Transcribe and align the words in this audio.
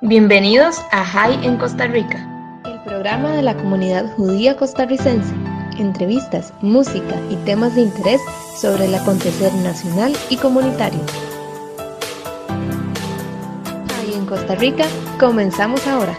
Bienvenidos 0.00 0.76
a 0.92 1.04
High 1.04 1.44
en 1.44 1.56
Costa 1.56 1.88
Rica, 1.88 2.24
el 2.64 2.80
programa 2.84 3.32
de 3.32 3.42
la 3.42 3.56
comunidad 3.56 4.08
judía 4.14 4.56
costarricense. 4.56 5.34
Entrevistas, 5.76 6.54
música 6.62 7.20
y 7.28 7.34
temas 7.44 7.74
de 7.74 7.82
interés 7.82 8.20
sobre 8.56 8.84
el 8.84 8.94
acontecer 8.94 9.52
nacional 9.54 10.16
y 10.30 10.36
comunitario. 10.36 11.00
High 13.88 14.14
en 14.14 14.26
Costa 14.26 14.54
Rica, 14.54 14.86
comenzamos 15.18 15.84
ahora. 15.88 16.16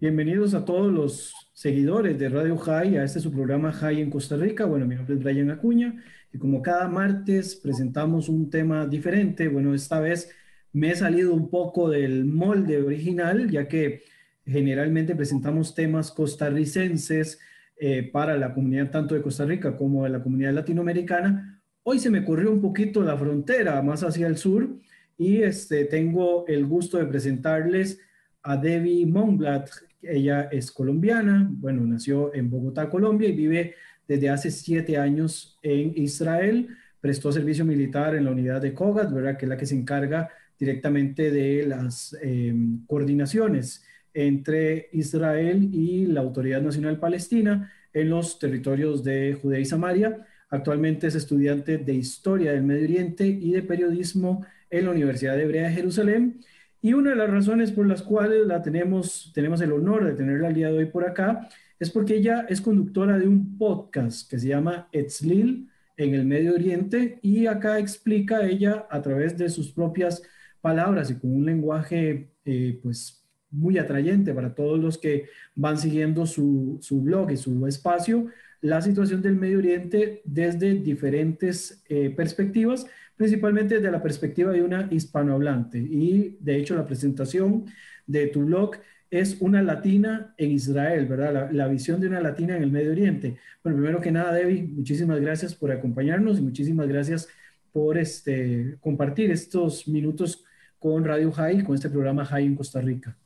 Bienvenidos 0.00 0.54
a 0.54 0.64
todos 0.64 0.90
los 0.90 1.35
seguidores 1.56 2.18
de 2.18 2.28
Radio 2.28 2.58
High, 2.58 2.98
a 2.98 3.04
este 3.04 3.18
su 3.18 3.32
programa 3.32 3.72
High 3.72 4.02
en 4.02 4.10
Costa 4.10 4.36
Rica. 4.36 4.66
Bueno, 4.66 4.84
mi 4.84 4.94
nombre 4.94 5.14
es 5.14 5.22
Brian 5.22 5.50
Acuña 5.50 5.94
y 6.30 6.36
como 6.36 6.60
cada 6.60 6.86
martes 6.86 7.56
presentamos 7.56 8.28
un 8.28 8.50
tema 8.50 8.86
diferente. 8.86 9.48
Bueno, 9.48 9.72
esta 9.72 9.98
vez 9.98 10.30
me 10.74 10.90
he 10.90 10.94
salido 10.94 11.32
un 11.32 11.48
poco 11.48 11.88
del 11.88 12.26
molde 12.26 12.82
original, 12.82 13.50
ya 13.50 13.66
que 13.68 14.02
generalmente 14.44 15.16
presentamos 15.16 15.74
temas 15.74 16.10
costarricenses 16.10 17.40
eh, 17.78 18.10
para 18.12 18.36
la 18.36 18.52
comunidad 18.52 18.90
tanto 18.90 19.14
de 19.14 19.22
Costa 19.22 19.46
Rica 19.46 19.78
como 19.78 20.04
de 20.04 20.10
la 20.10 20.22
comunidad 20.22 20.52
latinoamericana. 20.52 21.62
Hoy 21.84 22.00
se 22.00 22.10
me 22.10 22.22
corrió 22.22 22.52
un 22.52 22.60
poquito 22.60 23.02
la 23.02 23.16
frontera 23.16 23.80
más 23.80 24.02
hacia 24.02 24.26
el 24.26 24.36
sur 24.36 24.76
y 25.16 25.38
este, 25.38 25.86
tengo 25.86 26.46
el 26.48 26.66
gusto 26.66 26.98
de 26.98 27.06
presentarles 27.06 27.98
a 28.42 28.58
Debbie 28.58 29.06
Monblatt, 29.06 29.70
ella 30.02 30.48
es 30.52 30.70
colombiana, 30.70 31.48
bueno, 31.50 31.84
nació 31.86 32.34
en 32.34 32.50
Bogotá, 32.50 32.88
Colombia, 32.88 33.28
y 33.28 33.32
vive 33.32 33.74
desde 34.06 34.28
hace 34.28 34.50
siete 34.50 34.96
años 34.98 35.58
en 35.62 35.92
Israel. 35.96 36.68
Prestó 37.00 37.32
servicio 37.32 37.64
militar 37.64 38.14
en 38.14 38.24
la 38.24 38.30
unidad 38.30 38.60
de 38.60 38.74
COGAT, 38.74 39.12
¿verdad? 39.12 39.36
Que 39.36 39.46
es 39.46 39.48
la 39.48 39.56
que 39.56 39.66
se 39.66 39.74
encarga 39.74 40.30
directamente 40.58 41.30
de 41.30 41.66
las 41.66 42.16
em, 42.22 42.84
coordinaciones 42.86 43.84
entre 44.14 44.88
Israel 44.92 45.68
y 45.72 46.06
la 46.06 46.20
Autoridad 46.20 46.62
Nacional 46.62 46.98
Palestina 46.98 47.70
en 47.92 48.08
los 48.10 48.38
territorios 48.38 49.04
de 49.04 49.38
Judea 49.40 49.60
y 49.60 49.66
Samaria. 49.66 50.26
Actualmente 50.48 51.08
es 51.08 51.14
estudiante 51.14 51.78
de 51.78 51.94
Historia 51.94 52.52
del 52.52 52.62
Medio 52.62 52.84
Oriente 52.84 53.26
y 53.26 53.52
de 53.52 53.62
Periodismo 53.62 54.46
en 54.70 54.86
la 54.86 54.92
Universidad 54.92 55.38
Hebrea 55.38 55.68
de 55.68 55.74
Jerusalén 55.74 56.40
y 56.86 56.92
una 56.92 57.10
de 57.10 57.16
las 57.16 57.28
razones 57.28 57.72
por 57.72 57.84
las 57.84 58.00
cuales 58.00 58.46
la 58.46 58.62
tenemos, 58.62 59.32
tenemos 59.34 59.60
el 59.60 59.72
honor 59.72 60.04
de 60.04 60.12
tenerla 60.12 60.46
el 60.46 60.54
día 60.54 60.70
de 60.70 60.78
hoy 60.78 60.86
por 60.86 61.04
acá 61.04 61.48
es 61.80 61.90
porque 61.90 62.14
ella 62.14 62.46
es 62.48 62.60
conductora 62.60 63.18
de 63.18 63.26
un 63.26 63.58
podcast 63.58 64.30
que 64.30 64.38
se 64.38 64.46
llama 64.46 64.88
Etzlil 64.92 65.68
en 65.96 66.14
el 66.14 66.24
Medio 66.24 66.54
Oriente 66.54 67.18
y 67.22 67.46
acá 67.46 67.80
explica 67.80 68.46
ella 68.46 68.86
a 68.88 69.02
través 69.02 69.36
de 69.36 69.48
sus 69.48 69.72
propias 69.72 70.22
palabras 70.60 71.10
y 71.10 71.18
con 71.18 71.34
un 71.34 71.44
lenguaje 71.44 72.30
eh, 72.44 72.78
pues 72.80 73.26
muy 73.50 73.78
atrayente 73.78 74.32
para 74.32 74.54
todos 74.54 74.78
los 74.78 74.96
que 74.96 75.28
van 75.56 75.78
siguiendo 75.78 76.24
su, 76.24 76.78
su, 76.80 77.02
blog 77.02 77.32
y 77.32 77.36
su 77.36 77.66
espacio, 77.66 78.28
la 78.66 78.82
situación 78.82 79.22
del 79.22 79.36
Medio 79.36 79.58
Oriente 79.58 80.22
desde 80.24 80.74
diferentes 80.74 81.84
eh, 81.88 82.10
perspectivas, 82.10 82.86
principalmente 83.14 83.76
desde 83.76 83.90
la 83.90 84.02
perspectiva 84.02 84.52
de 84.52 84.62
una 84.62 84.88
hispanohablante. 84.90 85.78
Y 85.78 86.36
de 86.40 86.56
hecho 86.56 86.74
la 86.74 86.86
presentación 86.86 87.66
de 88.06 88.26
tu 88.26 88.44
blog 88.44 88.72
es 89.08 89.40
una 89.40 89.62
latina 89.62 90.34
en 90.36 90.50
Israel, 90.50 91.06
¿verdad? 91.06 91.50
La, 91.52 91.68
visión 91.68 92.00
de 92.00 92.08
una 92.08 92.20
latina 92.20 92.56
en 92.56 92.64
el 92.64 92.72
Medio 92.72 92.90
Oriente. 92.90 93.36
Bueno, 93.62 93.78
primero 93.78 94.00
que 94.00 94.10
nada, 94.10 94.32
Debbie, 94.32 94.64
muchísimas 94.64 95.20
gracias 95.20 95.54
por 95.54 95.70
acompañarnos 95.70 96.38
y 96.38 96.42
muchísimas 96.42 96.88
gracias 96.88 97.28
por 97.72 97.98
este, 97.98 98.78
compartir 98.80 99.30
estos 99.30 99.86
minutos 99.86 100.44
con 100.80 101.04
Radio 101.04 101.30
High, 101.30 101.62
con 101.62 101.76
este 101.76 101.88
programa 101.88 102.24
High 102.24 102.46
en 102.46 102.56
Costa 102.56 102.80
Rica. 102.80 103.16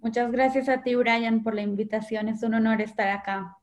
Muchas 0.00 0.32
gracias 0.32 0.68
a 0.68 0.82
ti, 0.82 0.96
Brian, 0.96 1.44
por 1.44 1.54
la 1.54 1.62
invitación. 1.62 2.28
Es 2.28 2.42
un 2.42 2.54
honor 2.54 2.80
estar 2.80 3.08
acá. 3.10 3.59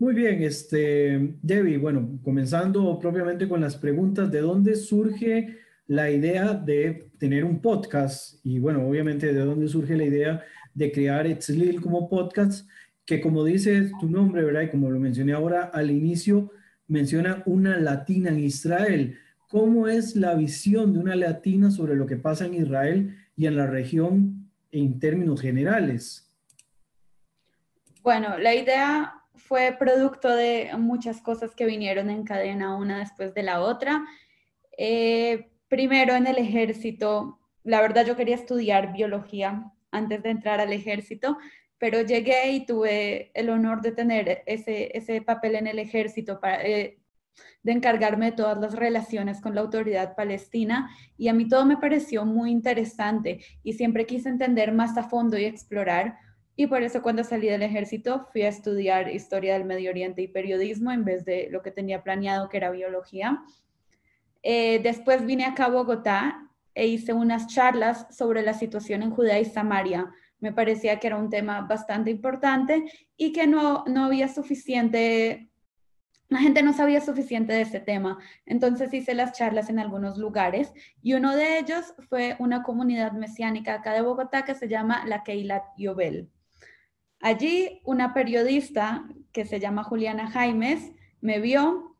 Muy 0.00 0.14
bien, 0.14 0.44
este, 0.44 1.34
Debbie, 1.42 1.76
bueno, 1.76 2.20
comenzando 2.22 3.00
propiamente 3.00 3.48
con 3.48 3.60
las 3.60 3.76
preguntas, 3.76 4.30
¿de 4.30 4.40
dónde 4.40 4.76
surge 4.76 5.58
la 5.88 6.08
idea 6.08 6.54
de 6.54 7.10
tener 7.18 7.44
un 7.44 7.60
podcast? 7.60 8.38
Y 8.44 8.60
bueno, 8.60 8.86
obviamente, 8.86 9.32
¿de 9.32 9.40
dónde 9.40 9.66
surge 9.66 9.96
la 9.96 10.04
idea 10.04 10.44
de 10.72 10.92
crear 10.92 11.26
Etzlil 11.26 11.80
como 11.80 12.08
podcast? 12.08 12.68
Que 13.04 13.20
como 13.20 13.42
dice 13.42 13.90
tu 13.98 14.08
nombre, 14.08 14.44
¿verdad? 14.44 14.62
Y 14.62 14.68
como 14.68 14.88
lo 14.88 15.00
mencioné 15.00 15.32
ahora 15.32 15.64
al 15.64 15.90
inicio, 15.90 16.52
menciona 16.86 17.42
una 17.44 17.76
latina 17.76 18.30
en 18.30 18.38
Israel. 18.38 19.18
¿Cómo 19.48 19.88
es 19.88 20.14
la 20.14 20.36
visión 20.36 20.92
de 20.92 21.00
una 21.00 21.16
latina 21.16 21.72
sobre 21.72 21.96
lo 21.96 22.06
que 22.06 22.16
pasa 22.16 22.46
en 22.46 22.54
Israel 22.54 23.16
y 23.36 23.46
en 23.46 23.56
la 23.56 23.66
región 23.66 24.48
en 24.70 25.00
términos 25.00 25.40
generales? 25.40 26.30
Bueno, 28.04 28.38
la 28.38 28.54
idea 28.54 29.17
fue 29.38 29.76
producto 29.78 30.28
de 30.28 30.70
muchas 30.76 31.20
cosas 31.20 31.54
que 31.54 31.66
vinieron 31.66 32.10
en 32.10 32.24
cadena 32.24 32.76
una 32.76 32.98
después 32.98 33.34
de 33.34 33.42
la 33.42 33.60
otra. 33.60 34.04
Eh, 34.76 35.50
primero 35.68 36.14
en 36.14 36.26
el 36.26 36.38
ejército, 36.38 37.38
la 37.64 37.80
verdad 37.80 38.06
yo 38.06 38.16
quería 38.16 38.34
estudiar 38.34 38.92
biología 38.92 39.72
antes 39.90 40.22
de 40.22 40.30
entrar 40.30 40.60
al 40.60 40.72
ejército, 40.72 41.38
pero 41.78 42.02
llegué 42.02 42.50
y 42.52 42.66
tuve 42.66 43.30
el 43.34 43.50
honor 43.50 43.80
de 43.80 43.92
tener 43.92 44.42
ese, 44.46 44.96
ese 44.96 45.22
papel 45.22 45.54
en 45.54 45.66
el 45.66 45.78
ejército 45.78 46.40
para, 46.40 46.64
eh, 46.66 46.98
de 47.62 47.72
encargarme 47.72 48.26
de 48.26 48.36
todas 48.36 48.58
las 48.58 48.74
relaciones 48.74 49.40
con 49.40 49.54
la 49.54 49.60
autoridad 49.60 50.16
palestina 50.16 50.90
y 51.16 51.28
a 51.28 51.34
mí 51.34 51.48
todo 51.48 51.64
me 51.66 51.76
pareció 51.76 52.24
muy 52.24 52.50
interesante 52.50 53.44
y 53.62 53.74
siempre 53.74 54.06
quise 54.06 54.28
entender 54.28 54.72
más 54.72 54.96
a 54.96 55.04
fondo 55.04 55.38
y 55.38 55.44
explorar 55.44 56.18
y 56.60 56.66
por 56.66 56.82
eso 56.82 57.02
cuando 57.02 57.22
salí 57.22 57.46
del 57.46 57.62
ejército 57.62 58.26
fui 58.32 58.42
a 58.42 58.48
estudiar 58.48 59.14
historia 59.14 59.52
del 59.52 59.64
Medio 59.64 59.90
Oriente 59.90 60.22
y 60.22 60.26
periodismo 60.26 60.90
en 60.90 61.04
vez 61.04 61.24
de 61.24 61.46
lo 61.52 61.62
que 61.62 61.70
tenía 61.70 62.02
planeado 62.02 62.48
que 62.48 62.56
era 62.56 62.72
biología. 62.72 63.44
Eh, 64.42 64.80
después 64.82 65.24
vine 65.24 65.44
acá 65.44 65.66
a 65.66 65.70
Bogotá 65.70 66.50
e 66.74 66.88
hice 66.88 67.12
unas 67.12 67.46
charlas 67.46 68.08
sobre 68.10 68.42
la 68.42 68.54
situación 68.54 69.04
en 69.04 69.12
Judea 69.12 69.38
y 69.38 69.44
Samaria. 69.44 70.12
Me 70.40 70.52
parecía 70.52 70.98
que 70.98 71.06
era 71.06 71.16
un 71.16 71.30
tema 71.30 71.60
bastante 71.60 72.10
importante 72.10 72.90
y 73.16 73.32
que 73.32 73.46
no, 73.46 73.84
no 73.86 74.06
había 74.06 74.26
suficiente, 74.26 75.52
la 76.28 76.40
gente 76.40 76.64
no 76.64 76.72
sabía 76.72 77.00
suficiente 77.00 77.52
de 77.52 77.60
ese 77.60 77.78
tema. 77.78 78.18
Entonces 78.46 78.92
hice 78.92 79.14
las 79.14 79.30
charlas 79.30 79.70
en 79.70 79.78
algunos 79.78 80.18
lugares 80.18 80.72
y 81.04 81.14
uno 81.14 81.36
de 81.36 81.60
ellos 81.60 81.94
fue 82.08 82.34
una 82.40 82.64
comunidad 82.64 83.12
mesiánica 83.12 83.74
acá 83.74 83.92
de 83.92 84.02
Bogotá 84.02 84.44
que 84.44 84.56
se 84.56 84.66
llama 84.66 85.06
la 85.06 85.22
Keilat 85.22 85.62
Yobel. 85.76 86.28
Allí 87.20 87.80
una 87.84 88.14
periodista 88.14 89.08
que 89.32 89.44
se 89.44 89.60
llama 89.60 89.84
Juliana 89.84 90.30
Jaimes 90.30 90.92
me 91.20 91.40
vio 91.40 91.96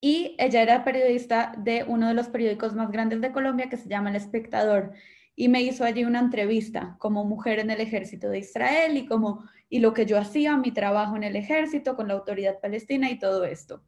y 0.00 0.36
ella 0.38 0.62
era 0.62 0.84
periodista 0.84 1.54
de 1.58 1.84
uno 1.84 2.08
de 2.08 2.14
los 2.14 2.28
periódicos 2.28 2.74
más 2.74 2.90
grandes 2.90 3.20
de 3.20 3.32
Colombia 3.32 3.68
que 3.68 3.76
se 3.76 3.88
llama 3.88 4.10
El 4.10 4.16
Espectador 4.16 4.92
y 5.34 5.48
me 5.48 5.62
hizo 5.62 5.84
allí 5.84 6.04
una 6.04 6.20
entrevista 6.20 6.96
como 6.98 7.24
mujer 7.24 7.58
en 7.58 7.70
el 7.70 7.80
ejército 7.80 8.28
de 8.28 8.38
Israel 8.38 8.96
y 8.96 9.06
como 9.06 9.44
y 9.68 9.80
lo 9.80 9.92
que 9.92 10.06
yo 10.06 10.16
hacía, 10.18 10.56
mi 10.56 10.70
trabajo 10.70 11.16
en 11.16 11.24
el 11.24 11.34
ejército 11.34 11.96
con 11.96 12.08
la 12.08 12.14
autoridad 12.14 12.60
palestina 12.60 13.10
y 13.10 13.18
todo 13.18 13.44
esto. 13.44 13.82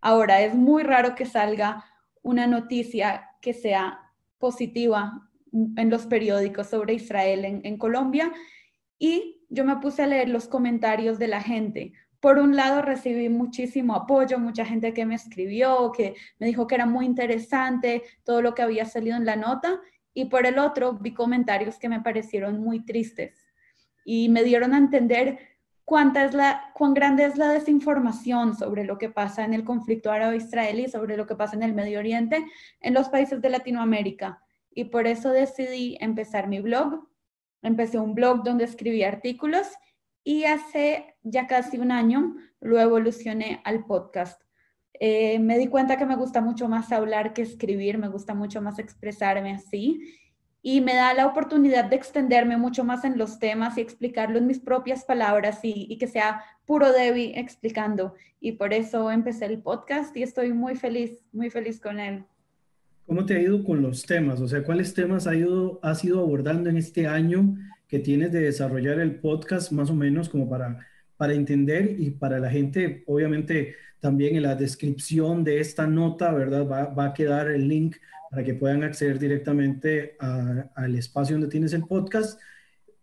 Ahora 0.00 0.40
es 0.42 0.54
muy 0.54 0.82
raro 0.84 1.14
que 1.14 1.26
salga 1.26 1.84
una 2.22 2.46
noticia 2.46 3.30
que 3.40 3.52
sea 3.52 3.98
positiva 4.38 5.28
en 5.52 5.90
los 5.90 6.06
periódicos 6.06 6.68
sobre 6.68 6.94
Israel 6.94 7.44
en, 7.44 7.60
en 7.64 7.76
Colombia 7.76 8.32
y 8.98 9.43
yo 9.54 9.64
me 9.64 9.76
puse 9.76 10.02
a 10.02 10.06
leer 10.06 10.28
los 10.28 10.48
comentarios 10.48 11.18
de 11.18 11.28
la 11.28 11.40
gente. 11.40 11.92
Por 12.20 12.38
un 12.38 12.56
lado 12.56 12.82
recibí 12.82 13.28
muchísimo 13.28 13.94
apoyo, 13.94 14.38
mucha 14.38 14.64
gente 14.64 14.92
que 14.92 15.06
me 15.06 15.14
escribió, 15.14 15.92
que 15.92 16.14
me 16.38 16.46
dijo 16.46 16.66
que 16.66 16.74
era 16.74 16.86
muy 16.86 17.06
interesante 17.06 18.02
todo 18.24 18.42
lo 18.42 18.54
que 18.54 18.62
había 18.62 18.84
salido 18.84 19.16
en 19.16 19.26
la 19.26 19.36
nota, 19.36 19.80
y 20.12 20.26
por 20.26 20.46
el 20.46 20.58
otro 20.58 20.94
vi 20.94 21.12
comentarios 21.12 21.78
que 21.78 21.88
me 21.88 22.00
parecieron 22.00 22.60
muy 22.60 22.84
tristes 22.84 23.46
y 24.04 24.28
me 24.28 24.44
dieron 24.44 24.74
a 24.74 24.78
entender 24.78 25.38
cuánta 25.84 26.24
es 26.24 26.34
la, 26.34 26.70
cuán 26.74 26.94
grande 26.94 27.24
es 27.24 27.36
la 27.36 27.48
desinformación 27.48 28.56
sobre 28.56 28.84
lo 28.84 28.96
que 28.98 29.08
pasa 29.08 29.44
en 29.44 29.54
el 29.54 29.64
conflicto 29.64 30.10
árabe-israelí, 30.10 30.88
sobre 30.88 31.16
lo 31.16 31.26
que 31.26 31.34
pasa 31.34 31.56
en 31.56 31.62
el 31.62 31.74
Medio 31.74 31.98
Oriente, 31.98 32.44
en 32.80 32.94
los 32.94 33.08
países 33.08 33.40
de 33.40 33.50
Latinoamérica. 33.50 34.40
Y 34.70 34.84
por 34.84 35.06
eso 35.06 35.30
decidí 35.30 35.96
empezar 36.00 36.48
mi 36.48 36.60
blog, 36.60 37.06
Empecé 37.64 37.98
un 37.98 38.14
blog 38.14 38.44
donde 38.44 38.64
escribí 38.64 39.02
artículos 39.02 39.66
y 40.22 40.44
hace 40.44 41.16
ya 41.22 41.46
casi 41.46 41.78
un 41.78 41.90
año 41.90 42.36
lo 42.60 42.78
evolucioné 42.78 43.60
al 43.64 43.84
podcast. 43.86 44.40
Eh, 45.00 45.38
me 45.38 45.58
di 45.58 45.66
cuenta 45.66 45.96
que 45.96 46.06
me 46.06 46.14
gusta 46.14 46.40
mucho 46.40 46.68
más 46.68 46.92
hablar 46.92 47.32
que 47.32 47.42
escribir, 47.42 47.98
me 47.98 48.08
gusta 48.08 48.34
mucho 48.34 48.62
más 48.62 48.78
expresarme 48.78 49.52
así. 49.54 50.00
y 50.66 50.80
me 50.80 50.94
da 50.94 51.12
la 51.12 51.26
oportunidad 51.26 51.84
de 51.84 51.96
extenderme 51.96 52.56
mucho 52.56 52.84
más 52.84 53.04
en 53.04 53.18
los 53.18 53.38
temas 53.38 53.76
y 53.76 53.82
explicarlo 53.82 54.38
en 54.38 54.46
mis 54.46 54.60
propias 54.60 55.04
palabras 55.04 55.60
y, 55.62 55.98
que 55.98 56.06
sea 56.06 56.42
puro 56.64 56.90
Debbie 56.90 57.38
explicando. 57.38 58.14
Y 58.40 58.52
por 58.52 58.72
eso 58.72 59.10
empecé 59.10 59.44
el 59.44 59.60
podcast 59.60 60.16
y 60.16 60.22
estoy 60.22 60.54
muy 60.54 60.74
feliz, 60.74 61.20
muy 61.32 61.50
feliz 61.50 61.80
con 61.80 62.00
él. 62.00 62.24
¿Cómo 63.06 63.26
te 63.26 63.34
ha 63.34 63.42
ido 63.42 63.62
con 63.62 63.82
los 63.82 64.06
temas? 64.06 64.40
O 64.40 64.48
sea, 64.48 64.64
¿cuáles 64.64 64.94
temas 64.94 65.26
ha 65.26 65.34
ido, 65.34 65.78
has 65.82 66.02
ido 66.04 66.20
abordando 66.20 66.70
en 66.70 66.78
este 66.78 67.06
año 67.06 67.54
que 67.86 67.98
tienes 67.98 68.32
de 68.32 68.40
desarrollar 68.40 68.98
el 68.98 69.16
podcast 69.16 69.72
más 69.72 69.90
o 69.90 69.94
menos 69.94 70.30
como 70.30 70.48
para, 70.48 70.78
para 71.18 71.34
entender 71.34 71.96
y 71.98 72.10
para 72.10 72.38
la 72.38 72.50
gente, 72.50 73.04
obviamente 73.06 73.74
también 74.00 74.36
en 74.36 74.42
la 74.42 74.54
descripción 74.54 75.44
de 75.44 75.60
esta 75.60 75.86
nota, 75.86 76.32
¿verdad? 76.32 76.66
Va, 76.66 76.86
va 76.86 77.06
a 77.06 77.14
quedar 77.14 77.48
el 77.48 77.68
link 77.68 77.96
para 78.30 78.42
que 78.42 78.54
puedan 78.54 78.82
acceder 78.82 79.18
directamente 79.18 80.16
al 80.18 80.94
espacio 80.94 81.36
donde 81.36 81.50
tienes 81.50 81.74
el 81.74 81.84
podcast. 81.84 82.40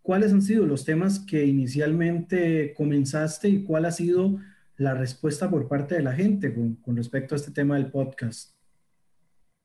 ¿Cuáles 0.02 0.34
han 0.34 0.42
sido 0.42 0.66
los 0.66 0.84
temas 0.84 1.20
que 1.20 1.46
inicialmente 1.46 2.74
comenzaste 2.76 3.50
y 3.50 3.64
cuál 3.64 3.86
ha 3.86 3.92
sido 3.92 4.40
la 4.78 4.96
respuesta 4.96 5.48
por 5.48 5.68
parte 5.68 5.96
de 5.96 6.02
la 6.02 6.14
gente 6.14 6.54
con, 6.54 6.76
con 6.78 6.98
respecto 6.98 7.36
a 7.36 7.38
este 7.38 7.52
tema 7.52 7.76
del 7.76 7.92
podcast? 7.92 8.61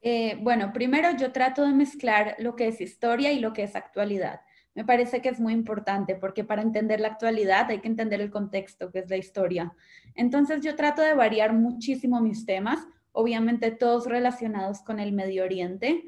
Eh, 0.08 0.38
bueno, 0.40 0.72
primero 0.72 1.10
yo 1.16 1.32
trato 1.32 1.66
de 1.66 1.72
mezclar 1.72 2.36
lo 2.38 2.54
que 2.54 2.68
es 2.68 2.80
historia 2.80 3.32
y 3.32 3.40
lo 3.40 3.52
que 3.52 3.64
es 3.64 3.74
actualidad. 3.74 4.40
Me 4.74 4.84
parece 4.84 5.20
que 5.20 5.30
es 5.30 5.40
muy 5.40 5.52
importante 5.52 6.14
porque 6.14 6.44
para 6.44 6.62
entender 6.62 7.00
la 7.00 7.08
actualidad 7.08 7.70
hay 7.70 7.80
que 7.80 7.88
entender 7.88 8.20
el 8.20 8.30
contexto, 8.30 8.92
que 8.92 9.00
es 9.00 9.10
la 9.10 9.16
historia. 9.16 9.74
Entonces 10.14 10.60
yo 10.62 10.76
trato 10.76 11.02
de 11.02 11.14
variar 11.14 11.54
muchísimo 11.54 12.20
mis 12.20 12.46
temas 12.46 12.86
obviamente 13.16 13.70
todos 13.70 14.06
relacionados 14.06 14.82
con 14.82 15.00
el 15.00 15.12
Medio 15.12 15.42
Oriente. 15.42 16.04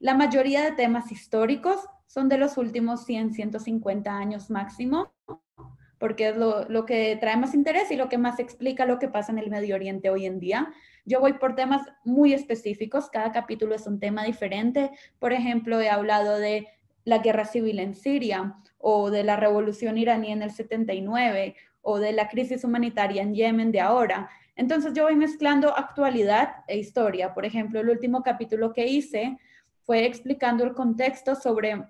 La 0.00 0.14
mayoría 0.14 0.62
de 0.64 0.72
temas 0.72 1.12
históricos 1.12 1.78
son 2.08 2.28
de 2.28 2.36
los 2.36 2.58
últimos 2.58 3.04
100, 3.06 3.32
150 3.32 4.10
años 4.10 4.50
máximo, 4.50 5.12
porque 5.98 6.30
es 6.30 6.36
lo, 6.36 6.84
que 6.84 7.16
trae 7.20 7.36
más 7.36 7.54
interés 7.54 7.92
y 7.92 7.96
lo 7.96 8.08
que 8.08 8.18
más 8.18 8.40
explica 8.40 8.86
lo 8.86 8.98
que 8.98 9.06
pasa 9.06 9.30
en 9.30 9.38
el 9.38 9.50
Medio 9.50 9.76
Oriente 9.76 10.10
hoy 10.10 10.26
en 10.26 10.40
día. 10.40 10.72
Yo 11.08 11.20
voy 11.20 11.32
por 11.32 11.54
temas 11.54 11.80
muy 12.04 12.34
específicos, 12.34 13.08
cada 13.08 13.32
capítulo 13.32 13.74
es 13.74 13.86
un 13.86 13.98
tema 13.98 14.24
diferente. 14.24 14.90
Por 15.18 15.32
ejemplo, 15.32 15.80
he 15.80 15.88
hablado 15.88 16.38
de 16.38 16.68
la 17.04 17.16
guerra 17.16 17.46
civil 17.46 17.78
en 17.78 17.94
Siria 17.94 18.56
o 18.76 19.10
de 19.10 19.24
la 19.24 19.36
revolución 19.36 19.96
iraní 19.96 20.32
en 20.32 20.42
el 20.42 20.50
79 20.50 21.56
o 21.80 21.98
de 21.98 22.12
la 22.12 22.28
crisis 22.28 22.62
humanitaria 22.62 23.22
en 23.22 23.34
Yemen 23.34 23.72
de 23.72 23.80
ahora. 23.80 24.28
Entonces 24.54 24.92
yo 24.92 25.04
voy 25.04 25.16
mezclando 25.16 25.74
actualidad 25.74 26.56
e 26.66 26.76
historia. 26.76 27.32
Por 27.32 27.46
ejemplo, 27.46 27.80
el 27.80 27.88
último 27.88 28.22
capítulo 28.22 28.74
que 28.74 28.86
hice 28.86 29.38
fue 29.86 30.04
explicando 30.04 30.62
el 30.62 30.74
contexto 30.74 31.34
sobre, 31.34 31.86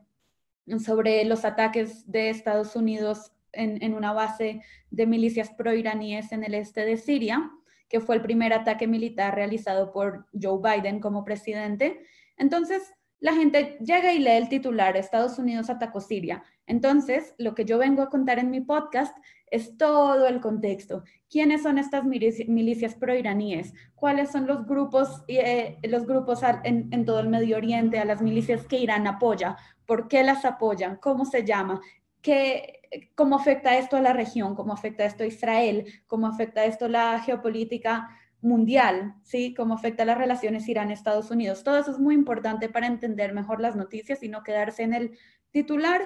sobre 0.78 1.24
los 1.24 1.44
ataques 1.44 2.08
de 2.08 2.30
Estados 2.30 2.76
Unidos 2.76 3.32
en, 3.50 3.82
en 3.82 3.94
una 3.94 4.12
base 4.12 4.62
de 4.92 5.06
milicias 5.08 5.50
proiraníes 5.50 6.30
en 6.30 6.44
el 6.44 6.54
este 6.54 6.84
de 6.84 6.96
Siria, 6.96 7.50
que 7.88 8.00
fue 8.00 8.16
el 8.16 8.22
primer 8.22 8.52
ataque 8.52 8.86
militar 8.86 9.34
realizado 9.34 9.92
por 9.92 10.26
Joe 10.40 10.60
Biden 10.62 11.00
como 11.00 11.24
presidente. 11.24 12.00
Entonces, 12.36 12.92
la 13.20 13.34
gente 13.34 13.78
llega 13.80 14.12
y 14.12 14.20
lee 14.20 14.30
el 14.30 14.48
titular, 14.48 14.96
Estados 14.96 15.38
Unidos 15.38 15.70
atacó 15.70 16.00
Siria. 16.00 16.44
Entonces, 16.66 17.34
lo 17.38 17.54
que 17.54 17.64
yo 17.64 17.78
vengo 17.78 18.02
a 18.02 18.10
contar 18.10 18.38
en 18.38 18.50
mi 18.50 18.60
podcast 18.60 19.16
es 19.50 19.76
todo 19.76 20.26
el 20.28 20.40
contexto. 20.40 21.02
¿Quiénes 21.28 21.62
son 21.62 21.78
estas 21.78 22.04
milicias 22.04 22.94
proiraníes? 22.94 23.72
¿Cuáles 23.94 24.30
son 24.30 24.46
los 24.46 24.66
grupos, 24.66 25.24
eh, 25.26 25.78
los 25.82 26.06
grupos 26.06 26.42
en, 26.62 26.88
en, 26.92 27.04
todo 27.04 27.20
el 27.20 27.28
Medio 27.28 27.56
Oriente, 27.56 27.98
a 27.98 28.04
las 28.04 28.22
milicias 28.22 28.66
que 28.66 28.78
Irán 28.78 29.06
apoya? 29.06 29.56
¿Por 29.84 30.06
qué 30.06 30.22
las 30.22 30.44
apoyan? 30.44 30.96
¿Cómo 30.96 31.24
se 31.24 31.44
llama? 31.44 31.80
¿Qué, 32.22 32.78
¿Cómo 33.14 33.36
afecta 33.36 33.78
esto 33.78 33.96
a 33.96 34.00
la 34.00 34.12
región? 34.12 34.54
¿Cómo 34.54 34.72
afecta 34.72 35.04
esto 35.04 35.24
a 35.24 35.26
Israel? 35.26 35.84
¿Cómo 36.06 36.26
afecta 36.26 36.64
esto 36.64 36.86
a 36.86 36.88
la 36.88 37.20
geopolítica 37.20 38.08
mundial? 38.40 39.14
¿Sí? 39.22 39.54
¿Cómo 39.54 39.74
afecta 39.74 40.04
las 40.04 40.18
relaciones 40.18 40.68
Irán-Estados 40.68 41.30
Unidos? 41.30 41.64
Todo 41.64 41.78
eso 41.78 41.90
es 41.90 41.98
muy 41.98 42.14
importante 42.14 42.68
para 42.68 42.86
entender 42.86 43.34
mejor 43.34 43.60
las 43.60 43.76
noticias 43.76 44.22
y 44.22 44.28
no 44.28 44.42
quedarse 44.42 44.82
en 44.82 44.94
el 44.94 45.18
titular 45.50 46.02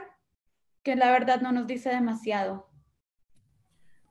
que 0.83 0.97
la 0.97 1.13
verdad 1.13 1.41
no 1.41 1.53
nos 1.53 1.67
dice 1.67 1.91
demasiado. 1.91 2.69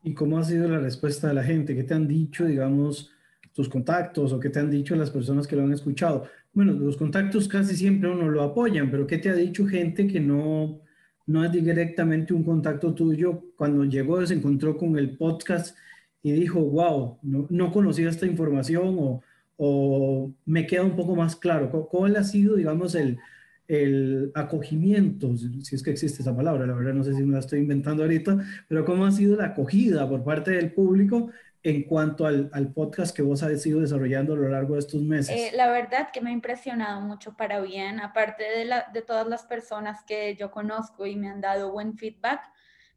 ¿Y 0.04 0.14
cómo 0.14 0.40
ha 0.40 0.44
sido 0.44 0.68
la 0.68 0.80
respuesta 0.80 1.28
de 1.28 1.34
la 1.34 1.44
gente? 1.44 1.76
¿Qué 1.76 1.84
te 1.84 1.94
han 1.94 2.08
dicho, 2.08 2.46
digamos, 2.46 3.12
tus 3.54 3.70
contactos 3.70 4.34
o 4.34 4.40
qué 4.40 4.50
te 4.50 4.60
han 4.60 4.72
dicho 4.72 4.96
las 4.96 5.12
personas 5.12 5.46
que 5.46 5.56
lo 5.56 5.64
han 5.64 5.74
escuchado? 5.74 6.28
Bueno, 6.54 6.74
los 6.74 6.98
contactos 6.98 7.48
casi 7.48 7.76
siempre 7.76 8.10
uno 8.10 8.30
lo 8.30 8.42
apoyan, 8.42 8.90
pero 8.90 9.06
¿qué 9.06 9.18
te 9.18 9.30
ha 9.30 9.36
dicho 9.36 9.66
gente 9.68 10.08
que 10.08 10.20
no, 10.20 10.82
no 11.28 11.44
es 11.46 11.52
directamente 11.52 12.34
un 12.34 12.44
contacto 12.44 12.94
tuyo? 12.94 13.44
Cuando 13.56 13.84
llegó, 13.86 14.26
se 14.26 14.34
encontró 14.36 14.78
con 14.78 14.98
el 14.98 15.18
podcast 15.18 15.78
y 16.24 16.32
dijo, 16.34 16.62
wow, 16.62 17.20
no, 17.24 17.48
no 17.50 17.72
conocía 17.72 18.10
esta 18.10 18.26
información 18.26 18.98
o, 19.00 19.22
o 19.58 20.34
me 20.46 20.68
queda 20.68 20.84
un 20.84 20.96
poco 20.96 21.16
más 21.16 21.36
claro. 21.36 21.72
¿Cuál 21.90 22.16
ha 22.16 22.24
sido, 22.24 22.56
digamos, 22.56 22.96
el, 22.96 23.20
el 23.68 24.32
acogimiento, 24.36 25.36
si 25.38 25.76
es 25.76 25.82
que 25.82 25.92
existe 25.92 26.22
esa 26.22 26.36
palabra, 26.36 26.66
la 26.68 26.74
verdad 26.74 26.94
no 26.94 27.06
sé 27.06 27.14
si 27.14 27.24
me 27.24 27.34
la 27.34 27.40
estoy 27.40 27.60
inventando 27.60 28.04
ahorita, 28.04 28.38
pero 28.68 28.84
cómo 28.84 29.06
ha 29.06 29.12
sido 29.12 29.38
la 29.38 29.46
acogida 29.46 30.10
por 30.10 30.24
parte 30.26 30.52
del 30.52 30.74
público 30.74 31.32
en 31.64 31.84
cuanto 31.84 32.26
al, 32.26 32.50
podcast 32.74 33.16
que 33.16 33.22
vos 33.22 33.44
has 33.44 33.66
ido 33.66 33.82
desarrollando 33.82 34.34
a 34.34 34.38
lo 34.38 34.50
largo 34.50 34.74
de 34.74 34.80
estos 34.80 35.02
meses? 35.02 35.36
Eh, 35.36 35.52
la 35.56 35.72
verdad 35.72 36.10
que 36.12 36.22
me 36.22 36.32
ha 36.32 36.34
impresionado 36.34 37.02
mucho 37.02 37.36
para 37.38 37.62
bien, 37.62 38.00
aparte 38.00 38.44
de 38.44 39.02
todas 39.02 39.28
las 39.28 39.44
personas 39.44 40.04
que 40.04 40.36
yo 40.36 40.52
conozco 40.52 41.06
y 41.06 41.16
me 41.16 41.30
han 41.30 41.42
dado 41.42 41.72
buen 41.72 41.98
feedback, 41.98 42.42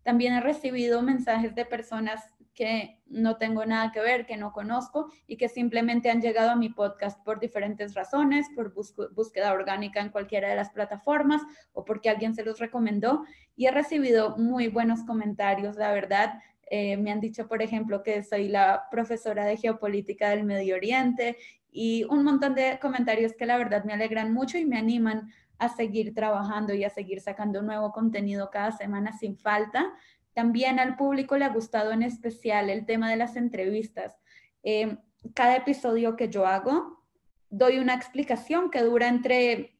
también 0.02 0.34
he 0.34 0.40
recibido 0.40 1.02
mensajes 1.02 1.54
de 1.54 1.64
personas 1.64 2.34
que 2.54 3.00
no 3.06 3.36
tengo 3.36 3.66
nada 3.66 3.90
que 3.92 4.00
ver, 4.00 4.26
que 4.26 4.36
no 4.36 4.52
conozco 4.52 5.10
y 5.26 5.36
que 5.36 5.48
simplemente 5.48 6.10
han 6.10 6.22
llegado 6.22 6.50
a 6.50 6.56
mi 6.56 6.68
podcast 6.68 7.22
por 7.24 7.40
diferentes 7.40 7.94
razones, 7.94 8.46
por 8.54 8.72
búsqueda 9.12 9.52
orgánica 9.52 10.00
en 10.00 10.10
cualquiera 10.10 10.48
de 10.48 10.56
las 10.56 10.70
plataformas 10.70 11.42
o 11.72 11.84
porque 11.84 12.10
alguien 12.10 12.34
se 12.34 12.44
los 12.44 12.60
recomendó 12.60 13.24
y 13.56 13.66
he 13.66 13.70
recibido 13.70 14.36
muy 14.36 14.68
buenos 14.68 15.02
comentarios, 15.02 15.76
la 15.76 15.92
verdad. 15.92 16.34
Eh, 16.70 16.96
me 16.96 17.10
han 17.10 17.20
dicho, 17.20 17.46
por 17.46 17.62
ejemplo, 17.62 18.02
que 18.02 18.22
soy 18.22 18.48
la 18.48 18.84
profesora 18.90 19.44
de 19.44 19.56
geopolítica 19.56 20.30
del 20.30 20.44
Medio 20.44 20.76
Oriente 20.76 21.36
y 21.70 22.04
un 22.04 22.24
montón 22.24 22.54
de 22.54 22.78
comentarios 22.80 23.32
que 23.34 23.46
la 23.46 23.58
verdad 23.58 23.84
me 23.84 23.92
alegran 23.92 24.32
mucho 24.32 24.58
y 24.58 24.64
me 24.64 24.78
animan 24.78 25.30
a 25.58 25.68
seguir 25.68 26.14
trabajando 26.14 26.74
y 26.74 26.84
a 26.84 26.90
seguir 26.90 27.20
sacando 27.20 27.62
nuevo 27.62 27.92
contenido 27.92 28.50
cada 28.50 28.72
semana 28.72 29.12
sin 29.16 29.36
falta. 29.36 29.92
También 30.32 30.78
al 30.78 30.96
público 30.96 31.36
le 31.36 31.44
ha 31.44 31.50
gustado 31.50 31.92
en 31.92 32.02
especial 32.02 32.70
el 32.70 32.86
tema 32.86 33.10
de 33.10 33.16
las 33.16 33.36
entrevistas. 33.36 34.16
Eh, 34.62 34.98
cada 35.34 35.56
episodio 35.56 36.16
que 36.16 36.28
yo 36.28 36.46
hago, 36.46 37.04
doy 37.50 37.78
una 37.78 37.94
explicación 37.94 38.70
que 38.70 38.82
dura 38.82 39.08
entre 39.08 39.76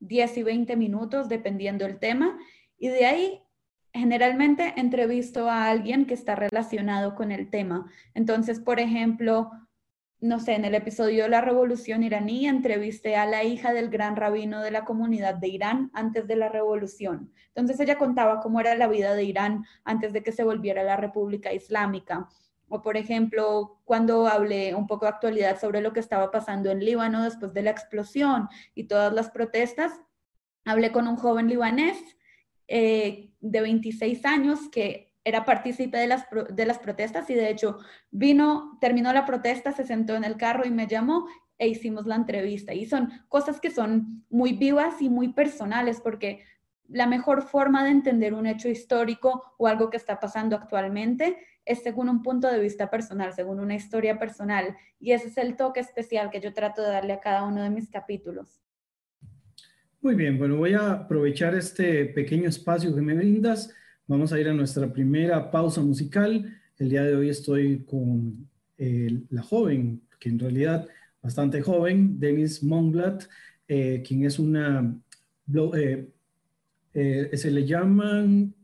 10 0.00 0.38
y 0.38 0.42
20 0.42 0.76
minutos, 0.76 1.28
dependiendo 1.28 1.84
del 1.84 1.98
tema, 1.98 2.38
y 2.78 2.88
de 2.88 3.06
ahí 3.06 3.42
generalmente 3.96 4.74
entrevisto 4.76 5.48
a 5.50 5.68
alguien 5.68 6.06
que 6.06 6.14
está 6.14 6.34
relacionado 6.34 7.14
con 7.14 7.32
el 7.32 7.50
tema. 7.50 7.90
Entonces, 8.14 8.60
por 8.60 8.80
ejemplo, 8.80 9.50
no 10.20 10.40
sé, 10.40 10.54
en 10.54 10.64
el 10.64 10.74
episodio 10.74 11.24
de 11.24 11.30
la 11.30 11.42
revolución 11.42 12.02
iraní 12.02 12.48
entrevisté 12.48 13.16
a 13.16 13.26
la 13.26 13.44
hija 13.44 13.72
del 13.72 13.90
gran 13.90 14.16
rabino 14.16 14.62
de 14.62 14.70
la 14.70 14.84
comunidad 14.84 15.34
de 15.34 15.48
Irán 15.48 15.90
antes 15.92 16.26
de 16.26 16.36
la 16.36 16.48
revolución. 16.48 17.32
Entonces 17.48 17.78
ella 17.80 17.98
contaba 17.98 18.40
cómo 18.40 18.60
era 18.60 18.74
la 18.74 18.88
vida 18.88 19.14
de 19.14 19.24
Irán 19.24 19.64
antes 19.84 20.12
de 20.12 20.22
que 20.22 20.32
se 20.32 20.44
volviera 20.44 20.82
la 20.82 20.96
República 20.96 21.52
Islámica. 21.52 22.28
O 22.68 22.82
por 22.82 22.96
ejemplo, 22.96 23.78
cuando 23.84 24.26
hablé 24.26 24.74
un 24.74 24.86
poco 24.86 25.04
de 25.04 25.10
actualidad 25.10 25.60
sobre 25.60 25.80
lo 25.80 25.92
que 25.92 26.00
estaba 26.00 26.30
pasando 26.30 26.70
en 26.70 26.84
Líbano 26.84 27.22
después 27.22 27.52
de 27.52 27.62
la 27.62 27.70
explosión 27.70 28.48
y 28.74 28.84
todas 28.84 29.12
las 29.12 29.30
protestas, 29.30 29.92
hablé 30.64 30.92
con 30.92 31.06
un 31.06 31.16
joven 31.16 31.48
libanés 31.48 31.98
eh, 32.68 33.30
de 33.50 33.60
26 33.60 34.24
años 34.24 34.68
que 34.70 35.12
era 35.24 35.44
partícipe 35.44 35.98
de 35.98 36.06
las, 36.06 36.26
de 36.50 36.66
las 36.66 36.78
protestas 36.78 37.28
y 37.30 37.34
de 37.34 37.50
hecho 37.50 37.78
vino, 38.10 38.78
terminó 38.80 39.12
la 39.12 39.26
protesta, 39.26 39.72
se 39.72 39.84
sentó 39.84 40.14
en 40.14 40.22
el 40.22 40.36
carro 40.36 40.64
y 40.64 40.70
me 40.70 40.86
llamó 40.86 41.26
e 41.58 41.68
hicimos 41.68 42.06
la 42.06 42.14
entrevista. 42.14 42.74
Y 42.74 42.86
son 42.86 43.10
cosas 43.28 43.60
que 43.60 43.70
son 43.70 44.24
muy 44.30 44.52
vivas 44.52 45.02
y 45.02 45.08
muy 45.08 45.32
personales 45.32 46.00
porque 46.00 46.44
la 46.88 47.06
mejor 47.06 47.42
forma 47.42 47.82
de 47.82 47.90
entender 47.90 48.34
un 48.34 48.46
hecho 48.46 48.68
histórico 48.68 49.54
o 49.58 49.66
algo 49.66 49.90
que 49.90 49.96
está 49.96 50.20
pasando 50.20 50.54
actualmente 50.54 51.36
es 51.64 51.82
según 51.82 52.08
un 52.08 52.22
punto 52.22 52.46
de 52.46 52.60
vista 52.60 52.88
personal, 52.90 53.32
según 53.32 53.58
una 53.58 53.74
historia 53.74 54.18
personal. 54.18 54.76
Y 55.00 55.12
ese 55.12 55.28
es 55.28 55.38
el 55.38 55.56
toque 55.56 55.80
especial 55.80 56.30
que 56.30 56.40
yo 56.40 56.54
trato 56.54 56.82
de 56.82 56.90
darle 56.90 57.12
a 57.14 57.20
cada 57.20 57.42
uno 57.42 57.62
de 57.62 57.70
mis 57.70 57.90
capítulos. 57.90 58.62
Muy 60.00 60.14
bien, 60.14 60.38
bueno, 60.38 60.56
voy 60.56 60.74
a 60.74 60.92
aprovechar 60.92 61.54
este 61.54 62.06
pequeño 62.06 62.48
espacio 62.48 62.94
que 62.94 63.00
me 63.00 63.14
brindas 63.14 63.74
Vamos 64.08 64.32
a 64.32 64.38
ir 64.38 64.48
a 64.48 64.54
nuestra 64.54 64.92
primera 64.92 65.50
pausa 65.50 65.80
musical. 65.80 66.56
El 66.78 66.90
día 66.90 67.02
de 67.02 67.16
hoy 67.16 67.28
estoy 67.28 67.82
con 67.82 68.48
eh, 68.78 69.20
la 69.30 69.42
joven, 69.42 70.00
que 70.20 70.28
en 70.28 70.38
realidad 70.38 70.86
bastante 71.20 71.60
joven, 71.60 72.20
Denise 72.20 72.64
Mongblatt, 72.64 73.24
eh, 73.66 74.04
quien 74.06 74.24
es 74.24 74.38
una 74.38 74.96
se 76.92 77.50
le 77.50 77.66
llaman 77.66 78.54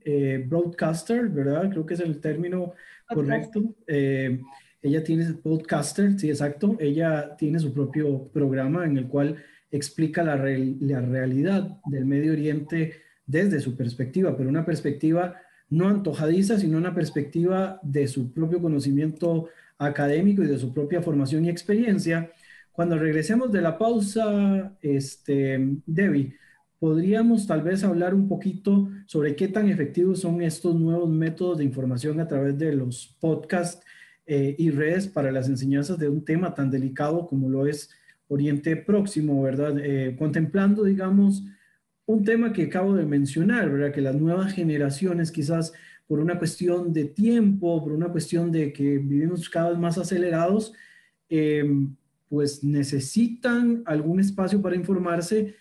broadcaster, 0.47 1.29
¿verdad? 1.29 1.71
Creo 1.71 1.85
que 1.85 1.95
es 1.95 2.01
el 2.01 2.21
término 2.21 2.75
correcto. 3.09 3.75
ella 3.89 5.05
tiene 5.05 5.25
podcaster, 5.35 6.19
sí, 6.21 6.31
exacto. 6.31 6.77
Ella 6.79 7.35
tiene 7.37 7.59
su 7.59 7.75
propio 7.75 8.29
programa 8.29 8.87
en 8.87 8.97
el 8.97 9.09
cual 9.09 9.43
explica 9.73 10.23
la, 10.23 10.37
realidad 10.37 11.79
del 11.87 12.05
Medio 12.05 12.33
Oriente 12.33 12.93
desde 13.27 13.61
su 13.61 13.75
perspectiva, 13.75 14.37
pero 14.37 14.49
una 14.49 14.67
perspectiva 14.67 15.37
no 15.71 15.89
antojadiza, 15.89 16.59
sino 16.59 16.77
una 16.77 16.95
perspectiva 16.95 17.81
de 17.83 18.07
su 18.07 18.33
propio 18.33 18.61
conocimiento 18.61 19.49
académico 19.79 20.43
y 20.43 20.47
de 20.47 20.59
su 20.59 20.73
propia 20.73 21.01
formación 21.01 21.47
y 21.47 21.49
experiencia. 21.49 22.31
Cuando 22.71 22.99
regresemos 22.99 23.51
de 23.51 23.63
la 23.63 23.79
pausa, 23.79 24.77
este, 24.83 25.59
Debbie, 25.87 26.37
podríamos 26.79 27.47
tal 27.47 27.63
vez 27.63 27.83
hablar 27.85 28.13
un 28.15 28.29
poquito 28.29 28.91
sobre 29.07 29.35
qué 29.35 29.49
tan 29.49 29.71
efectivos 29.71 30.21
son 30.21 30.43
estos 30.43 30.75
nuevos 30.75 31.09
métodos 31.09 31.59
de 31.59 31.65
información 31.65 32.21
a 32.21 32.29
través 32.29 32.59
de 32.59 32.75
los 32.75 33.17
podcasts 33.21 33.83
eh, 34.27 34.55
y 34.59 34.71
redes 34.71 35.09
para 35.09 35.33
las 35.33 35.49
enseñanzas 35.49 35.99
de 35.99 36.09
un 36.09 36.25
tema 36.25 36.55
tan 36.55 36.71
delicado 36.71 37.27
como 37.27 37.49
lo 37.49 37.67
es 37.67 37.91
Oriente 38.33 38.77
Próximo, 38.77 39.43
¿verdad? 39.43 39.79
Eh, 39.79 40.17
contemplando, 40.19 40.85
digamos, 40.85 41.45
un 42.07 42.25
tema 42.25 42.53
que 42.53 42.65
acabo 42.65 42.95
de 42.95 43.05
mencionar, 43.05 43.71
¿verdad? 43.71 43.93
Que 43.93 44.01
las 44.01 44.17
nuevas 44.17 44.55
generaciones 44.55 45.31
quizás 45.31 45.75
por 46.07 46.19
una 46.19 46.39
cuestión 46.39 46.95
de 46.95 47.05
tiempo, 47.05 47.83
por 47.83 47.93
una 47.93 48.09
cuestión 48.09 48.51
de 48.51 48.73
que 48.73 48.99
vivimos 48.99 49.51
cada 49.51 49.71
vez 49.71 49.79
más 49.79 49.99
acelerados, 49.99 50.73
eh, 51.29 51.63
pues 52.31 52.65
necesitan 52.65 53.83
algún 53.85 54.19
espacio 54.19 54.63
para 54.63 54.77
informarse 54.77 55.55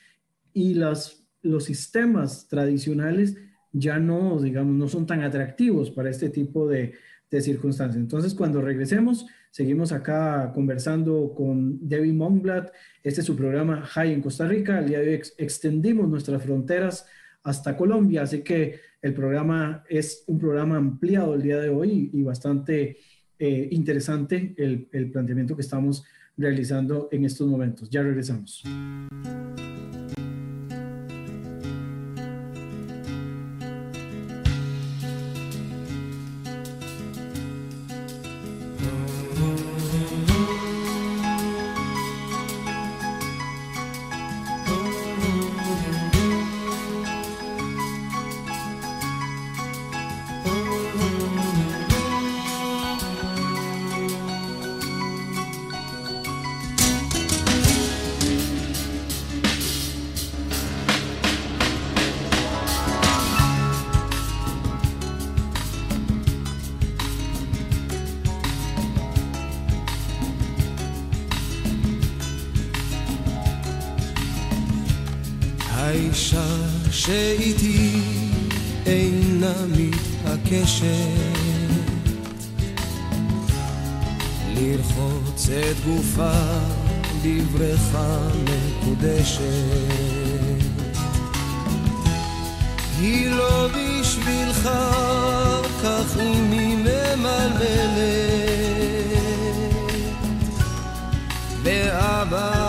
y 0.54 0.74
las, 0.74 1.26
los 1.42 1.66
sistemas 1.66 2.48
tradicionales 2.48 3.36
ya 3.74 4.00
no, 4.00 4.40
digamos, 4.40 4.76
no 4.76 4.88
son 4.88 5.06
tan 5.06 5.22
atractivos 5.24 5.92
para 5.92 6.10
este 6.10 6.30
tipo 6.30 6.70
de, 6.70 6.94
de 7.32 7.42
circunstancias. 7.42 8.00
Entonces, 8.00 8.36
cuando 8.36 8.62
regresemos, 8.62 9.26
seguimos 9.50 9.94
acá 9.94 10.52
conversando 10.54 11.34
con 11.34 11.88
Debbie 11.88 12.12
Mongblatt. 12.12 12.72
Este 13.02 13.22
es 13.22 13.26
su 13.26 13.36
programa 13.38 13.82
High 13.82 14.14
en 14.14 14.22
Costa 14.22 14.48
Rica. 14.48 14.80
El 14.80 14.90
día 14.90 15.00
de 15.00 15.16
hoy 15.16 15.22
extendimos 15.38 16.10
nuestras 16.10 16.44
fronteras 16.44 17.08
hasta 17.44 17.76
Colombia, 17.78 18.24
así 18.24 18.42
que 18.42 18.82
el 19.02 19.14
programa 19.14 19.84
es 19.90 20.24
un 20.28 20.38
programa 20.38 20.76
ampliado 20.76 21.34
el 21.34 21.42
día 21.42 21.58
de 21.58 21.70
hoy 21.70 22.12
y, 22.14 22.22
bastante 22.22 22.98
eh, 23.40 23.68
interesante 23.72 24.54
el, 24.58 24.90
el 24.92 25.10
planteamiento 25.10 25.56
que 25.56 25.64
estamos 25.64 26.04
realizando 26.38 27.10
en 27.12 27.26
estos 27.26 27.48
momentos. 27.48 27.90
Ya 27.90 28.04
regresamos. 28.04 28.64
שאיתי 77.06 78.00
אינה 78.86 79.54
מתעקשת. 79.78 80.86
לרחוץ 84.56 85.50
את 85.50 85.76
גופה 85.86 86.32
בבריכה 87.24 88.18
מקודשת. 88.44 89.42
היא 93.00 93.30
לא 93.30 93.68
בשבילך 93.68 94.70
כך 95.84 96.18
היא 96.18 96.42
ממלמלת. 96.50 97.82
ואבא 101.64 102.61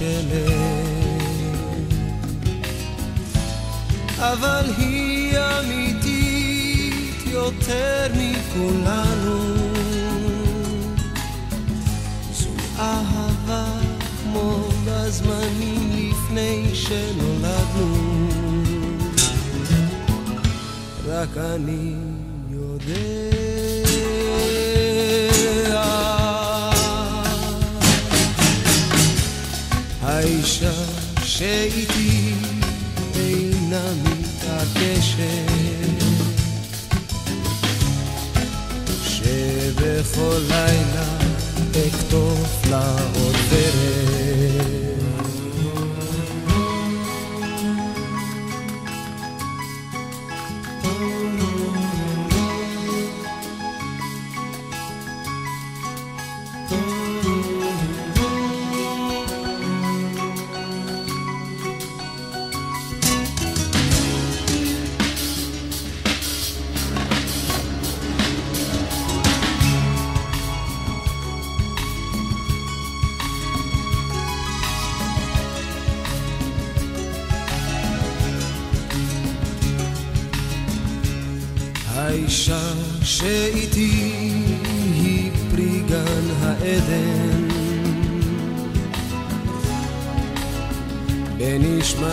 שלג 0.00 0.50
אבל 4.18 4.64
היא 4.78 5.38
אמיתית 5.38 7.26
יותר 7.26 8.06
מכולנו. 8.14 9.54
זו 12.32 12.48
אהבה 12.78 13.66
כמו 14.22 14.68
בזמנים 14.86 15.90
לפני 15.92 16.70
שנולדנו. 16.74 18.28
רק 21.06 21.36
אני 21.36 21.94
יודע 22.50 23.29
שאיתי 31.40 32.32
אינה 33.16 33.92
מתעקשת 34.02 35.20
שבכל 39.04 40.38
לילה 40.48 41.18
אכתוב 41.88 42.46
לה 42.70 42.96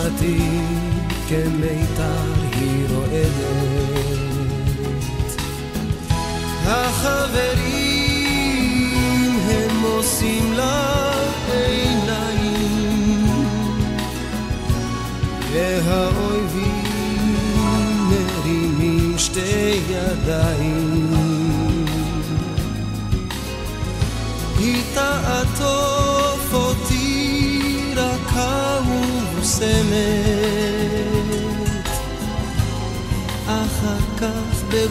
ידידתי 0.08 0.38
כמיטב. 1.28 1.98
כן, 1.98 2.27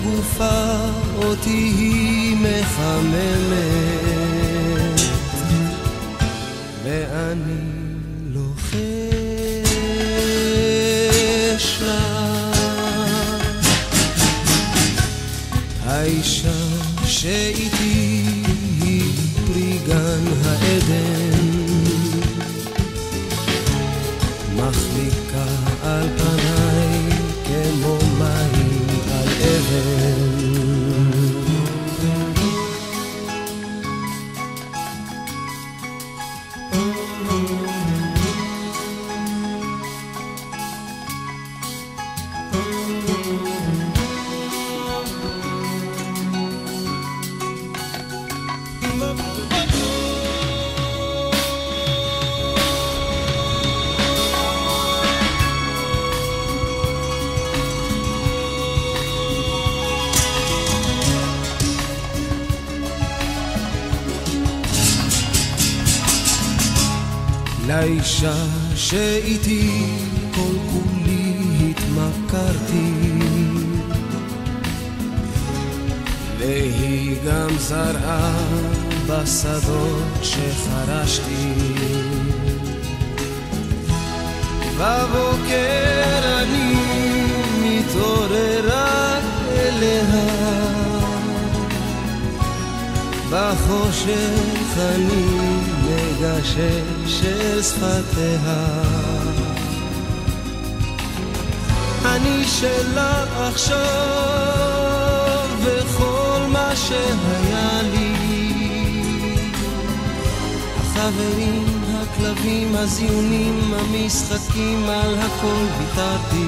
בגופה 0.01 0.89
אותי 1.15 1.73
היא 1.77 2.35
מחממת 2.35 3.76
לאישה 68.07 68.45
שאיתי 68.75 69.85
כל 70.35 70.57
כולי 70.71 71.33
התמכרתי. 71.69 72.91
והיא 76.37 77.15
גם 77.25 77.49
זרעה 77.57 78.31
בשדות 79.07 80.03
שחרשתי. 80.21 81.53
בבוקר 84.77 86.41
אני 86.41 86.75
מתעורר 87.61 88.69
אליה. 89.51 90.47
בחושך 93.31 94.77
אני 94.77 95.56
מגשש 96.19 97.25
אל 97.25 97.62
שפתיה. 97.62 98.83
אני 102.05 102.45
שלה 102.45 103.25
עכשיו 103.47 105.47
וכל 105.63 106.39
מה 106.47 106.75
שהיה 106.75 107.81
לי. 107.81 108.13
החברים, 110.77 111.65
הכלבים, 111.93 112.75
הזיונים, 112.75 113.74
המשחקים, 113.74 114.89
על 114.89 115.15
הכל 115.19 115.65
ויתרתי. 115.79 116.47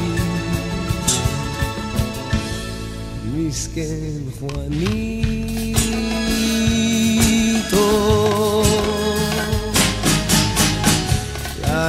מסכן 3.35 4.21
חואניטו 4.39 5.09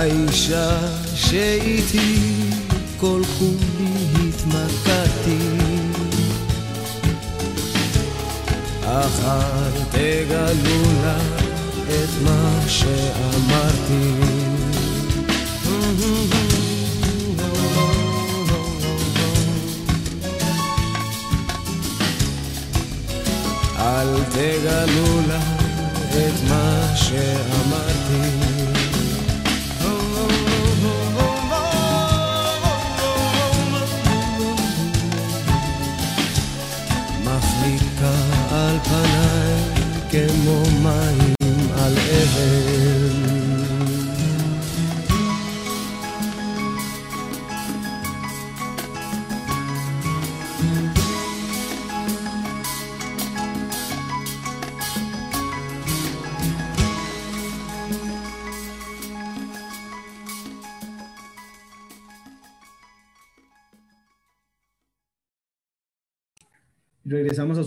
לאישה 0.01 0.79
שאיתי 1.15 2.17
כל 3.01 3.23
כולי 3.39 4.29
התמכרתי 4.29 5.39
אך 8.85 9.25
אל 9.25 9.85
תגלו 9.91 10.83
לה 11.03 11.19
את 11.89 12.23
מה 12.25 12.61
שאמרתי. 12.69 14.13
אל 23.79 24.25
תגלו 24.31 25.21
לה 25.29 25.41
את 26.11 26.49
מה 26.49 26.93
שאמרתי 26.97 27.60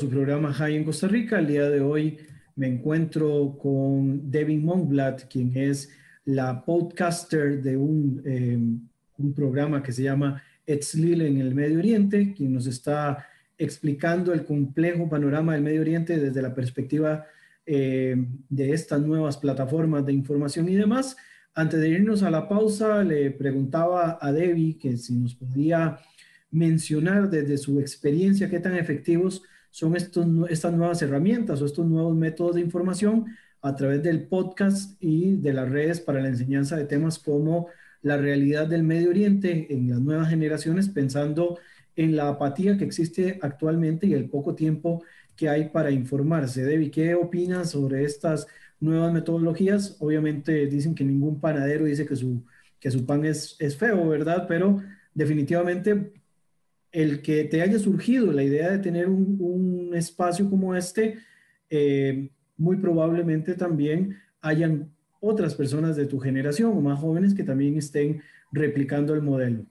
su 0.03 0.09
programa 0.09 0.51
High 0.51 0.75
en 0.75 0.83
Costa 0.83 1.07
Rica. 1.07 1.39
El 1.39 1.47
día 1.47 1.69
de 1.69 1.79
hoy 1.79 2.17
me 2.57 2.67
encuentro 2.67 3.57
con 3.57 4.29
Devin 4.29 4.65
Monblatt, 4.65 5.29
quien 5.31 5.55
es 5.55 5.91
la 6.25 6.65
podcaster 6.65 7.61
de 7.61 7.77
un, 7.77 8.21
eh, 8.25 8.57
un 9.17 9.33
programa 9.33 9.81
que 9.81 9.93
se 9.93 10.03
llama 10.03 10.43
Etzlil 10.67 11.21
en 11.21 11.37
el 11.39 11.55
Medio 11.55 11.79
Oriente, 11.79 12.33
quien 12.35 12.51
nos 12.53 12.67
está 12.67 13.29
explicando 13.57 14.33
el 14.33 14.43
complejo 14.43 15.07
panorama 15.07 15.53
del 15.53 15.63
Medio 15.63 15.79
Oriente 15.79 16.19
desde 16.19 16.41
la 16.41 16.53
perspectiva 16.53 17.25
eh, 17.65 18.17
de 18.49 18.71
estas 18.73 19.01
nuevas 19.01 19.37
plataformas 19.37 20.05
de 20.05 20.11
información 20.11 20.67
y 20.67 20.75
demás. 20.75 21.15
Antes 21.53 21.79
de 21.79 21.87
irnos 21.87 22.23
a 22.23 22.29
la 22.29 22.49
pausa, 22.49 23.05
le 23.05 23.31
preguntaba 23.31 24.17
a 24.19 24.33
Debbie 24.33 24.77
que 24.77 24.97
si 24.97 25.13
nos 25.13 25.33
podía 25.33 25.97
mencionar 26.51 27.29
desde 27.29 27.57
su 27.57 27.79
experiencia 27.79 28.49
qué 28.49 28.59
tan 28.59 28.75
efectivos 28.75 29.43
son 29.73 29.95
estas 29.95 30.71
nuevas 30.71 31.01
herramientas 31.01 31.59
o 31.59 31.65
estos 31.65 31.87
nuevos 31.87 32.15
métodos 32.15 32.53
de 32.53 32.61
información 32.61 33.25
a 33.59 33.75
través 33.75 34.03
del 34.03 34.27
podcast 34.27 35.01
y 35.01 35.37
de 35.37 35.51
las 35.51 35.67
redes 35.67 35.99
para 35.99 36.21
la 36.21 36.27
enseñanza 36.27 36.77
de 36.77 36.85
temas 36.85 37.17
como 37.17 37.69
la 38.03 38.17
realidad 38.17 38.67
del 38.67 38.83
Medio 38.83 39.09
Oriente 39.09 39.73
en 39.73 39.89
las 39.89 39.99
nuevas 39.99 40.29
generaciones, 40.29 40.89
pensando 40.89 41.57
en 41.95 42.15
la 42.15 42.27
apatía 42.29 42.77
que 42.77 42.85
existe 42.85 43.39
actualmente 43.41 44.05
y 44.05 44.13
el 44.13 44.29
poco 44.29 44.53
tiempo 44.53 45.03
que 45.35 45.49
hay 45.49 45.69
para 45.69 45.89
informarse. 45.89 46.63
Debbie, 46.63 46.91
¿qué 46.91 47.15
opinas 47.15 47.71
sobre 47.71 48.03
estas 48.03 48.45
nuevas 48.79 49.11
metodologías? 49.11 49.97
Obviamente 50.01 50.67
dicen 50.67 50.93
que 50.93 51.03
ningún 51.03 51.39
panadero 51.39 51.85
dice 51.85 52.05
que 52.05 52.15
su, 52.15 52.45
que 52.79 52.91
su 52.91 53.07
pan 53.07 53.25
es, 53.25 53.55
es 53.57 53.75
feo, 53.75 54.07
¿verdad? 54.07 54.45
Pero 54.47 54.83
definitivamente 55.15 56.13
el 56.93 57.23
que 57.23 57.43
te 57.45 57.61
haya 57.61 57.79
surgido 57.79 58.31
la 58.31 58.43
idea 58.43 58.69
de 58.69 58.77
tener 58.77 59.09
un, 59.09 59.91
espacio 59.93 60.49
como 60.49 60.75
este, 60.75 61.19
eh, 61.69 62.31
muy 62.57 62.77
probablemente 62.77 63.53
también 63.53 64.17
hayan 64.41 64.91
otras 65.19 65.53
personas 65.53 65.95
de 65.95 66.07
tu 66.07 66.19
generación 66.19 66.75
o 66.75 66.81
más 66.81 66.99
jóvenes 66.99 67.35
que 67.35 67.43
también 67.43 67.77
estén 67.77 68.23
replicando 68.51 69.13
el 69.13 69.21
modelo. 69.21 69.65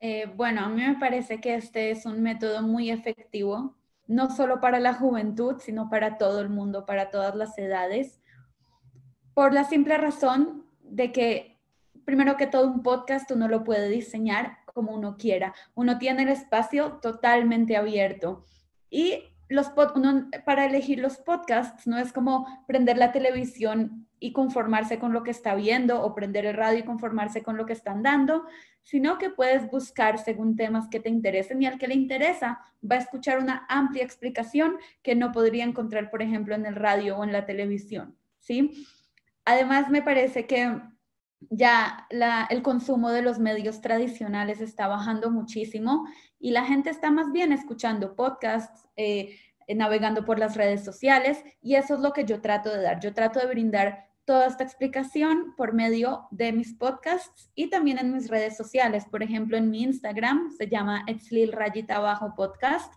Eh, 0.00 0.30
bueno, 0.36 0.60
a 0.60 0.68
mí 0.68 0.82
me 0.82 0.96
parece 0.98 1.40
que 1.40 1.54
este 1.56 1.90
es 1.90 2.06
un 2.06 2.22
método 2.22 2.62
muy 2.62 2.90
efectivo, 2.90 3.76
no 4.06 4.30
solo 4.30 4.60
para 4.60 4.78
la 4.78 4.94
juventud, 4.94 5.56
sino 5.58 5.90
para 5.90 6.16
todo 6.16 6.40
el 6.40 6.48
mundo, 6.48 6.86
para 6.86 7.10
todas 7.10 7.34
las 7.34 7.56
edades, 7.58 8.20
por 9.34 9.52
la 9.52 9.64
simple 9.64 9.98
razón 9.98 10.64
de 10.82 11.10
que, 11.10 11.58
primero 12.04 12.36
que 12.36 12.46
todo, 12.46 12.70
un 12.70 12.82
podcast 12.82 13.30
uno 13.32 13.48
lo 13.48 13.64
puede 13.64 13.88
diseñar 13.88 14.63
como 14.74 14.92
uno 14.92 15.16
quiera. 15.16 15.54
Uno 15.74 15.96
tiene 15.96 16.24
el 16.24 16.28
espacio 16.28 16.98
totalmente 17.00 17.76
abierto. 17.76 18.44
Y 18.90 19.22
los 19.48 19.72
uno, 19.94 20.28
para 20.44 20.66
elegir 20.66 20.98
los 20.98 21.16
podcasts 21.16 21.86
no 21.86 21.96
es 21.96 22.12
como 22.12 22.46
prender 22.66 22.98
la 22.98 23.12
televisión 23.12 24.06
y 24.18 24.32
conformarse 24.32 24.98
con 24.98 25.12
lo 25.12 25.22
que 25.22 25.30
está 25.30 25.54
viendo 25.54 26.02
o 26.02 26.14
prender 26.14 26.46
el 26.46 26.54
radio 26.54 26.80
y 26.80 26.84
conformarse 26.84 27.42
con 27.42 27.56
lo 27.56 27.66
que 27.66 27.72
están 27.72 28.02
dando, 28.02 28.44
sino 28.82 29.18
que 29.18 29.30
puedes 29.30 29.70
buscar 29.70 30.18
según 30.18 30.56
temas 30.56 30.88
que 30.88 31.00
te 31.00 31.08
interesen 31.08 31.62
y 31.62 31.66
al 31.66 31.78
que 31.78 31.88
le 31.88 31.94
interesa 31.94 32.60
va 32.90 32.96
a 32.96 33.00
escuchar 33.00 33.38
una 33.38 33.66
amplia 33.68 34.04
explicación 34.04 34.76
que 35.02 35.14
no 35.14 35.32
podría 35.32 35.64
encontrar, 35.64 36.10
por 36.10 36.22
ejemplo, 36.22 36.54
en 36.54 36.66
el 36.66 36.74
radio 36.74 37.16
o 37.18 37.24
en 37.24 37.32
la 37.32 37.46
televisión, 37.46 38.16
¿sí? 38.38 38.86
además 39.44 39.90
me 39.90 40.02
parece 40.02 40.46
que 40.46 40.80
ya 41.50 42.06
el 42.50 42.62
consumo 42.62 43.10
de 43.10 43.22
los 43.22 43.38
medios 43.38 43.80
tradicionales 43.80 44.60
está 44.60 44.86
bajando 44.86 45.30
muchísimo 45.30 46.06
y 46.38 46.50
la 46.50 46.64
gente 46.64 46.90
está 46.90 47.10
más 47.10 47.32
bien 47.32 47.52
escuchando 47.52 48.14
podcasts, 48.16 48.88
eh, 48.96 49.38
navegando 49.68 50.24
por 50.24 50.38
las 50.38 50.56
redes 50.56 50.84
sociales 50.84 51.42
y 51.62 51.76
eso 51.76 51.94
es 51.94 52.00
lo 52.00 52.12
que 52.12 52.24
yo 52.24 52.40
trato 52.40 52.70
de 52.70 52.82
dar. 52.82 53.00
Yo 53.00 53.14
trato 53.14 53.40
de 53.40 53.46
brindar 53.46 54.08
toda 54.24 54.46
esta 54.46 54.64
explicación 54.64 55.54
por 55.56 55.74
medio 55.74 56.26
de 56.30 56.52
mis 56.52 56.74
podcasts 56.74 57.50
y 57.54 57.68
también 57.68 57.98
en 57.98 58.12
mis 58.12 58.28
redes 58.28 58.56
sociales. 58.56 59.04
Por 59.10 59.22
ejemplo, 59.22 59.56
en 59.56 59.70
mi 59.70 59.82
Instagram 59.82 60.50
se 60.56 60.68
llama 60.68 61.04
Exlil 61.06 61.52
Rayita 61.52 61.96
Abajo 61.96 62.34
Podcast. 62.34 62.92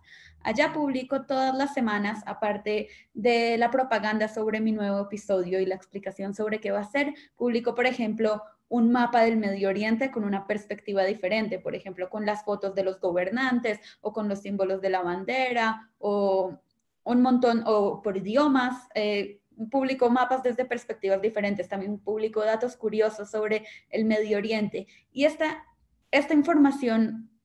Allá 0.48 0.72
publico 0.72 1.26
todas 1.26 1.54
las 1.58 1.74
semanas, 1.74 2.24
aparte 2.26 2.88
de 3.14 3.58
la 3.58 3.70
propaganda 3.70 4.30
sobre 4.30 4.62
mi 4.62 4.72
nuevo 4.72 5.02
episodio 5.02 5.60
y 5.60 5.66
la 5.66 5.76
explicación 5.76 6.34
sobre 6.34 6.62
qué 6.62 6.72
va 6.72 6.80
a 6.80 6.90
ser, 6.90 7.14
publico, 7.36 7.76
por 7.76 7.86
ejemplo, 7.86 8.42
un 8.70 8.90
mapa 8.90 9.24
del 9.24 9.36
Medio 9.36 9.68
Oriente 9.68 10.10
con 10.10 10.24
una 10.24 10.48
perspectiva 10.48 11.04
diferente, 11.04 11.60
por 11.60 11.76
ejemplo, 11.76 12.10
con 12.10 12.26
las 12.26 12.46
fotos 12.46 12.74
de 12.76 12.86
los 12.86 13.02
gobernantes 13.02 13.82
o 14.00 14.14
con 14.14 14.30
los 14.30 14.40
símbolos 14.40 14.80
de 14.80 14.90
la 14.90 15.02
bandera 15.02 15.92
o 15.98 16.58
un 17.04 17.22
montón, 17.22 17.64
o 17.66 18.02
por 18.02 18.16
idiomas. 18.16 18.88
Eh, 18.96 19.42
publico 19.70 20.10
mapas 20.10 20.44
desde 20.44 20.64
perspectivas 20.64 21.22
diferentes, 21.22 21.68
también 21.68 22.00
publico 22.00 22.40
datos 22.46 22.78
curiosos 22.78 23.30
sobre 23.30 23.66
el 23.90 24.06
Medio 24.06 24.38
Oriente. 24.38 24.88
Y 25.12 25.26
esta, 25.26 25.66
esta 26.10 26.34
información 26.34 27.37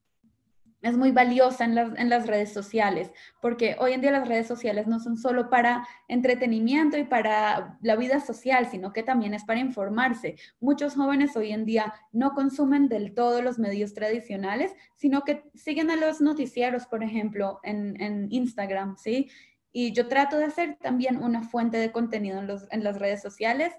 es 0.83 0.97
muy 0.97 1.13
valiosa 1.13 1.65
en 1.65 1.75
las, 1.75 1.99
en 1.99 2.09
las, 2.09 2.27
redes 2.27 2.53
sociales, 2.53 3.11
porque 3.41 3.77
hoy 3.79 3.93
en 3.93 4.01
día 4.01 4.11
las 4.11 4.29
redes 4.29 4.47
sociales 4.47 4.87
no 4.87 4.99
son 5.01 5.17
solo 5.17 5.49
para 5.49 5.87
entretenimiento 6.09 6.99
y 6.99 7.05
para 7.05 7.79
la 7.83 7.97
vida 7.97 8.21
social, 8.21 8.69
sino 8.71 8.93
que 8.93 9.03
también 9.03 9.33
es 9.33 9.45
para 9.45 9.61
informarse. 9.61 10.37
Muchos 10.61 10.95
jóvenes 10.95 11.37
hoy 11.37 11.53
en 11.53 11.65
día 11.65 11.95
no 12.13 12.35
consumen 12.35 12.89
del 12.89 13.15
todo 13.15 13.43
los 13.43 13.59
medios 13.59 13.95
tradicionales, 13.95 14.75
sino 14.97 15.23
que 15.23 15.45
siguen 15.55 15.91
a 15.91 15.97
los 15.97 16.21
noticieros, 16.21 16.87
por 16.87 17.03
ejemplo, 17.03 17.61
en, 17.63 18.01
en 18.01 18.27
Instagram, 18.31 18.97
¿sí? 18.99 19.31
Y 19.73 19.93
yo 19.93 20.09
trato 20.09 20.37
de 20.37 20.51
ser 20.51 20.77
también 20.77 21.23
una 21.23 21.43
fuente 21.43 21.79
de 21.79 21.93
contenido 21.93 22.41
en, 22.41 22.47
los, 22.47 22.67
en 22.71 22.85
las 22.85 22.99
redes 22.99 23.23
sociales 23.23 23.73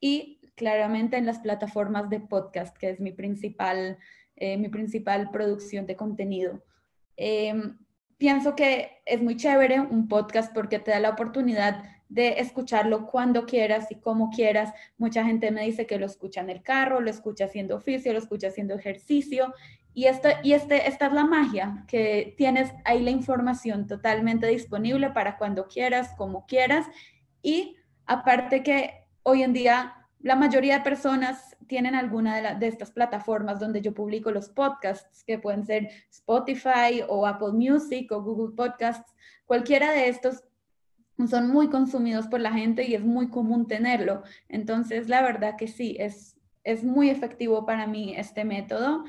y 0.00 0.37
claramente 0.58 1.16
en 1.16 1.24
las 1.24 1.38
plataformas 1.38 2.10
de 2.10 2.20
podcast, 2.20 2.76
que 2.76 2.90
es 2.90 3.00
mi 3.00 3.12
principal, 3.12 3.96
eh, 4.36 4.58
mi 4.58 4.68
principal 4.68 5.30
producción 5.30 5.86
de 5.86 5.96
contenido. 5.96 6.62
Em, 7.16 7.78
pienso 8.18 8.54
que 8.54 9.00
es 9.06 9.22
muy 9.22 9.36
chévere 9.36 9.80
un 9.80 10.08
podcast 10.08 10.52
porque 10.52 10.78
te 10.78 10.90
da 10.90 11.00
la 11.00 11.10
oportunidad 11.10 11.82
de 12.08 12.40
escucharlo 12.40 13.06
cuando 13.06 13.46
quieras 13.46 13.90
y 13.90 13.96
como 13.96 14.30
quieras. 14.30 14.72
Mucha 14.96 15.24
gente 15.24 15.50
me 15.50 15.64
dice 15.64 15.86
que 15.86 15.98
lo 15.98 16.06
escucha 16.06 16.40
en 16.40 16.50
el 16.50 16.62
carro, 16.62 17.00
lo 17.00 17.10
escucha 17.10 17.44
haciendo 17.44 17.76
oficio, 17.76 18.12
lo 18.12 18.18
escucha 18.18 18.48
haciendo 18.48 18.74
ejercicio 18.74 19.54
y, 19.94 20.06
esto, 20.06 20.28
y 20.42 20.52
este, 20.52 20.88
esta 20.88 21.06
es 21.06 21.12
la 21.12 21.24
magia, 21.24 21.84
que 21.88 22.34
tienes 22.36 22.72
ahí 22.84 23.02
la 23.02 23.10
información 23.10 23.86
totalmente 23.86 24.46
disponible 24.46 25.10
para 25.10 25.36
cuando 25.38 25.66
quieras, 25.66 26.14
como 26.16 26.46
quieras. 26.46 26.86
Y 27.42 27.76
aparte 28.06 28.62
que 28.62 29.04
hoy 29.22 29.42
en 29.42 29.52
día 29.52 29.97
la 30.20 30.36
mayoría 30.36 30.78
de 30.78 30.84
personas 30.84 31.56
tienen 31.66 31.94
alguna 31.94 32.54
de, 32.54 32.66
estas 32.66 32.90
plataformas 32.90 33.60
donde 33.60 33.80
yo 33.80 33.94
publico 33.94 34.30
los 34.30 34.48
podcasts, 34.48 35.22
que 35.24 35.38
pueden 35.38 35.64
ser 35.64 35.90
Spotify 36.10 37.02
o 37.08 37.26
Apple 37.26 37.52
Music 37.52 38.10
o 38.10 38.22
Google 38.22 38.54
Podcasts. 38.56 39.14
Cualquiera 39.46 39.92
de 39.92 40.08
estos 40.08 40.42
son 41.28 41.48
muy 41.48 41.68
consumidos 41.68 42.26
por 42.26 42.40
la 42.40 42.52
gente 42.52 42.84
y 42.84 42.94
es 42.94 43.04
muy 43.04 43.28
común 43.28 43.66
tenerlo. 43.66 44.22
Entonces, 44.48 45.08
la 45.08 45.22
verdad 45.22 45.56
que 45.56 45.68
sí, 45.68 45.96
es, 45.98 46.36
es 46.64 46.84
muy 46.84 47.10
efectivo 47.10 47.64
para 47.64 47.86
mí 47.86 48.14
este 48.16 48.44
método 48.44 49.04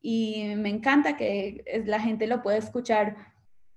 y 0.00 0.54
me 0.56 0.68
encanta 0.68 1.16
que 1.16 1.82
la 1.86 2.00
gente 2.00 2.26
lo 2.26 2.42
pueda 2.42 2.58
escuchar 2.58 3.16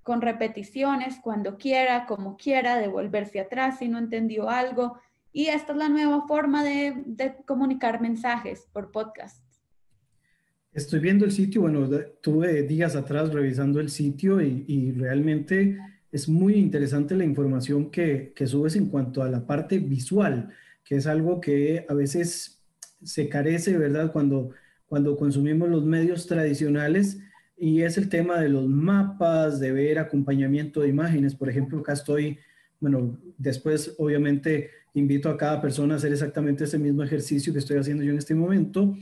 con 0.02 0.22
repeticiones, 0.22 1.20
cuando 1.22 1.58
quiera, 1.58 2.06
como 2.06 2.38
quiera, 2.38 2.76
devolverse 2.76 3.40
atrás 3.40 3.78
si 3.78 3.88
no 3.88 3.98
entendió 3.98 4.48
algo. 4.48 4.98
Y 5.38 5.50
esta 5.50 5.70
es 5.70 5.78
la 5.78 5.88
nueva 5.88 6.26
forma 6.26 6.64
de, 6.64 7.36
comunicar 7.46 8.00
mensajes 8.00 8.66
por 8.72 8.90
podcast. 8.90 9.40
Estoy 10.72 10.98
viendo 10.98 11.24
el 11.24 11.30
sitio, 11.30 11.60
bueno, 11.60 11.88
tuve 12.20 12.64
días 12.64 12.96
atrás 12.96 13.32
revisando 13.32 13.78
el 13.78 13.88
sitio 13.88 14.40
y, 14.40 14.90
realmente 14.96 15.78
es 16.10 16.28
muy 16.28 16.54
interesante 16.54 17.14
la 17.14 17.22
información 17.22 17.88
que, 17.92 18.32
que 18.34 18.48
subes 18.48 18.74
en 18.74 18.86
cuanto 18.86 19.22
a 19.22 19.28
la 19.28 19.46
parte 19.46 19.78
visual, 19.78 20.50
que 20.82 20.96
es 20.96 21.06
algo 21.06 21.40
que 21.40 21.86
a 21.88 21.94
veces 21.94 22.60
se 23.04 23.28
carece, 23.28 23.78
¿verdad? 23.78 24.10
Cuando 24.10 24.50
cuando 24.88 25.16
consumimos 25.16 25.68
los 25.68 25.84
medios 25.84 26.26
tradicionales 26.26 27.20
y 27.56 27.82
es 27.82 27.96
el 27.96 28.08
tema 28.08 28.40
de 28.40 28.48
los 28.48 28.66
mapas, 28.66 29.60
de 29.60 29.70
ver 29.70 30.00
acompañamiento 30.00 30.80
de 30.80 30.88
imágenes. 30.88 31.36
Por 31.36 31.48
ejemplo, 31.48 31.78
acá 31.78 31.92
estoy, 31.92 32.38
bueno, 32.80 33.20
después 33.36 33.94
obviamente 33.98 34.70
invito 34.98 35.30
a 35.30 35.36
cada 35.36 35.60
persona 35.60 35.94
a 35.94 35.96
hacer 35.96 36.12
exactamente 36.12 36.64
ese 36.64 36.78
mismo 36.78 37.02
ejercicio 37.02 37.52
que 37.52 37.58
estoy 37.60 37.78
haciendo 37.78 38.02
yo 38.02 38.12
en 38.12 38.18
este 38.18 38.34
momento. 38.34 38.94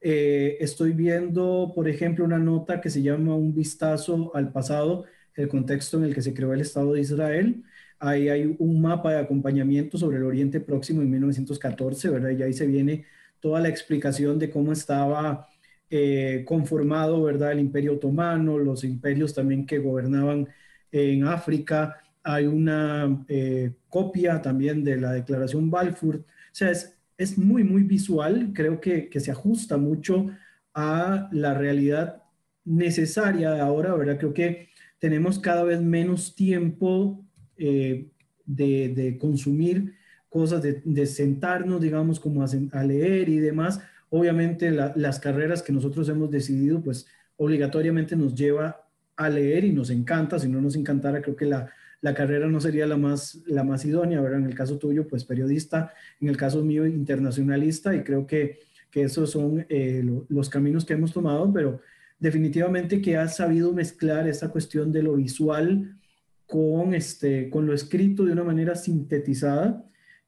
Eh, 0.00 0.58
estoy 0.60 0.92
viendo, 0.92 1.72
por 1.74 1.88
ejemplo, 1.88 2.24
una 2.24 2.38
nota 2.38 2.80
que 2.80 2.90
se 2.90 3.02
llama 3.02 3.34
Un 3.34 3.54
vistazo 3.54 4.34
al 4.34 4.52
pasado, 4.52 5.04
el 5.34 5.48
contexto 5.48 5.96
en 5.98 6.04
el 6.04 6.14
que 6.14 6.22
se 6.22 6.34
creó 6.34 6.52
el 6.52 6.60
Estado 6.60 6.92
de 6.92 7.00
Israel. 7.00 7.64
Ahí 7.98 8.28
hay 8.28 8.54
un 8.58 8.82
mapa 8.82 9.12
de 9.12 9.18
acompañamiento 9.18 9.96
sobre 9.96 10.18
el 10.18 10.24
Oriente 10.24 10.60
Próximo 10.60 11.00
en 11.00 11.10
1914, 11.10 12.10
¿verdad? 12.10 12.30
Y 12.30 12.42
ahí 12.42 12.52
se 12.52 12.66
viene 12.66 13.06
toda 13.40 13.60
la 13.60 13.68
explicación 13.68 14.38
de 14.38 14.50
cómo 14.50 14.72
estaba 14.72 15.48
eh, 15.88 16.44
conformado, 16.46 17.22
¿verdad? 17.22 17.52
El 17.52 17.60
imperio 17.60 17.94
otomano, 17.94 18.58
los 18.58 18.84
imperios 18.84 19.32
también 19.34 19.64
que 19.64 19.78
gobernaban 19.78 20.48
en 20.92 21.24
África. 21.24 22.03
Hay 22.24 22.46
una 22.46 23.24
eh, 23.28 23.72
copia 23.88 24.42
también 24.42 24.82
de 24.82 24.96
la 24.96 25.12
declaración 25.12 25.70
Balfour. 25.70 26.16
O 26.16 26.24
sea, 26.50 26.70
es, 26.70 26.98
es 27.16 27.38
muy, 27.38 27.62
muy 27.62 27.84
visual. 27.84 28.50
Creo 28.52 28.80
que, 28.80 29.08
que, 29.08 29.20
se 29.20 29.30
ajusta 29.30 29.76
mucho 29.76 30.30
a 30.74 31.28
la 31.30 31.54
realidad 31.54 32.24
necesaria 32.64 33.52
de 33.52 33.60
ahora, 33.60 33.94
¿verdad? 33.94 34.18
Creo 34.18 34.34
que 34.34 34.70
tenemos 34.98 35.38
cada 35.38 35.62
vez 35.62 35.80
menos 35.80 36.34
tiempo 36.34 37.24
eh, 37.56 38.08
de, 38.46 38.88
de 38.88 39.18
consumir 39.18 39.94
cosas 40.34 40.62
de, 40.62 41.06
sentarnos, 41.06 41.80
digamos, 41.80 42.18
como 42.18 42.42
a, 42.42 42.82
leer 42.82 43.28
y 43.28 43.38
demás. 43.38 43.80
Obviamente 44.10 44.72
las 44.72 45.20
carreras 45.20 45.62
que 45.62 45.72
nosotros 45.72 46.08
hemos 46.08 46.28
decidido, 46.28 46.82
pues 46.82 47.06
obligatoriamente 47.36 48.16
nos 48.16 48.34
lleva 48.34 48.84
a 49.14 49.28
leer 49.28 49.64
y 49.64 49.72
nos 49.72 49.90
encanta. 49.90 50.40
Si 50.40 50.48
no 50.48 50.60
nos 50.60 50.74
encantara, 50.74 51.22
creo 51.22 51.36
que 51.36 51.44
la, 51.44 51.70
la 52.04 52.12
carrera 52.12 52.46
no 52.48 52.60
sería 52.60 52.86
la 52.86 52.98
más, 52.98 53.42
la 53.46 53.64
más 53.64 53.82
idónea, 53.86 54.20
¿verdad? 54.20 54.40
En 54.40 54.44
el 54.44 54.54
caso 54.54 54.76
tuyo, 54.76 55.08
pues 55.08 55.24
periodista, 55.24 55.94
en 56.20 56.28
el 56.28 56.36
caso 56.36 56.62
mío, 56.62 56.86
internacionalista, 56.86 57.96
y 57.96 58.02
creo 58.02 58.26
que, 58.26 58.58
que 58.90 59.04
esos 59.04 59.30
son 59.30 59.64
eh, 59.70 60.04
los 60.28 60.50
caminos 60.50 60.84
que 60.84 60.92
hemos 60.92 61.14
tomado, 61.14 61.50
pero 61.50 61.80
definitivamente 62.18 63.00
que 63.00 63.16
has 63.16 63.36
sabido 63.36 63.72
mezclar 63.72 64.28
esa 64.28 64.50
cuestión 64.50 64.92
de 64.92 65.02
lo 65.02 65.14
visual 65.14 65.96
con, 66.44 66.94
este, 66.94 67.48
con 67.48 67.64
lo 67.64 67.72
escrito 67.72 68.26
de 68.26 68.32
una 68.32 68.44
manera 68.44 68.74
sintetizada 68.74 69.82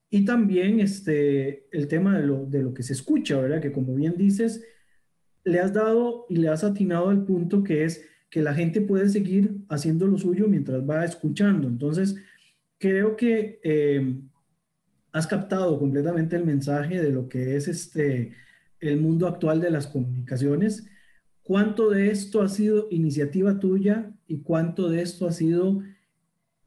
y 0.09 0.25
también 0.25 0.81
este, 0.81 1.67
el 1.77 1.89
tema 1.89 2.19
de 2.19 2.27
lo, 2.27 2.47
de 2.47 2.63
lo 2.63 2.73
que 2.73 2.85
se 2.85 2.95
escucha, 2.95 3.39
¿verdad? 3.39 3.61
Que 3.61 3.73
como 3.73 3.95
bien 3.95 4.15
dices, 4.17 4.65
le 5.45 5.61
has 5.61 5.75
dado 5.75 6.25
y 6.31 6.37
le 6.37 6.49
has 6.49 6.65
atinado 6.65 7.11
al 7.11 7.27
punto 7.27 7.63
que 7.63 7.85
es 7.85 8.03
que 8.31 8.43
la 8.43 8.55
gente 8.55 8.81
puede 8.81 9.09
seguir 9.09 9.57
haciendo 9.69 10.07
lo 10.07 10.19
suyo 10.19 10.49
mientras 10.49 10.89
va 10.89 11.05
escuchando. 11.05 11.69
Entonces, 11.69 12.17
creo 12.79 13.17
que 13.17 13.61
eh, 13.63 14.21
has 15.13 15.27
captado 15.27 15.79
completamente 15.79 16.37
el 16.37 16.45
mensaje 16.45 17.01
de 17.01 17.11
lo 17.11 17.29
que 17.29 17.57
es 17.57 17.69
este, 17.69 18.33
el 18.81 19.01
mundo 19.01 19.27
actual 19.27 19.61
de 19.61 19.71
las 19.71 19.87
comunicaciones. 19.87 20.87
¿Cuánto 21.43 21.91
de 21.91 22.11
esto 22.11 22.43
ha 22.43 22.49
sido 22.49 22.89
iniciativa 22.91 23.59
tuya 23.59 24.13
y 24.27 24.39
cuánto 24.39 24.91
de 24.91 25.03
esto 25.03 25.29
ha 25.29 25.33
sido 25.33 25.83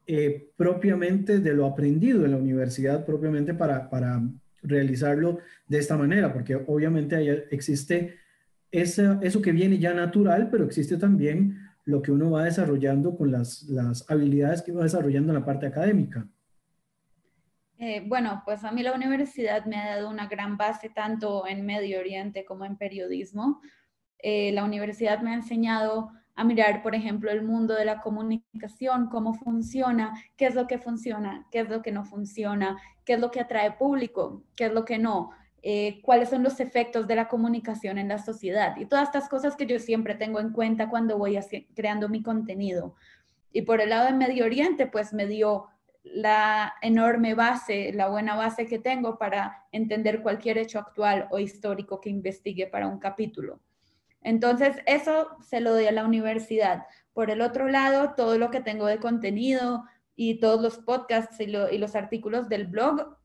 eh, 0.06 0.50
propiamente 0.56 1.38
de 1.38 1.54
lo 1.54 1.66
aprendido 1.66 2.24
en 2.24 2.32
la 2.32 2.38
universidad, 2.38 3.04
propiamente 3.04 3.54
para, 3.54 3.88
para 3.90 4.22
realizarlo 4.62 5.38
de 5.68 5.78
esta 5.78 5.96
manera, 5.96 6.32
porque 6.32 6.56
obviamente 6.66 7.14
ahí 7.14 7.28
existe 7.50 8.16
esa, 8.70 9.18
eso 9.22 9.42
que 9.42 9.52
viene 9.52 9.78
ya 9.78 9.94
natural, 9.94 10.48
pero 10.50 10.64
existe 10.64 10.96
también 10.96 11.58
lo 11.84 12.02
que 12.02 12.12
uno 12.12 12.30
va 12.30 12.44
desarrollando 12.44 13.16
con 13.16 13.32
las, 13.32 13.64
las 13.64 14.08
habilidades 14.10 14.62
que 14.62 14.72
va 14.72 14.84
desarrollando 14.84 15.32
en 15.32 15.38
la 15.38 15.44
parte 15.44 15.66
académica. 15.66 16.26
Eh, 17.78 18.04
bueno, 18.06 18.42
pues 18.44 18.62
a 18.64 18.72
mí 18.72 18.82
la 18.82 18.92
universidad 18.92 19.64
me 19.64 19.76
ha 19.76 19.96
dado 19.96 20.10
una 20.10 20.26
gran 20.26 20.58
base 20.58 20.90
tanto 20.90 21.46
en 21.46 21.64
Medio 21.64 21.98
Oriente 21.98 22.44
como 22.44 22.66
en 22.66 22.76
periodismo. 22.76 23.62
Eh, 24.18 24.52
la 24.52 24.64
universidad 24.64 25.20
me 25.20 25.30
ha 25.30 25.34
enseñado 25.34 26.10
a 26.34 26.44
mirar, 26.44 26.82
por 26.82 26.94
ejemplo, 26.94 27.30
el 27.30 27.42
mundo 27.42 27.74
de 27.74 27.86
la 27.86 28.00
comunicación, 28.00 29.08
cómo 29.08 29.32
funciona, 29.32 30.12
qué 30.36 30.46
es 30.46 30.54
lo 30.54 30.66
que 30.66 30.78
funciona, 30.78 31.46
qué 31.50 31.60
es 31.60 31.70
lo 31.70 31.80
que 31.80 31.90
no 31.90 32.04
funciona, 32.04 32.78
qué 33.04 33.14
es 33.14 33.20
lo 33.20 33.30
que 33.30 33.40
atrae 33.40 33.72
público, 33.72 34.44
qué 34.56 34.66
es 34.66 34.72
lo 34.72 34.84
que 34.84 34.98
no, 34.98 35.30
eh, 35.62 36.00
cuáles 36.02 36.30
son 36.30 36.42
los 36.42 36.58
efectos 36.60 37.06
de 37.06 37.16
la 37.16 37.28
comunicación 37.28 37.98
en 37.98 38.08
la 38.08 38.18
sociedad 38.18 38.76
y 38.76 38.86
todas 38.86 39.08
estas 39.08 39.28
cosas 39.28 39.56
que 39.56 39.66
yo 39.66 39.78
siempre 39.78 40.14
tengo 40.14 40.40
en 40.40 40.52
cuenta 40.52 40.88
cuando 40.88 41.18
voy 41.18 41.38
creando 41.74 42.08
mi 42.08 42.22
contenido. 42.22 42.94
Y 43.52 43.62
por 43.62 43.80
el 43.80 43.90
lado 43.90 44.06
de 44.06 44.12
Medio 44.12 44.44
Oriente, 44.44 44.86
pues 44.86 45.12
me 45.12 45.26
dio 45.26 45.66
la 46.02 46.74
enorme 46.80 47.34
base, 47.34 47.92
la 47.92 48.08
buena 48.08 48.36
base 48.36 48.66
que 48.66 48.78
tengo 48.78 49.18
para 49.18 49.64
entender 49.72 50.22
cualquier 50.22 50.58
hecho 50.58 50.78
actual 50.78 51.28
o 51.30 51.38
histórico 51.38 52.00
que 52.00 52.10
investigue 52.10 52.66
para 52.66 52.86
un 52.86 52.98
capítulo. 52.98 53.60
Entonces, 54.22 54.76
eso 54.86 55.28
se 55.42 55.60
lo 55.60 55.72
doy 55.72 55.86
a 55.86 55.92
la 55.92 56.04
universidad. 56.04 56.86
Por 57.12 57.30
el 57.30 57.40
otro 57.40 57.68
lado, 57.68 58.14
todo 58.16 58.38
lo 58.38 58.50
que 58.50 58.60
tengo 58.60 58.86
de 58.86 58.98
contenido 58.98 59.84
y 60.14 60.38
todos 60.38 60.60
los 60.60 60.78
podcasts 60.78 61.40
y, 61.40 61.46
los 61.46 61.94
artículos 61.94 62.48
del 62.48 62.66
blog, 62.66 63.16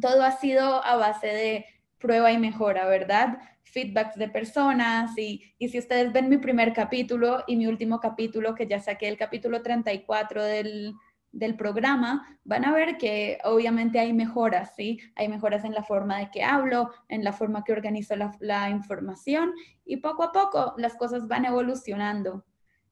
todo 0.00 0.22
ha 0.22 0.32
sido 0.32 0.84
a 0.84 0.96
base 0.96 1.26
de 1.26 1.66
prueba 1.98 2.32
y 2.32 2.38
mejora, 2.38 2.86
¿verdad? 2.86 3.38
Feedbacks 3.62 4.16
de 4.16 4.28
personas 4.28 5.16
y, 5.18 5.42
y, 5.58 5.68
si 5.68 5.78
ustedes 5.78 6.12
ven 6.12 6.28
mi 6.28 6.38
primer 6.38 6.72
capítulo 6.72 7.44
y 7.46 7.56
mi 7.56 7.66
último 7.66 8.00
capítulo, 8.00 8.54
que 8.54 8.66
ya 8.66 8.80
saqué 8.80 9.08
el 9.08 9.16
capítulo 9.16 9.62
34 9.62 10.44
del, 10.44 10.94
del 11.36 11.54
programa, 11.54 12.38
van 12.44 12.64
a 12.64 12.72
ver 12.72 12.96
que 12.96 13.38
obviamente 13.44 13.98
hay 13.98 14.14
mejoras, 14.14 14.74
¿sí? 14.74 15.00
Hay 15.14 15.28
mejoras 15.28 15.64
en 15.64 15.74
la 15.74 15.82
forma 15.82 16.18
de 16.18 16.30
que 16.30 16.42
hablo, 16.42 16.90
en 17.08 17.24
la 17.24 17.32
forma 17.34 17.62
que 17.62 17.72
organizo 17.72 18.14
la, 18.40 18.70
información 18.70 19.52
y 19.84 19.98
poco 19.98 20.22
a 20.22 20.32
poco 20.32 20.74
las 20.78 20.94
cosas 20.94 21.28
van 21.28 21.44
evolucionando. 21.44 22.46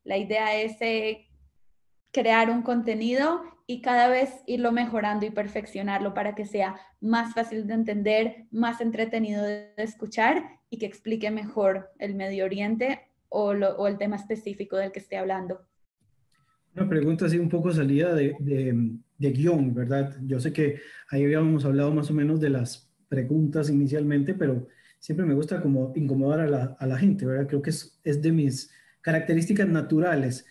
La 0.05 0.19
idea 0.19 0.55
es 0.55 0.77
eh, 0.81 1.27
crear 2.15 2.49
un 2.49 2.63
contenido 2.63 3.43
y 3.67 3.83
cada 3.83 4.09
vez 4.09 4.31
irlo 4.47 4.73
mejorando 4.73 5.27
y 5.27 5.31
perfeccionarlo 5.31 6.15
para 6.15 6.35
que 6.35 6.47
sea 6.47 6.77
más 7.01 7.35
fácil 7.35 7.67
de 7.67 7.75
entender, 7.75 8.47
más 8.53 8.81
entretenido 8.81 9.43
de, 9.43 9.73
escuchar 9.77 10.45
y 10.71 10.79
que 10.79 10.87
explique 10.87 11.31
mejor 11.31 11.91
el 11.99 12.15
Medio 12.15 12.45
Oriente 12.45 13.01
o, 13.29 13.49
o 13.51 13.87
el 13.89 13.99
tema 13.99 14.17
específico 14.17 14.77
del 14.77 14.93
que 14.93 15.01
esté 15.01 15.17
hablando. 15.17 15.61
Una 16.77 16.89
pregunta 16.89 17.27
así 17.27 17.39
un 17.39 17.49
poco 17.49 17.73
salida 17.73 18.15
de, 18.15 18.37
de, 18.41 19.31
guion, 19.31 19.75
¿verdad? 19.75 20.17
Yo 20.25 20.41
sé 20.41 20.53
que 20.53 20.81
ahí 21.11 21.25
habíamos 21.25 21.65
hablado 21.65 21.93
más 21.95 22.11
o 22.11 22.15
menos 22.15 22.41
de 22.41 22.51
las 22.51 22.93
preguntas 23.09 23.71
inicialmente, 23.71 24.35
pero 24.35 24.67
siempre 24.99 25.25
me 25.25 25.35
gusta 25.35 25.61
como 25.61 25.93
incomodar 25.95 26.41
a 26.41 26.47
la, 26.49 26.77
a 26.79 26.87
la 26.87 26.99
gente, 26.99 27.27
¿verdad? 27.27 27.47
Creo 27.47 27.63
que 27.63 27.71
es, 27.71 28.01
es, 28.05 28.21
de 28.21 28.33
mis 28.33 28.73
características 29.03 29.69
naturales. 29.69 30.47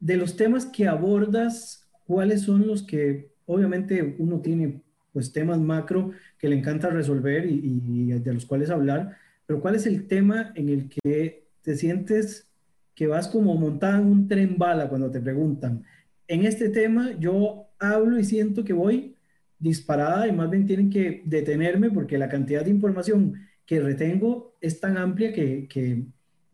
De 0.00 0.16
los 0.16 0.36
temas 0.36 0.66
que 0.66 0.88
abordas, 0.88 1.88
¿cuáles 2.06 2.42
son 2.42 2.66
los 2.66 2.82
que 2.82 3.30
obviamente 3.46 4.16
uno 4.18 4.40
tiene 4.40 4.82
pues 5.12 5.32
temas 5.32 5.58
macro 5.58 6.12
que 6.38 6.48
le 6.48 6.56
encanta 6.56 6.88
resolver 6.88 7.46
y, 7.46 8.12
de 8.12 8.34
los 8.34 8.46
cuales 8.46 8.70
hablar, 8.70 9.16
pero 9.46 9.60
cuál 9.60 9.74
es 9.74 9.86
el 9.86 10.06
tema 10.06 10.52
en 10.54 10.68
el 10.68 10.88
que 10.88 11.48
te 11.62 11.76
sientes 11.76 12.48
que 12.94 13.06
vas 13.06 13.28
como 13.28 13.54
montada 13.56 13.98
en 13.98 14.06
un 14.06 14.28
tren 14.28 14.56
bala 14.56 14.88
cuando 14.88 15.10
te 15.10 15.20
preguntan. 15.20 15.84
En 16.28 16.44
este 16.44 16.68
tema 16.68 17.12
yo 17.18 17.66
hablo 17.78 18.18
y 18.18 18.24
siento 18.24 18.64
que 18.64 18.72
voy 18.72 19.16
disparada 19.58 20.28
y 20.28 20.32
más 20.32 20.48
bien 20.48 20.66
tienen 20.66 20.90
que 20.90 21.22
detenerme 21.24 21.90
porque 21.90 22.18
la 22.18 22.28
cantidad 22.28 22.64
de 22.64 22.70
información 22.70 23.34
que 23.66 23.80
retengo 23.80 24.56
es 24.60 24.80
tan 24.80 24.96
amplia 24.96 25.32
que, 25.32 25.66
que 25.68 26.04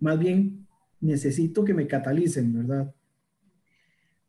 más 0.00 0.18
bien 0.18 0.66
necesito 1.00 1.64
que 1.64 1.74
me 1.74 1.87
catalicen, 1.87 2.52
¿verdad? 2.54 2.92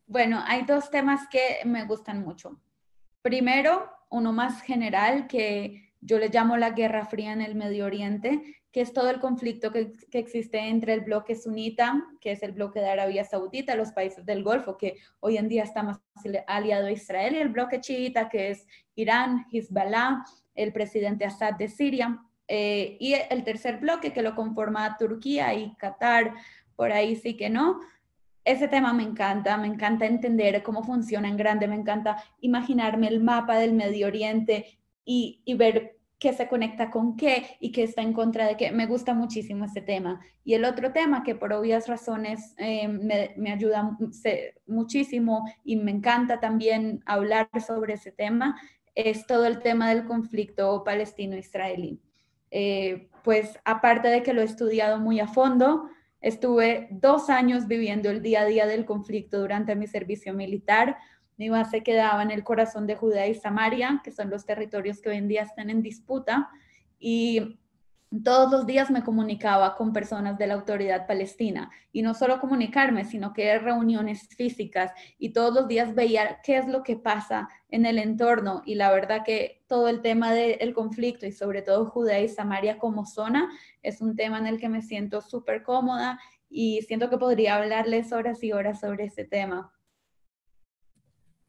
Bueno, 0.07 0.41
hay 0.47 0.63
dos 0.63 0.89
temas 0.89 1.27
que 1.29 1.59
me 1.65 1.83
gustan 1.83 2.23
mucho. 2.23 2.57
Primero, 3.21 3.91
uno 4.09 4.31
más 4.31 4.61
general 4.61 5.27
que 5.27 5.91
yo 5.99 6.17
le 6.17 6.29
llamo 6.29 6.55
la 6.55 6.69
Guerra 6.69 7.05
Fría 7.05 7.33
en 7.33 7.41
el 7.41 7.55
Medio 7.55 7.85
Oriente, 7.85 8.41
que 8.71 8.79
es 8.79 8.93
todo 8.93 9.09
el 9.09 9.19
conflicto 9.19 9.73
que, 9.73 9.91
existe 10.13 10.59
entre 10.59 10.93
el 10.93 11.01
bloque 11.01 11.35
sunita, 11.35 12.05
que 12.21 12.31
es 12.31 12.41
el 12.41 12.53
bloque 12.53 12.79
de 12.79 12.89
Arabia 12.89 13.25
Saudita, 13.25 13.75
los 13.75 13.91
países 13.91 14.25
del 14.25 14.43
Golfo, 14.43 14.77
que 14.77 14.95
hoy 15.19 15.35
en 15.35 15.49
día 15.49 15.63
está 15.63 15.83
más 15.83 15.99
aliado 16.47 16.87
a 16.87 16.91
Israel, 16.91 17.35
y 17.35 17.39
el 17.39 17.49
bloque 17.49 17.81
chiita, 17.81 18.29
que 18.29 18.51
es 18.51 18.65
Irán, 18.95 19.45
Hezbollah, 19.51 20.23
el 20.55 20.71
presidente 20.71 21.25
Assad 21.25 21.55
de 21.55 21.67
Siria, 21.67 22.23
eh, 22.47 22.95
y 23.01 23.13
el 23.13 23.43
tercer 23.43 23.77
bloque 23.77 24.13
que 24.13 24.21
lo 24.21 24.35
conforma 24.35 24.95
Turquía 24.97 25.53
y 25.53 25.75
Qatar, 25.75 26.33
por 26.77 26.93
ahí 26.93 27.17
sí 27.17 27.35
que 27.35 27.49
no. 27.49 27.81
Ese 28.47 28.69
tema 28.69 28.93
me 28.93 29.03
encanta, 29.03 29.57
me 29.57 29.67
encanta 29.67 30.05
entender 30.05 30.63
cómo 30.63 30.81
funciona 30.81 31.27
en 31.27 31.35
grande, 31.35 31.67
me 31.67 31.75
encanta 31.75 32.23
imaginarme 32.39 33.09
el 33.09 33.21
mapa 33.21 33.57
del 33.57 33.73
Medio 33.73 34.07
Oriente 34.07 34.79
y, 35.03 35.41
y 35.43 35.55
ver 35.55 35.97
qué 36.17 36.31
se 36.31 36.47
conecta 36.47 36.89
con 36.89 37.17
qué 37.17 37.57
y 37.59 37.73
qué 37.73 37.83
está 37.83 38.01
en 38.01 38.13
contra 38.13 38.47
de 38.47 38.55
qué. 38.55 38.71
Me 38.71 38.85
gusta 38.85 39.13
muchísimo 39.13 39.65
ese 39.65 39.81
tema. 39.81 40.21
Y 40.45 40.53
el 40.53 40.63
otro 40.63 40.93
tema 40.93 41.23
que 41.23 41.35
por 41.35 41.51
obvias 41.51 41.89
razones 41.89 42.55
eh, 42.57 42.87
me, 42.87 43.33
me, 43.35 43.51
ayuda 43.51 43.97
muchísimo 44.65 45.43
y 45.65 45.75
me 45.75 45.91
encanta 45.91 46.39
también 46.39 47.03
hablar 47.05 47.49
sobre 47.59 47.95
ese 47.95 48.13
tema 48.13 48.55
es 48.95 49.27
todo 49.27 49.45
el 49.45 49.59
tema 49.59 49.89
del 49.89 50.05
conflicto 50.05 50.85
palestino-israelí. 50.85 51.99
Eh, 52.49 53.09
pues 53.25 53.59
aparte 53.65 54.07
de 54.07 54.23
que 54.23 54.33
lo 54.33 54.41
he 54.41 54.45
estudiado 54.45 54.99
muy 54.99 55.19
a 55.19 55.27
fondo, 55.27 55.89
estuve 56.27 56.89
dos 56.91 57.29
años 57.29 57.67
viviendo 57.67 58.09
el 58.09 58.21
día 58.21 58.41
a 58.41 58.45
día 58.45 58.65
del 58.65 58.85
conflicto 58.85 59.39
durante 59.39 59.75
mi 59.75 59.87
servicio 59.87 60.33
militar. 60.33 60.97
Mi 61.37 61.49
base 61.49 61.83
quedaba 61.83 62.21
en 62.21 62.31
el 62.31 62.43
corazón 62.43 62.85
de 62.85 62.95
Judea 62.95 63.27
y 63.27 63.35
Samaria, 63.35 64.01
que 64.03 64.11
son 64.11 64.29
los 64.29 64.45
territorios 64.45 64.99
que 65.01 65.09
hoy 65.09 65.17
en 65.17 65.29
día 65.29 65.43
están 65.43 65.69
en 65.69 65.81
disputa, 65.81 66.49
y 66.99 67.59
todos 68.23 68.51
los 68.51 68.65
días 68.65 68.89
me 68.89 69.03
comunicaba 69.03 69.75
con 69.75 69.91
personas 69.91 70.37
de 70.37 70.47
la 70.47 70.53
autoridad 70.53 71.07
palestina 71.07 71.69
y 71.91 72.01
no 72.01 72.13
solo 72.13 72.39
comunicarme, 72.39 73.03
sino 73.03 73.33
que 73.33 73.59
reuniones 73.59 74.27
físicas 74.29 74.91
y 75.17 75.33
todos 75.33 75.53
los 75.53 75.67
días 75.67 75.93
veía 75.93 76.39
qué 76.43 76.57
es 76.57 76.67
lo 76.67 76.83
que 76.83 76.95
pasa 76.95 77.49
en 77.69 77.85
el 77.85 77.97
entorno 77.99 78.61
y 78.65 78.75
la 78.75 78.91
verdad 78.91 79.23
que 79.25 79.63
todo 79.67 79.89
el 79.89 80.01
tema 80.01 80.31
del 80.33 80.73
conflicto 80.73 81.25
y 81.25 81.31
sobre 81.33 81.61
todo 81.61 81.87
Judea 81.87 82.21
y 82.21 82.29
Samaria 82.29 82.77
como 82.77 83.05
zona 83.05 83.49
es 83.83 83.99
un 83.99 84.15
tema 84.15 84.39
en 84.39 84.47
el 84.47 84.59
que 84.59 84.69
me 84.69 84.81
siento 84.81 85.21
súper 85.21 85.63
cómoda 85.63 86.19
y 86.49 86.81
siento 86.83 87.09
que 87.09 87.17
podría 87.17 87.57
hablarles 87.57 88.13
horas 88.13 88.41
y 88.41 88.53
horas 88.53 88.79
sobre 88.79 89.05
ese 89.05 89.25
tema. 89.25 89.73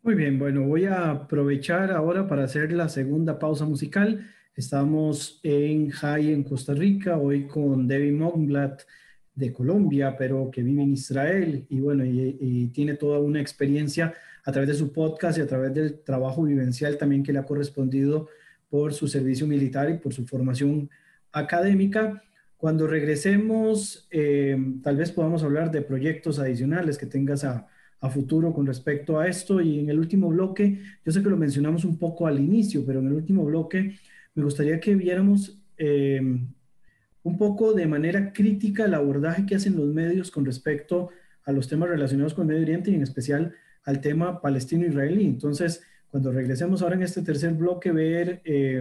Muy 0.03 0.15
bien, 0.15 0.39
bueno, 0.39 0.63
voy 0.63 0.87
a 0.87 1.11
aprovechar 1.11 1.93
ahora 1.93 2.27
para 2.27 2.45
hacer 2.45 2.73
la 2.73 2.89
segunda 2.89 3.39
pausa 3.39 3.65
musical. 3.65 4.27
Estamos 4.59 5.39
en 5.45 5.89
High 5.89 6.33
en 6.33 6.43
Costa 6.43 6.75
Rica, 6.75 7.17
hoy 7.17 7.47
con 7.47 7.87
Debbie 7.87 8.11
Mongblatt 8.11 8.83
de 9.33 9.53
Colombia, 9.53 10.17
pero 10.19 10.51
que 10.51 10.65
vive 10.65 10.83
en 10.83 10.95
Israel 10.95 11.65
y 11.69 11.79
bueno, 11.79 12.05
y, 12.05 12.67
tiene 12.75 12.95
toda 12.95 13.21
una 13.21 13.41
experiencia 13.41 14.15
a 14.45 14.51
través 14.51 14.71
de 14.71 14.75
su 14.75 14.93
podcast 14.93 15.39
y 15.39 15.43
a 15.43 15.47
través 15.47 15.73
del 15.75 16.01
trabajo 16.01 16.43
vivencial 16.43 16.99
también 16.99 17.23
que 17.23 17.33
le 17.33 17.39
ha 17.39 17.45
correspondido 17.45 18.31
por 18.69 18.93
su 18.95 19.07
servicio 19.07 19.47
militar 19.47 19.91
y 19.91 19.99
por 19.99 20.13
su 20.13 20.27
formación 20.27 20.91
académica. 21.31 22.21
Cuando 22.57 22.89
regresemos, 22.89 24.09
eh, 24.11 24.59
tal 24.83 24.97
vez 24.97 25.13
podamos 25.13 25.45
hablar 25.45 25.71
de 25.71 25.83
proyectos 25.83 26.41
adicionales 26.41 26.99
que 26.99 27.07
tengas 27.07 27.45
a 27.45 27.69
futuro 28.11 28.53
con 28.53 28.67
respecto 28.67 29.21
a 29.21 29.29
esto. 29.29 29.61
Y 29.61 29.79
en 29.79 29.89
el 29.89 30.01
último 30.01 30.31
bloque, 30.31 30.81
yo 31.07 31.13
sé 31.13 31.23
que 31.23 31.31
lo 31.31 31.37
mencionamos 31.37 31.85
un 31.85 31.97
poco 31.97 32.27
al 32.27 32.41
inicio, 32.41 32.85
pero 32.85 32.99
en 32.99 33.07
el 33.07 33.13
último 33.13 33.45
bloque 33.45 33.95
me 34.39 34.45
gustaría 34.45 34.79
que 34.79 34.95
viéramos 34.95 35.59
eh, 35.77 36.21
un 37.25 37.39
poco 37.39 37.73
de 37.73 37.89
manera 37.89 38.33
crítica 38.33 38.85
el 38.85 38.95
abordaje 38.95 39.45
que 39.45 39.57
hacen 39.57 39.77
los 39.77 39.89
medios 39.89 40.31
con 40.31 40.45
respecto 40.47 41.11
a 41.43 41.51
los 41.51 41.67
temas 41.67 41.89
relacionados 41.89 42.35
con 42.35 42.45
el 42.45 42.49
Medio 42.49 42.63
Oriente 42.63 42.91
y 42.93 42.95
en 42.95 43.03
especial 43.03 43.53
al 43.83 44.01
tema 44.01 44.41
palestino-israelí. 44.41 45.25
Entonces, 45.25 45.83
cuando 46.09 46.31
regresemos 46.31 46.83
ahora 46.83 46.95
en 46.95 47.03
este 47.03 47.23
tercer 47.23 47.55
bloque, 47.55 47.91
ver 47.91 48.41
eh, 48.45 48.81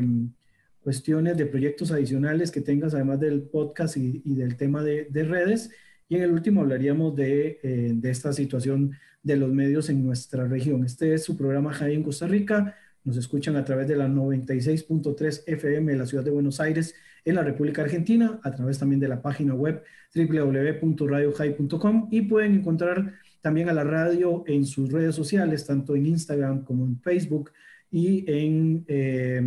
cuestiones 0.82 1.36
de 1.38 1.48
proyectos 1.48 1.92
adicionales 1.92 2.52
que 2.52 2.62
tengas, 2.62 2.94
además 2.94 3.20
del 3.20 3.42
podcast 3.42 3.98
y, 3.98 4.22
del 4.36 4.58
tema 4.58 4.84
de, 4.84 5.08
de 5.10 5.24
redes. 5.24 5.72
Y 6.08 6.18
en 6.18 6.22
el 6.22 6.32
último 6.34 6.62
hablaríamos 6.62 7.16
de, 7.16 7.60
eh, 7.64 7.92
de, 7.96 8.10
esta 8.12 8.32
situación 8.32 8.92
de 9.24 9.38
los 9.38 9.52
medios 9.52 9.90
en 9.90 10.06
nuestra 10.06 10.48
región. 10.48 10.86
Este 10.86 11.16
es 11.16 11.24
su 11.24 11.36
programa 11.36 11.74
Jai 11.74 11.96
en 11.96 12.04
Costa 12.04 12.28
Rica. 12.28 12.76
Nos 13.08 13.16
escuchan 13.16 13.56
a 13.56 13.64
través 13.64 13.88
de 13.88 13.96
la 13.96 14.10
96.3 14.10 15.44
FM 15.48 15.94
de 15.94 15.98
la 15.98 16.06
ciudad 16.06 16.26
de 16.26 16.30
Buenos 16.30 16.60
Aires 16.60 16.94
en 17.24 17.36
la 17.36 17.44
República 17.44 17.82
Argentina, 17.82 18.42
a 18.44 18.54
través 18.54 18.80
también 18.80 19.00
de 19.00 19.08
la 19.08 19.22
página 19.22 19.54
web 19.54 19.82
www.radiojai.com 20.14 22.10
y 22.12 22.24
pueden 22.24 22.56
encontrar 22.56 23.14
también 23.40 23.70
a 23.70 23.74
la 23.74 23.86
radio 23.86 24.44
en 24.46 24.66
sus 24.66 24.92
redes 24.92 25.16
sociales, 25.16 25.66
tanto 25.66 25.96
en 25.96 26.06
Instagram 26.06 26.66
como 26.66 26.86
en 26.86 27.00
Facebook 27.00 27.52
y 27.90 28.26
en, 28.30 28.84
eh, 28.90 29.42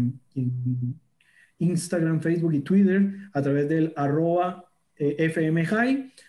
Instagram, 1.59 2.23
Facebook 2.23 2.55
y 2.55 2.61
Twitter 2.61 3.13
a 3.35 3.43
través 3.43 3.69
del 3.69 3.93
arroba 3.95 4.65
eh, 4.97 5.17
FM 5.19 5.67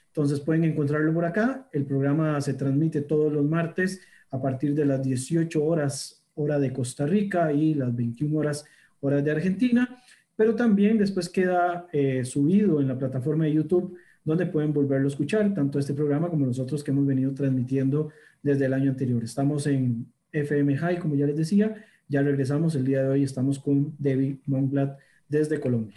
Entonces 0.07 0.41
pueden 0.41 0.65
encontrarlo 0.65 1.13
por 1.13 1.23
acá. 1.23 1.69
El 1.71 1.85
programa 1.85 2.41
se 2.41 2.55
transmite 2.55 3.03
todos 3.03 3.31
los 3.31 3.45
martes 3.45 4.01
a 4.31 4.41
partir 4.41 4.75
de 4.75 4.83
las 4.83 5.01
18 5.01 5.63
horas 5.63 6.20
hora 6.35 6.59
de 6.59 6.73
Costa 6.73 7.05
Rica 7.05 7.51
y 7.53 7.73
las 7.73 7.95
21 7.95 8.37
horas 8.37 8.65
horas 9.01 9.23
de 9.23 9.31
Argentina, 9.31 9.97
pero 10.35 10.55
también 10.55 10.97
después 10.97 11.29
queda 11.29 11.87
eh, 11.91 12.23
subido 12.23 12.81
en 12.81 12.87
la 12.87 12.97
plataforma 12.97 13.45
de 13.45 13.53
YouTube 13.53 13.97
donde 14.23 14.45
pueden 14.45 14.73
volverlo 14.73 15.07
a 15.07 15.11
escuchar, 15.11 15.53
tanto 15.53 15.79
este 15.79 15.93
programa 15.93 16.29
como 16.29 16.45
los 16.45 16.59
otros 16.59 16.83
que 16.83 16.91
hemos 16.91 17.05
venido 17.05 17.33
transmitiendo 17.33 18.11
desde 18.41 18.65
el 18.65 18.73
año 18.73 18.91
anterior. 18.91 19.23
Estamos 19.23 19.65
en 19.67 20.11
FM 20.31 20.77
High, 20.77 20.99
como 20.99 21.15
ya 21.15 21.25
les 21.25 21.37
decía, 21.37 21.75
ya 22.07 22.21
regresamos 22.21 22.75
el 22.75 22.85
día 22.85 23.03
de 23.03 23.09
hoy, 23.09 23.23
estamos 23.23 23.59
con 23.59 23.95
Debbie 23.97 24.39
Monglad 24.45 24.97
desde 25.27 25.59
Colombia. 25.59 25.95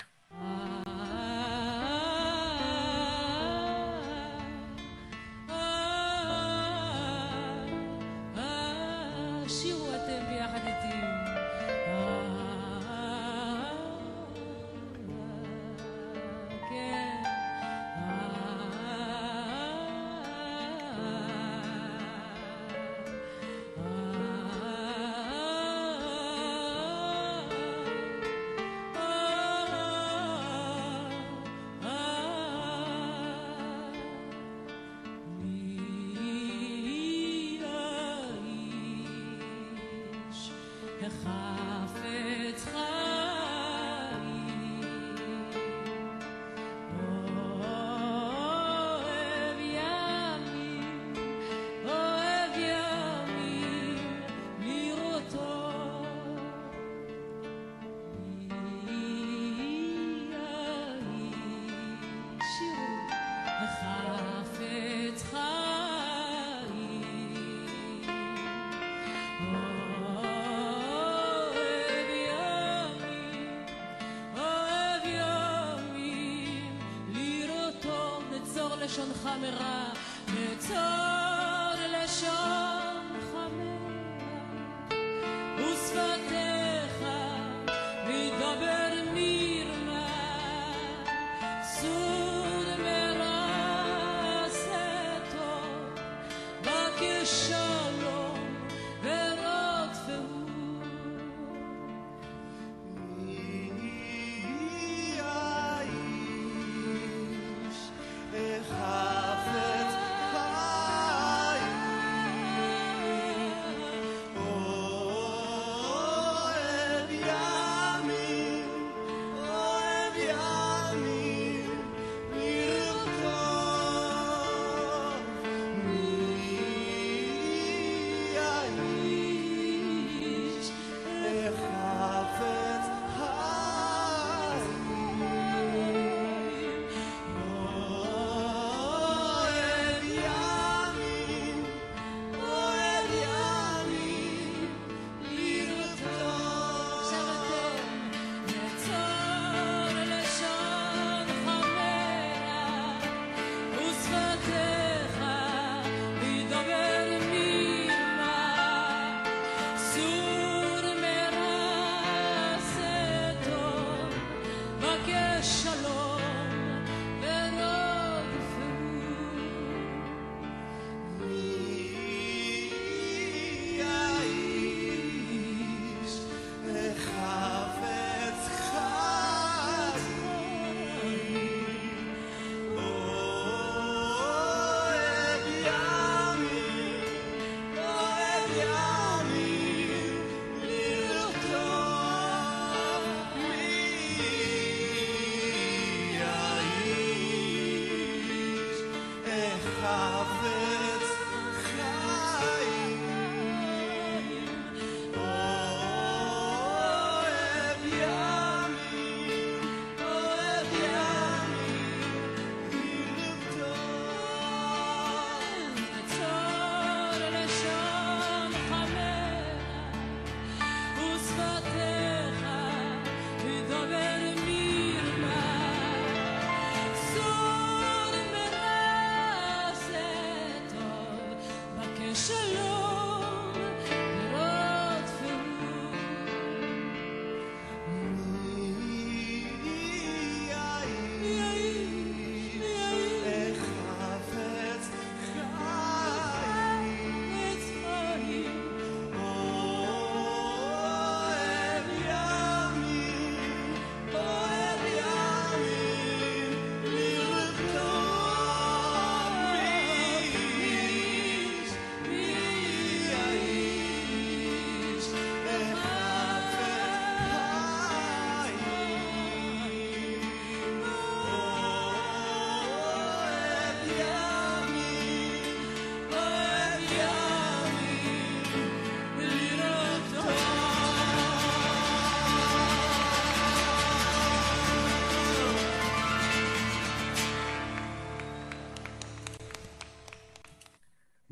חברה 79.25 79.84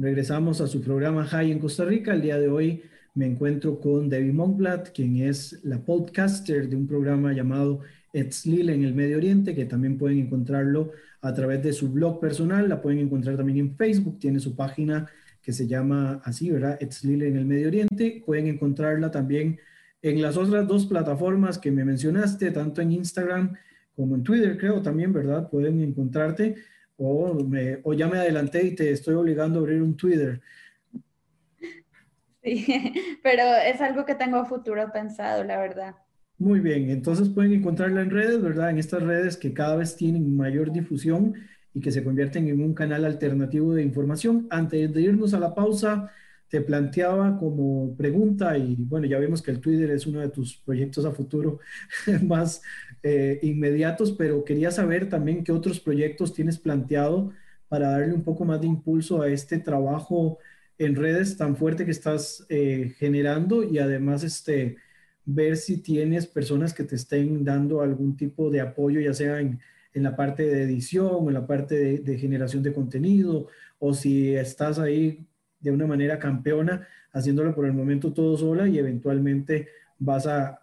Regresamos 0.03 0.61
a 0.61 0.67
su 0.67 0.83
programa 0.83 1.25
High 1.25 1.53
en 1.53 1.61
Costa 1.61 1.85
Rica. 1.85 2.13
El 2.13 2.23
día 2.23 2.37
de 2.37 2.49
hoy 2.49 2.83
me 3.15 3.25
encuentro 3.25 3.79
con 3.79 4.09
Debbie 4.09 4.33
Monkblatt, 4.33 4.91
quien 4.91 5.19
es 5.19 5.61
la 5.63 5.79
podcaster 5.79 6.69
de 6.69 6.75
un 6.75 6.89
programa 6.89 7.33
llamado 7.33 7.83
Etzlil 8.13 8.71
en 8.71 8.83
el 8.83 8.97
Medio 8.97 9.19
Oriente, 9.19 9.55
que 9.55 9.65
también 9.65 9.99
pueden 9.99 10.19
encontrarlo 10.19 10.91
a 11.21 11.33
través 11.33 11.63
de 11.63 11.73
su 11.73 11.89
blog 11.89 12.19
personal. 12.19 12.69
La 12.69 12.83
pueden 12.83 12.99
encontrar 12.99 13.37
también 13.37 13.59
en 13.59 13.77
Facebook. 13.77 14.19
Tiene 14.19 14.41
su 14.41 14.57
página 14.57 15.09
que 15.41 15.53
se 15.53 15.69
llama 15.69 16.21
así, 16.25 16.51
¿verdad? 16.51 16.79
Etzlil 16.81 17.23
en 17.23 17.37
el 17.37 17.47
Medio 17.47 17.69
Oriente. 17.69 18.25
Pueden 18.27 18.49
encontrarla 18.49 19.13
también 19.13 19.61
en 20.03 20.21
las 20.21 20.37
otras 20.37 20.67
dos 20.67 20.87
plataformas 20.87 21.59
que 21.59 21.71
me 21.71 21.85
mencionaste, 21.85 22.51
tanto 22.51 22.83
en 22.83 22.91
Instagram 22.91 23.53
como 23.95 24.17
en 24.17 24.25
Twitter, 24.25 24.59
creo 24.59 24.83
también, 24.83 25.13
¿verdad? 25.13 25.49
Pueden 25.49 25.81
encontrarte 25.81 26.57
o, 26.97 27.36
o 27.84 27.93
ya 27.95 28.09
me 28.09 28.18
adelanté 28.18 28.64
y 28.64 28.74
te 28.74 28.90
estoy 28.93 29.14
obligando 29.14 29.59
a 29.59 29.62
abrir 29.62 29.82
un 29.82 29.97
Twitter. 29.97 30.40
Sí, 32.43 33.20
pero 33.22 33.43
es 33.57 33.80
algo 33.80 34.05
que 34.05 34.14
tengo 34.14 34.36
a 34.38 34.45
futuro 34.45 34.90
pensado, 34.93 35.45
la 35.45 35.59
verdad. 35.59 35.97
Muy 36.38 36.59
bien, 36.61 36.90
entonces 36.90 37.28
pueden 37.28 37.53
encontrarla 37.53 38.03
en 38.03 38.11
redes, 38.11 38.43
¿verdad? 38.43 38.70
En 38.70 38.78
estas 38.78 39.03
redes 39.03 39.36
que 39.36 39.55
cada 39.55 39.76
vez 39.76 39.97
tienen 39.97 40.36
mayor 40.36 40.72
difusión 40.72 41.34
y 41.72 41.80
que 41.80 41.93
se 41.93 42.03
convierten 42.03 42.49
en 42.49 42.61
un 42.62 42.74
canal 42.74 43.05
alternativo 43.05 43.74
de 43.74 43.82
información. 43.82 44.49
Antes 44.51 44.93
de 44.93 45.03
irnos 45.03 45.34
a 45.34 45.38
la 45.40 45.55
pausa, 45.55 46.11
te 46.53 46.61
planteaba 46.61 47.39
como 47.39 47.97
pregunta, 47.97 48.59
y 48.59 48.77
bueno, 48.77 49.07
ya 49.07 49.19
vemos 49.19 49.41
que 49.41 49.51
el 49.51 49.59
Twitter 49.59 49.91
es 49.91 50.07
uno 50.07 50.21
de 50.21 50.29
tus 50.29 50.59
proyectos 50.59 51.07
a 51.07 51.11
futuro 51.11 51.61
más 52.23 52.61
eh, 53.03 53.39
inmediatos, 53.41 54.13
pero 54.13 54.45
quería 54.45 54.71
saber 54.71 55.09
también 55.09 55.45
qué 55.45 55.51
otros 55.51 55.81
proyectos 55.81 56.35
tienes 56.35 56.59
planteado 56.59 57.33
para 57.69 57.93
darle 57.93 58.13
un 58.13 58.23
poco 58.23 58.45
más 58.45 58.61
de 58.61 58.67
impulso 58.67 59.23
a 59.23 59.31
este 59.31 59.61
trabajo 59.61 60.41
en 60.77 60.95
redes 60.95 61.39
tan 61.39 61.57
fuerte 61.57 61.87
que 61.87 61.91
estás 61.91 62.45
eh, 62.51 62.93
generando 62.99 63.65
y 63.65 63.79
además 63.79 64.23
este, 64.23 64.77
ver 65.25 65.57
si 65.57 65.79
tienes 65.79 66.27
personas 66.27 66.75
que 66.75 66.85
te 66.85 66.97
estén 66.97 67.45
dando 67.45 67.81
algún 67.81 68.15
tipo 68.15 68.51
de 68.51 68.61
apoyo, 68.61 69.01
ya 69.01 69.15
sea 69.15 69.41
en, 69.41 69.59
en 69.95 70.03
la 70.03 70.17
parte 70.17 70.43
de 70.43 70.65
edición 70.65 71.09
o 71.13 71.29
en 71.29 71.35
la 71.35 71.47
parte 71.47 71.77
de, 71.77 71.99
de 72.01 72.19
generación 72.19 72.63
de 72.63 72.75
contenido, 72.75 73.49
o 73.79 73.95
si 73.95 74.35
estás 74.35 74.79
ahí 74.79 75.27
de 75.63 75.71
una 75.71 75.87
manera 75.87 76.19
campeona, 76.19 76.87
haciéndolo 77.13 77.55
por 77.55 77.67
el 77.67 77.73
momento 77.73 78.13
todo 78.13 78.37
sola 78.37 78.69
y 78.69 78.79
eventualmente 78.79 79.69
vas 79.99 80.27
a, 80.27 80.61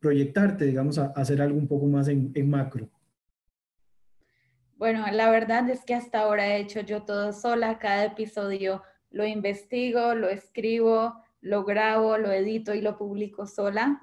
proyectarte, 0.00 0.64
digamos, 0.66 0.98
a, 0.98 1.06
hacer 1.16 1.40
algo 1.42 1.58
un 1.58 1.68
poco 1.68 1.86
más 1.86 2.08
en, 2.08 2.50
macro. 2.50 2.88
Bueno, 4.76 5.04
la 5.10 5.30
verdad 5.30 5.68
es 5.70 5.84
que 5.84 5.94
hasta 5.94 6.20
ahora 6.20 6.48
he 6.48 6.60
hecho 6.60 6.80
yo 6.80 7.02
todo 7.02 7.32
sola, 7.32 7.78
cada 7.78 8.04
episodio 8.04 8.82
lo 9.10 9.26
investigo, 9.26 10.14
lo 10.14 10.28
escribo, 10.28 11.14
lo 11.40 11.64
grabo, 11.64 12.18
lo 12.18 12.30
edito 12.32 12.74
y 12.74 12.82
lo 12.82 12.96
publico 12.96 13.46
sola. 13.46 14.00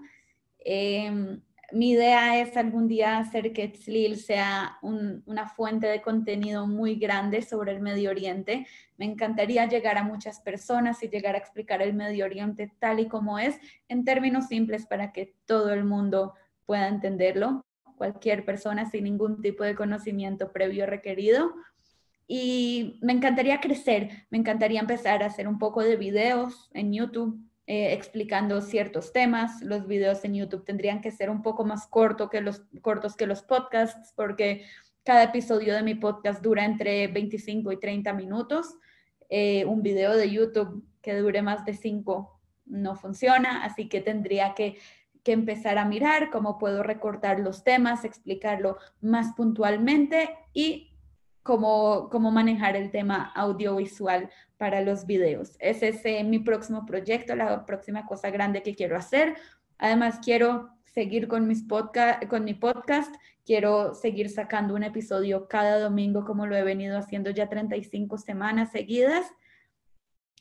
Eh, 0.60 1.40
mi 1.74 1.92
idea 1.92 2.40
es 2.40 2.56
algún 2.56 2.88
día 2.88 3.18
hacer 3.18 3.52
que 3.52 3.68
Tzlil 3.68 4.18
sea 4.18 4.78
una 4.82 5.48
fuente 5.48 5.88
de 5.88 6.02
contenido 6.02 6.68
muy 6.68 6.96
grande 6.96 7.42
sobre 7.42 7.72
el 7.72 7.82
Medio 7.82 8.12
Oriente. 8.12 8.68
Me 8.98 9.06
encantaría 9.06 9.68
llegar 9.68 9.98
a 9.98 10.04
muchas 10.04 10.40
personas 10.40 11.02
y 11.04 11.10
llegar 11.10 11.36
a 11.36 11.40
explicar 11.40 11.82
el 11.82 11.94
Medio 11.94 12.26
Oriente 12.26 12.72
tal 12.80 13.00
y 13.00 13.08
como 13.08 13.40
es, 13.40 13.60
en 13.88 14.06
términos 14.06 14.48
simples 14.48 14.86
para 14.86 15.12
que 15.12 15.36
todo 15.46 15.74
el 15.74 15.84
mundo 15.84 16.36
pueda 16.66 16.88
entenderlo, 16.88 17.66
cualquier 17.98 18.46
persona 18.46 18.90
sin 18.90 19.06
ningún 19.06 19.42
tipo 19.42 19.64
de 19.64 19.76
conocimiento 19.76 20.52
previo 20.52 20.86
requerido. 20.86 21.54
Y 22.28 23.00
me 23.02 23.14
encantaría 23.14 23.60
crecer, 23.60 24.26
me 24.30 24.38
encantaría 24.38 24.80
empezar 24.80 25.24
a 25.24 25.28
hacer 25.28 25.48
un 25.48 25.60
poco 25.60 25.82
de 25.82 25.98
videos 25.98 26.70
en 26.74 26.94
YouTube 26.94 27.40
eh, 27.66 27.94
explicando 27.94 28.60
ciertos 28.62 29.14
temas. 29.14 29.62
Los 29.62 29.88
videos 29.88 30.26
en 30.26 30.36
YouTube 30.36 30.66
tendrían 30.66 31.00
que 31.00 31.12
ser 31.12 31.30
un 31.30 31.42
poco 31.42 31.64
más 31.64 31.88
corto 31.88 32.30
que 32.30 32.42
los, 32.42 32.62
cortos 32.82 33.16
que 33.16 33.26
los 33.26 33.42
podcasts 33.42 34.14
porque 34.16 34.66
cada 35.04 35.24
episodio 35.24 35.74
de 35.74 35.84
mi 35.84 35.96
podcast 35.96 36.44
dura 36.44 36.66
entre 36.66 37.08
25 37.08 37.72
y 37.72 37.80
30 37.80 38.14
minutos. 38.14 38.76
Eh, 39.30 39.64
un 39.66 39.82
video 39.82 40.16
de 40.16 40.30
YouTube 40.30 40.86
que 41.02 41.16
dure 41.16 41.42
más 41.42 41.66
de 41.66 41.74
5 41.74 42.42
no 42.66 42.96
funciona, 42.96 43.64
así 43.64 43.88
que 43.88 44.02
tendría 44.02 44.54
que, 44.56 44.78
que 45.24 45.32
empezar 45.32 45.78
a 45.78 45.86
mirar 45.86 46.32
cómo 46.32 46.58
puedo 46.58 46.84
recortar 46.84 47.40
los 47.40 47.64
temas, 47.64 48.04
explicarlo 48.04 48.78
más 49.02 49.34
puntualmente 49.36 50.36
y 50.54 50.93
cómo, 51.44 52.10
cómo 52.10 52.32
manejar 52.32 52.76
el 52.76 52.90
tema 52.90 53.32
audiovisual 53.36 54.30
para 54.58 54.82
los 54.82 55.06
videos. 55.06 55.56
Ese 55.60 55.90
es 55.90 56.06
eh, 56.06 56.24
mi 56.24 56.40
próximo 56.40 56.86
proyecto, 56.86 57.36
la 57.36 57.66
próxima 57.66 58.06
cosa 58.06 58.32
grande 58.32 58.64
que 58.64 58.76
quiero 58.76 58.98
hacer. 58.98 59.36
Además, 59.78 60.20
quiero 60.24 60.70
seguir 60.86 61.28
con, 61.28 61.48
mis 61.48 61.64
podcast, 61.64 62.26
con 62.28 62.46
mi 62.46 62.54
podcast, 62.54 63.14
quiero 63.46 63.94
seguir 63.94 64.30
sacando 64.30 64.76
un 64.76 64.84
episodio 64.84 65.48
cada 65.48 65.80
domingo 65.80 66.24
como 66.24 66.48
lo 66.48 66.56
he 66.56 66.64
venido 66.64 66.98
haciendo 66.98 67.30
ya 67.32 67.50
35 67.50 68.18
semanas 68.18 68.72
seguidas. 68.72 69.26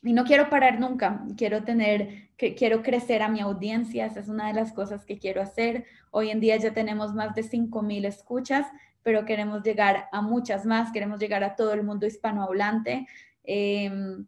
Y 0.03 0.13
no 0.13 0.25
quiero 0.25 0.49
parar 0.49 0.79
nunca, 0.79 1.25
quiero 1.37 1.63
tener, 1.63 2.29
que, 2.35 2.55
quiero 2.55 2.83
crecer 2.83 3.21
a 3.21 3.29
mi 3.29 3.39
audiencia, 3.39 4.05
esa 4.05 4.19
es 4.19 4.27
una 4.27 4.47
de 4.47 4.53
las 4.53 4.73
cosas 4.73 5.05
que 5.05 5.17
quiero 5.17 5.41
hacer. 5.41 5.85
Hoy 6.11 6.29
en 6.29 6.41
día 6.41 6.57
ya 6.57 6.73
tenemos 6.73 7.13
más 7.13 7.35
de 7.35 7.43
5.000 7.43 8.05
escuchas, 8.05 8.67
pero 9.03 9.25
queremos 9.25 9.63
llegar 9.63 10.07
a 10.11 10.21
muchas 10.21 10.65
más, 10.65 10.91
queremos 10.91 11.19
llegar 11.19 11.43
a 11.43 11.55
todo 11.55 11.73
el 11.73 11.83
mundo 11.83 12.07
hispanohablante. 12.07 13.07
Em, 13.43 14.25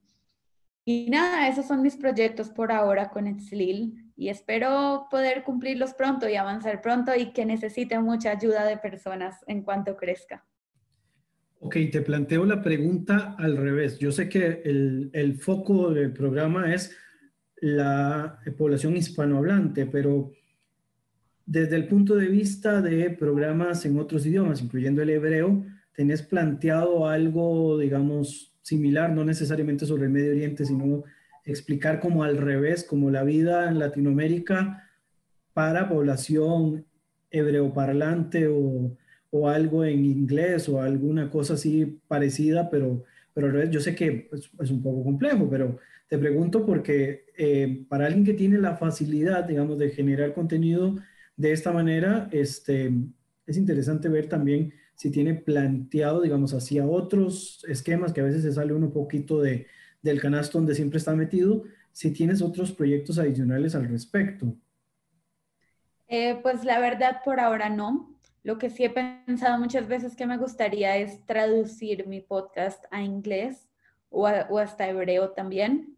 y 0.83 1.09
nada, 1.09 1.47
esos 1.47 1.65
son 1.65 1.81
mis 1.81 1.95
proyectos 1.95 2.49
por 2.49 2.71
ahora 2.71 3.09
con 3.09 3.27
Etzlil 3.27 4.11
y 4.15 4.29
espero 4.29 5.07
poder 5.09 5.43
cumplirlos 5.43 5.93
pronto 5.93 6.29
y 6.29 6.35
avanzar 6.35 6.81
pronto 6.81 7.15
y 7.15 7.33
que 7.33 7.45
necesite 7.45 7.97
mucha 7.99 8.31
ayuda 8.31 8.65
de 8.65 8.77
personas 8.77 9.43
en 9.47 9.63
cuanto 9.63 9.97
crezca. 9.97 10.45
Ok, 11.59 11.77
te 11.91 12.01
planteo 12.01 12.45
la 12.45 12.61
pregunta 12.61 13.35
al 13.39 13.57
revés. 13.57 13.97
Yo 13.97 14.11
sé 14.11 14.29
que 14.29 14.61
el, 14.65 15.09
el 15.13 15.39
foco 15.39 15.91
del 15.91 16.13
programa 16.13 16.73
es 16.73 16.95
la 17.61 18.39
población 18.57 18.95
hispanohablante, 18.95 19.87
pero 19.87 20.31
desde 21.45 21.75
el 21.75 21.87
punto 21.87 22.15
de 22.15 22.27
vista 22.27 22.81
de 22.81 23.09
programas 23.11 23.85
en 23.85 23.99
otros 23.99 24.25
idiomas, 24.25 24.61
incluyendo 24.61 25.01
el 25.01 25.09
hebreo, 25.11 25.63
¿tenés 25.93 26.21
planteado 26.21 27.07
algo, 27.07 27.77
digamos, 27.77 28.53
similar, 28.61 29.11
no 29.11 29.23
necesariamente 29.23 29.85
sobre 29.85 30.05
el 30.05 30.09
Medio 30.09 30.31
Oriente, 30.31 30.65
sino 30.65 31.03
explicar 31.43 31.99
como 31.99 32.23
al 32.23 32.37
revés, 32.37 32.83
como 32.83 33.11
la 33.11 33.23
vida 33.23 33.69
en 33.69 33.77
Latinoamérica 33.77 34.89
para 35.53 35.87
población 35.87 36.85
hebreoparlante 37.29 38.47
o, 38.47 38.97
o 39.35 39.49
algo 39.49 39.83
en 39.83 40.05
inglés 40.05 40.69
o 40.69 40.81
alguna 40.81 41.29
cosa 41.29 41.55
así 41.55 41.99
parecida, 42.07 42.69
pero, 42.69 43.03
pero 43.33 43.47
al 43.47 43.53
revés, 43.53 43.69
yo 43.69 43.81
sé 43.81 43.93
que 43.93 44.29
es, 44.31 44.71
un 44.71 44.81
poco 44.81 45.03
complejo, 45.03 45.49
pero 45.49 45.77
te 46.07 46.17
pregunto 46.17 46.65
porque 46.65 47.25
eh, 47.37 47.85
para 47.89 48.05
alguien 48.05 48.23
que 48.23 48.33
tiene 48.33 48.57
la 48.57 48.77
facilidad, 48.77 49.43
digamos, 49.43 49.77
de 49.77 49.89
generar 49.89 50.33
contenido, 50.33 50.95
de 51.37 51.51
esta 51.51 51.71
manera, 51.71 52.29
este, 52.31 52.93
es 53.45 53.57
interesante 53.57 54.09
ver 54.09 54.27
también 54.27 54.73
si 54.95 55.11
tiene 55.11 55.33
planteado, 55.33 56.21
digamos, 56.21 56.53
hacia 56.53 56.85
otros 56.85 57.65
esquemas 57.67 58.13
que 58.13 58.21
a 58.21 58.25
veces 58.25 58.43
se 58.43 58.53
sale 58.53 58.73
un 58.73 58.91
poquito 58.91 59.41
de, 59.41 59.67
del 60.01 60.21
canasto 60.21 60.57
donde 60.57 60.75
siempre 60.75 60.97
está 60.97 61.13
metido, 61.13 61.63
si 61.91 62.11
tienes 62.11 62.41
otros 62.41 62.71
proyectos 62.71 63.19
adicionales 63.19 63.75
al 63.75 63.87
respecto. 63.89 64.55
Eh, 66.07 66.39
pues 66.41 66.63
la 66.63 66.79
verdad 66.79 67.21
por 67.23 67.39
ahora 67.39 67.69
no. 67.69 68.15
Lo 68.43 68.57
que 68.57 68.69
sí 68.69 68.83
he 68.83 68.89
pensado 68.91 69.57
muchas 69.57 69.87
veces 69.87 70.15
que 70.15 70.27
me 70.27 70.37
gustaría 70.37 70.97
es 70.97 71.25
traducir 71.25 72.05
mi 72.07 72.21
podcast 72.21 72.85
a 72.91 73.01
inglés 73.01 73.67
o, 74.09 74.27
hasta 74.27 74.87
hebreo 74.87 75.31
también. 75.31 75.97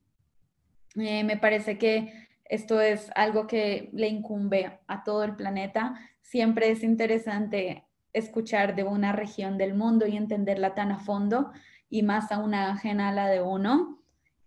Eh, 0.96 1.24
me 1.24 1.38
parece 1.38 1.78
que 1.78 2.27
esto 2.50 2.82
es 2.82 3.12
algo 3.16 3.48
que 3.48 3.90
le 3.94 4.08
incumbe 4.08 4.80
a 4.88 5.04
todo 5.04 5.24
el 5.24 5.36
planeta. 5.36 6.00
Siempre 6.22 6.72
es 6.72 6.84
interesante 6.84 7.86
escuchar 8.14 8.76
de 8.76 8.84
una 8.84 9.12
región 9.12 9.58
del 9.58 9.74
mundo 9.74 10.08
y 10.08 10.18
entenderla 10.18 10.74
tan 10.76 10.92
a 10.92 11.00
fondo 11.00 11.52
y 11.90 12.04
más 12.04 12.32
a 12.32 12.40
una 12.40 12.72
ajena 12.72 13.10
a 13.10 13.14
la 13.14 13.28
de 13.28 13.42
uno. 13.42 14.02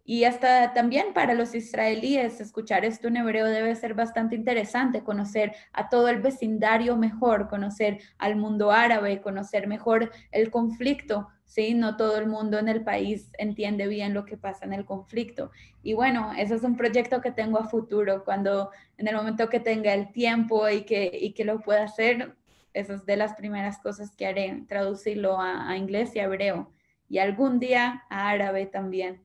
Y 0.04 0.24
hasta 0.24 0.72
también 0.72 1.12
para 1.14 1.34
los 1.34 1.54
israelíes 1.54 2.40
escuchar 2.40 2.84
esto 2.84 3.08
en 3.08 3.18
hebreo 3.18 3.46
debe 3.46 3.76
ser 3.76 3.94
bastante 3.94 4.34
interesante, 4.34 5.04
conocer 5.04 5.54
a 5.72 5.88
todo 5.88 6.08
el 6.08 6.20
vecindario 6.20 6.96
mejor, 6.96 7.48
conocer 7.48 8.00
al 8.18 8.36
mundo 8.36 8.72
árabe, 8.72 9.20
conocer 9.20 9.68
mejor 9.68 10.10
el 10.32 10.50
conflicto 10.50 11.28
¿sí? 11.50 11.74
No 11.74 11.96
todo 11.96 12.16
el 12.16 12.28
mundo 12.28 12.58
en 12.58 12.68
el 12.68 12.82
país 12.82 13.28
entiende 13.36 13.88
bien 13.88 14.14
lo 14.14 14.24
que 14.24 14.36
pasa 14.36 14.64
en 14.64 14.72
el 14.72 14.84
conflicto. 14.84 15.50
Y 15.82 15.94
bueno, 15.94 16.32
eso 16.38 16.54
es 16.54 16.62
un 16.62 16.76
proyecto 16.76 17.20
que 17.20 17.32
tengo 17.32 17.58
a 17.58 17.68
futuro, 17.68 18.24
cuando 18.24 18.70
en 18.96 19.08
el 19.08 19.16
momento 19.16 19.48
que 19.48 19.58
tenga 19.58 19.92
el 19.92 20.12
tiempo 20.12 20.68
y 20.68 20.82
que, 20.82 21.10
y 21.12 21.32
que 21.32 21.44
lo 21.44 21.60
pueda 21.60 21.84
hacer, 21.84 22.36
eso 22.72 22.94
es 22.94 23.04
de 23.04 23.16
las 23.16 23.34
primeras 23.34 23.78
cosas 23.78 24.14
que 24.14 24.26
haré, 24.26 24.64
traducirlo 24.68 25.40
a, 25.40 25.76
inglés 25.76 26.14
y 26.14 26.20
hebreo. 26.20 26.72
Y 27.08 27.18
algún 27.18 27.58
día 27.58 28.04
a 28.08 28.30
árabe 28.30 28.66
también. 28.66 29.20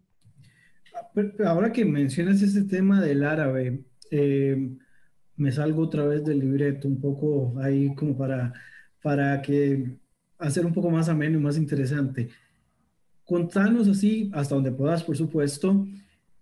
Ahora 1.46 1.72
que 1.72 1.86
mencionas 1.86 2.42
ese 2.42 2.64
tema 2.64 3.02
del 3.02 3.24
árabe, 3.24 3.84
eh, 4.10 4.72
me 5.36 5.52
salgo 5.52 5.84
otra 5.84 6.06
vez 6.06 6.26
del 6.26 6.40
libreto, 6.40 6.88
un 6.88 7.00
poco 7.00 7.54
ahí 7.62 7.94
como 7.94 8.18
para, 8.18 8.52
para 9.04 9.40
que 9.44 10.00
hacer 10.38 10.66
un 10.66 10.74
poco 10.74 10.90
más 10.90 11.10
ameno 11.10 11.38
y 11.38 11.42
más 11.42 11.58
interesante. 11.58 12.30
Contanos 13.24 13.88
así, 13.88 14.30
hasta 14.34 14.56
donde 14.56 14.72
puedas, 14.72 15.04
por 15.04 15.18
supuesto, 15.18 15.88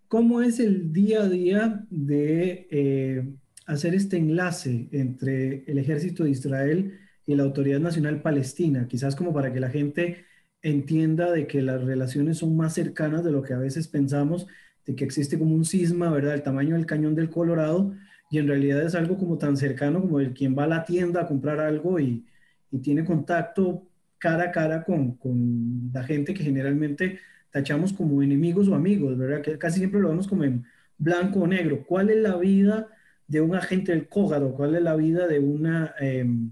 cómo 0.07 0.41
es 0.41 0.59
el 0.59 0.91
día 0.91 1.23
a 1.23 1.29
día 1.29 1.85
de 1.89 2.67
eh, 2.69 3.33
hacer 3.65 3.95
este 3.95 4.17
enlace 4.17 4.89
entre 4.91 5.63
el 5.65 5.77
ejército 5.77 6.23
de 6.23 6.31
Israel 6.31 6.99
y 7.25 7.35
la 7.35 7.43
Autoridad 7.43 7.79
Nacional 7.79 8.21
Palestina, 8.21 8.87
quizás 8.87 9.15
como 9.15 9.33
para 9.33 9.53
que 9.53 9.59
la 9.59 9.69
gente 9.69 10.25
entienda 10.61 11.31
de 11.31 11.47
que 11.47 11.61
las 11.61 11.83
relaciones 11.83 12.39
son 12.39 12.55
más 12.57 12.73
cercanas 12.73 13.23
de 13.23 13.31
lo 13.31 13.43
que 13.43 13.53
a 13.53 13.57
veces 13.57 13.87
pensamos, 13.87 14.47
de 14.85 14.95
que 14.95 15.05
existe 15.05 15.39
como 15.39 15.55
un 15.55 15.65
cisma, 15.65 16.09
¿verdad? 16.09 16.33
El 16.33 16.43
tamaño 16.43 16.75
del 16.75 16.85
cañón 16.85 17.15
del 17.15 17.29
Colorado, 17.29 17.93
y 18.29 18.39
en 18.39 18.47
realidad 18.47 18.81
es 18.81 18.95
algo 18.95 19.17
como 19.17 19.37
tan 19.37 19.55
cercano 19.55 20.01
como 20.01 20.19
el 20.19 20.33
quien 20.33 20.57
va 20.57 20.65
a 20.65 20.67
la 20.67 20.85
tienda 20.85 21.21
a 21.21 21.27
comprar 21.27 21.59
algo 21.59 21.99
y, 21.99 22.25
y 22.73 22.79
tiene 22.79 23.05
contacto 23.05 23.87
cara 24.17 24.45
a 24.45 24.51
cara 24.51 24.83
con, 24.83 25.15
con, 25.17 25.91
la 25.93 26.03
gente 26.03 26.33
que 26.33 26.43
generalmente 26.43 27.19
tachamos 27.51 27.93
como 27.93 28.23
enemigos 28.23 28.67
o 28.67 28.75
amigos, 28.75 29.15
¿verdad? 29.17 29.41
Que 29.41 29.57
casi 29.59 29.77
siempre 29.77 30.01
lo 30.01 30.09
vemos 30.09 30.27
como 30.27 30.43
en 30.43 30.65
blanco 30.97 31.41
o 31.41 31.47
negro. 31.47 31.85
¿Cuál 31.85 32.09
es 32.09 32.17
la 32.17 32.35
vida 32.37 32.87
de 33.27 33.41
un 33.41 33.55
agente 33.55 33.91
del 33.91 34.09
COGADO? 34.09 34.55
¿Cuál 34.55 34.75
es 34.75 34.81
la 34.81 34.95
vida 34.95 35.27
de 35.27 35.39
una... 35.39 35.93
Em, 35.99 36.51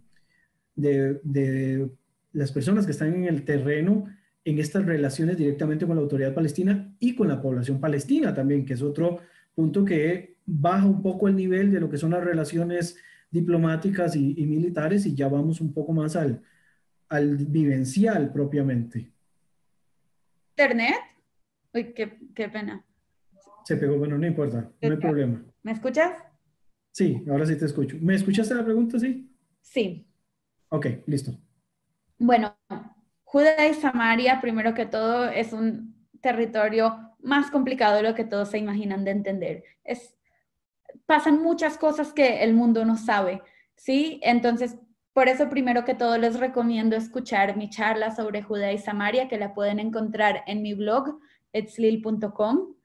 de, 0.75 1.19
de 1.23 1.89
las 2.33 2.51
personas 2.51 2.85
que 2.85 2.91
están 2.91 3.13
en 3.13 3.25
el 3.25 3.43
terreno 3.43 4.05
en 4.45 4.59
estas 4.59 4.85
relaciones 4.85 5.37
directamente 5.37 5.85
con 5.85 5.95
la 5.95 6.01
autoridad 6.01 6.33
palestina 6.33 6.95
y 6.99 7.15
con 7.15 7.27
la 7.27 7.41
población 7.41 7.79
palestina 7.79 8.33
también, 8.33 8.65
que 8.65 8.73
es 8.73 8.81
otro 8.81 9.19
punto 9.53 9.83
que 9.83 10.37
baja 10.45 10.85
un 10.85 11.01
poco 11.01 11.27
el 11.27 11.35
nivel 11.35 11.71
de 11.71 11.79
lo 11.79 11.89
que 11.89 11.97
son 11.97 12.11
las 12.11 12.23
relaciones 12.23 12.97
diplomáticas 13.31 14.15
y, 14.15 14.45
militares 14.45 15.05
y 15.05 15.15
ya 15.15 15.27
vamos 15.27 15.61
un 15.61 15.73
poco 15.73 15.93
más 15.93 16.15
al, 16.15 16.41
al 17.09 17.37
vivencial 17.37 18.31
propiamente. 18.31 19.11
¿Internet? 20.51 20.95
Uy, 21.73 21.93
qué, 21.93 22.19
qué 22.35 22.49
pena. 22.49 22.85
Se 23.63 23.77
pegó, 23.77 23.97
bueno, 23.97 24.17
no 24.17 24.27
importa, 24.27 24.69
no 24.81 24.91
hay 24.91 24.97
problema. 24.97 25.43
¿Me 25.63 25.71
escuchas? 25.71 26.11
Sí, 26.91 27.23
ahora 27.29 27.45
sí 27.45 27.57
te 27.57 27.65
escucho. 27.65 27.97
¿Me 28.01 28.15
escuchaste 28.15 28.53
la 28.53 28.65
pregunta, 28.65 28.99
sí? 28.99 29.33
Sí. 29.61 30.05
Ok, 30.69 30.87
listo. 31.05 31.31
Bueno, 32.17 32.55
Judea 33.23 33.67
y 33.69 33.73
Samaria, 33.73 34.41
primero 34.41 34.73
que 34.73 34.85
todo, 34.85 35.29
es 35.29 35.53
un 35.53 35.95
territorio 36.21 37.15
más 37.19 37.49
complicado 37.49 37.95
de 37.95 38.03
lo 38.03 38.13
que 38.13 38.25
todos 38.25 38.49
se 38.49 38.57
imaginan 38.57 39.05
de 39.05 39.11
entender. 39.11 39.63
Es, 39.83 40.17
pasan 41.05 41.41
muchas 41.41 41.77
cosas 41.77 42.13
que 42.13 42.43
el 42.43 42.53
mundo 42.53 42.85
no 42.85 42.97
sabe, 42.97 43.41
¿sí? 43.75 44.19
Entonces, 44.23 44.77
por 45.13 45.27
eso, 45.27 45.49
primero 45.49 45.83
que 45.83 45.93
todo, 45.93 46.17
les 46.17 46.39
recomiendo 46.39 46.95
escuchar 46.95 47.57
mi 47.57 47.69
charla 47.69 48.15
sobre 48.15 48.41
Judea 48.41 48.71
y 48.71 48.77
Samaria, 48.77 49.27
que 49.27 49.37
la 49.37 49.53
pueden 49.53 49.79
encontrar 49.79 50.43
en 50.47 50.61
mi 50.61 50.73
blog, 50.73 51.19
etslil.com. 51.51 52.75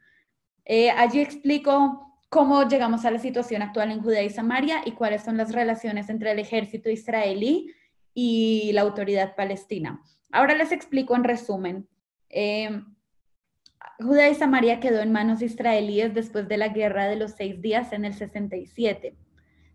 Eh, 0.65 0.91
allí 0.91 1.21
explico 1.21 2.19
cómo 2.29 2.69
llegamos 2.69 3.05
a 3.05 3.13
la 3.13 3.21
situación 3.21 3.63
actual 3.63 3.93
en 3.93 4.03
Judea 4.03 4.25
y 4.25 4.31
Samaria 4.31 4.83
y 4.85 4.93
cuáles 4.93 5.23
son 5.23 5.37
las 5.37 5.53
relaciones 5.53 6.09
entre 6.09 6.33
el 6.33 6.41
ejército 6.41 6.91
israelí 6.91 7.73
y 8.13 8.73
la 8.73 8.81
autoridad 8.81 9.37
palestina. 9.37 10.03
Ahora 10.33 10.57
les 10.57 10.73
explico 10.73 11.15
en 11.15 11.23
resumen. 11.23 11.89
Eh, 12.29 12.83
Judea 13.99 14.29
y 14.29 14.35
Samaria 14.35 14.81
quedó 14.81 15.01
en 15.01 15.13
manos 15.13 15.43
israelíes 15.43 16.13
después 16.15 16.49
de 16.49 16.59
la 16.59 16.69
guerra 16.69 17.07
de 17.07 17.17
los 17.17 17.33
seis 17.33 17.61
días 17.61 17.93
en 17.93 18.05
el 18.05 18.15
67. 18.15 19.17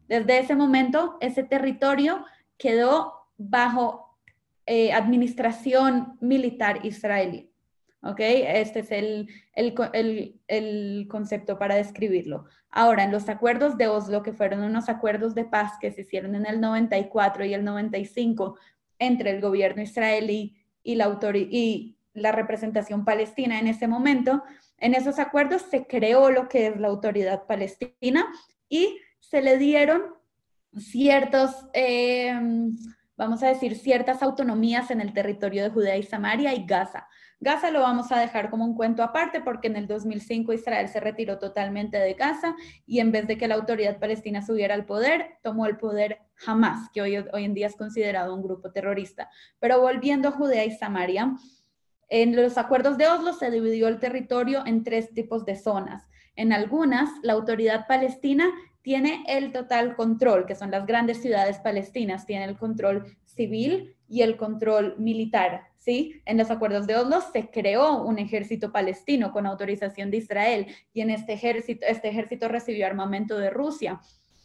Desde 0.07 0.39
ese 0.39 0.55
momento, 0.55 1.17
ese 1.21 1.43
territorio 1.43 2.25
quedó 2.57 3.13
bajo 3.37 4.17
eh, 4.65 4.93
administración 4.93 6.17
militar 6.21 6.85
israelí. 6.85 7.49
¿Ok? 8.03 8.19
Este 8.19 8.79
es 8.79 8.91
el, 8.91 9.27
el, 9.53 11.07
concepto 11.07 11.59
para 11.59 11.75
describirlo. 11.75 12.45
Ahora, 12.71 13.03
en 13.03 13.11
los 13.11 13.29
acuerdos 13.29 13.77
de 13.77 13.87
Oslo, 13.87 14.23
que 14.23 14.33
fueron 14.33 14.63
unos 14.63 14.89
acuerdos 14.89 15.35
de 15.35 15.45
paz 15.45 15.73
que 15.79 15.91
se 15.91 16.01
hicieron 16.01 16.35
en 16.35 16.47
el 16.47 16.59
94 16.61 17.45
y 17.45 17.53
el 17.53 17.63
95 17.63 18.57
entre 18.97 19.31
el 19.31 19.41
gobierno 19.41 19.83
israelí 19.83 20.55
y 20.83 20.95
la, 20.95 21.19
y 21.33 21.97
la 22.13 22.31
representación 22.31 23.05
palestina 23.05 23.59
en 23.59 23.67
ese 23.67 23.87
momento, 23.87 24.43
en 24.77 24.95
esos 24.95 25.19
acuerdos 25.19 25.63
se 25.69 25.85
creó 25.85 26.31
lo 26.31 26.49
que 26.49 26.67
es 26.67 26.79
la 26.79 26.87
autoridad 26.87 27.45
palestina 27.45 28.27
y 28.67 28.99
se 29.19 29.41
le 29.41 29.57
dieron 29.57 30.01
ciertos, 30.77 31.51
eh, 31.73 32.33
vamos 33.15 33.43
a 33.43 33.47
decir, 33.47 33.75
ciertas 33.75 34.23
autonomías 34.23 34.91
en 34.91 35.01
el 35.01 35.13
territorio 35.13 35.63
de 35.63 35.69
Judea 35.69 35.97
y 35.97 36.03
Samaria 36.03 36.53
y 36.53 36.65
Gaza. 36.65 37.07
Gaza 37.39 37.71
lo 37.71 37.81
vamos 37.81 38.11
a 38.11 38.19
dejar 38.19 38.51
como 38.51 38.65
un 38.65 38.75
cuento 38.75 39.01
aparte 39.01 39.41
porque 39.41 39.67
en 39.67 39.75
el 39.75 39.87
2005 39.87 40.53
Israel 40.53 40.87
se 40.89 40.99
retiró 40.99 41.39
totalmente 41.39 41.97
de 41.97 42.13
Gaza 42.13 42.55
y 42.85 42.99
en 42.99 43.11
vez 43.11 43.25
de 43.25 43.37
que 43.37 43.47
la 43.47 43.55
autoridad 43.55 43.99
palestina 43.99 44.45
subiera 44.45 44.75
al 44.75 44.85
poder, 44.85 45.37
tomó 45.41 45.65
el 45.65 45.77
poder 45.77 46.19
Hamas, 46.45 46.89
que 46.93 47.01
hoy, 47.01 47.17
hoy 47.17 47.43
en 47.43 47.55
día 47.55 47.67
es 47.67 47.75
considerado 47.75 48.35
un 48.35 48.43
grupo 48.43 48.71
terrorista. 48.71 49.29
Pero 49.59 49.81
volviendo 49.81 50.29
a 50.29 50.33
Judea 50.33 50.65
y 50.65 50.71
Samaria, 50.71 51.35
en 52.11 52.35
los 52.35 52.57
acuerdos 52.57 52.97
de 52.97 53.07
Oslo 53.07 53.31
se 53.31 53.49
dividió 53.49 53.87
el 53.87 53.99
territorio 53.99 54.65
en 54.65 54.83
tres 54.83 55.13
tipos 55.13 55.45
de 55.45 55.55
zonas. 55.55 56.09
En 56.35 56.51
algunas, 56.51 57.09
la 57.23 57.31
autoridad 57.31 57.87
palestina 57.87 58.51
tiene 58.81 59.23
el 59.27 59.53
total 59.53 59.95
control, 59.95 60.45
que 60.45 60.55
son 60.55 60.71
las 60.71 60.85
grandes 60.85 61.21
ciudades 61.21 61.59
palestinas, 61.59 62.25
tiene 62.25 62.43
el 62.43 62.57
control 62.57 63.15
civil 63.23 63.95
y 64.09 64.23
el 64.23 64.35
control 64.35 64.95
militar. 64.97 65.69
¿sí? 65.77 66.21
En 66.25 66.37
los 66.37 66.51
acuerdos 66.51 66.85
de 66.85 66.97
Oslo 66.97 67.21
se 67.21 67.49
creó 67.49 68.03
un 68.03 68.19
ejército 68.19 68.73
palestino 68.73 69.31
con 69.31 69.45
autorización 69.45 70.11
de 70.11 70.17
Israel 70.17 70.67
y 70.93 70.99
en 70.99 71.11
este 71.11 71.31
ejército, 71.31 71.85
este 71.87 72.09
ejército 72.09 72.49
recibió 72.49 72.87
armamento 72.87 73.37
de 73.37 73.49
Rusia 73.51 74.01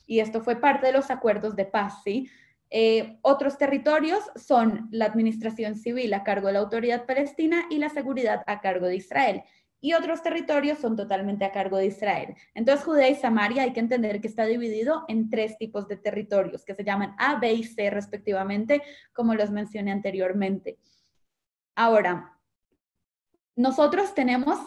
y 0.06 0.20
esto 0.20 0.40
fue 0.40 0.54
parte 0.60 0.86
de 0.86 0.92
los 0.92 1.10
acuerdos 1.10 1.56
de 1.56 1.64
paz, 1.64 1.94
¿sí? 2.04 2.30
Eh, 2.70 3.18
otros 3.22 3.58
territorios 3.58 4.20
son 4.34 4.88
la 4.90 5.04
administración 5.04 5.76
civil 5.76 6.12
a 6.14 6.24
cargo 6.24 6.48
de 6.48 6.54
la 6.54 6.58
autoridad 6.60 7.06
palestina 7.06 7.66
y 7.70 7.78
la 7.78 7.90
seguridad 7.90 8.42
a 8.46 8.60
cargo 8.60 8.86
de 8.86 8.96
Israel. 8.96 9.42
Y 9.80 9.92
otros 9.92 10.22
territorios 10.22 10.78
son 10.78 10.96
totalmente 10.96 11.44
a 11.44 11.52
cargo 11.52 11.76
de 11.76 11.86
Israel. 11.86 12.34
Entonces, 12.54 12.84
Judea 12.84 13.08
y 13.08 13.14
Samaria 13.14 13.62
hay 13.62 13.72
que 13.72 13.80
entender 13.80 14.20
que 14.20 14.28
está 14.28 14.44
dividido 14.44 15.04
en 15.06 15.30
tres 15.30 15.58
tipos 15.58 15.86
de 15.86 15.96
territorios 15.96 16.64
que 16.64 16.74
se 16.74 16.82
llaman 16.82 17.14
A, 17.18 17.38
B 17.38 17.52
y 17.52 17.64
C 17.64 17.90
respectivamente, 17.90 18.82
como 19.12 19.34
los 19.34 19.50
mencioné 19.50 19.92
anteriormente. 19.92 20.78
Ahora, 21.76 22.36
nosotros 23.54 24.14
tenemos, 24.14 24.58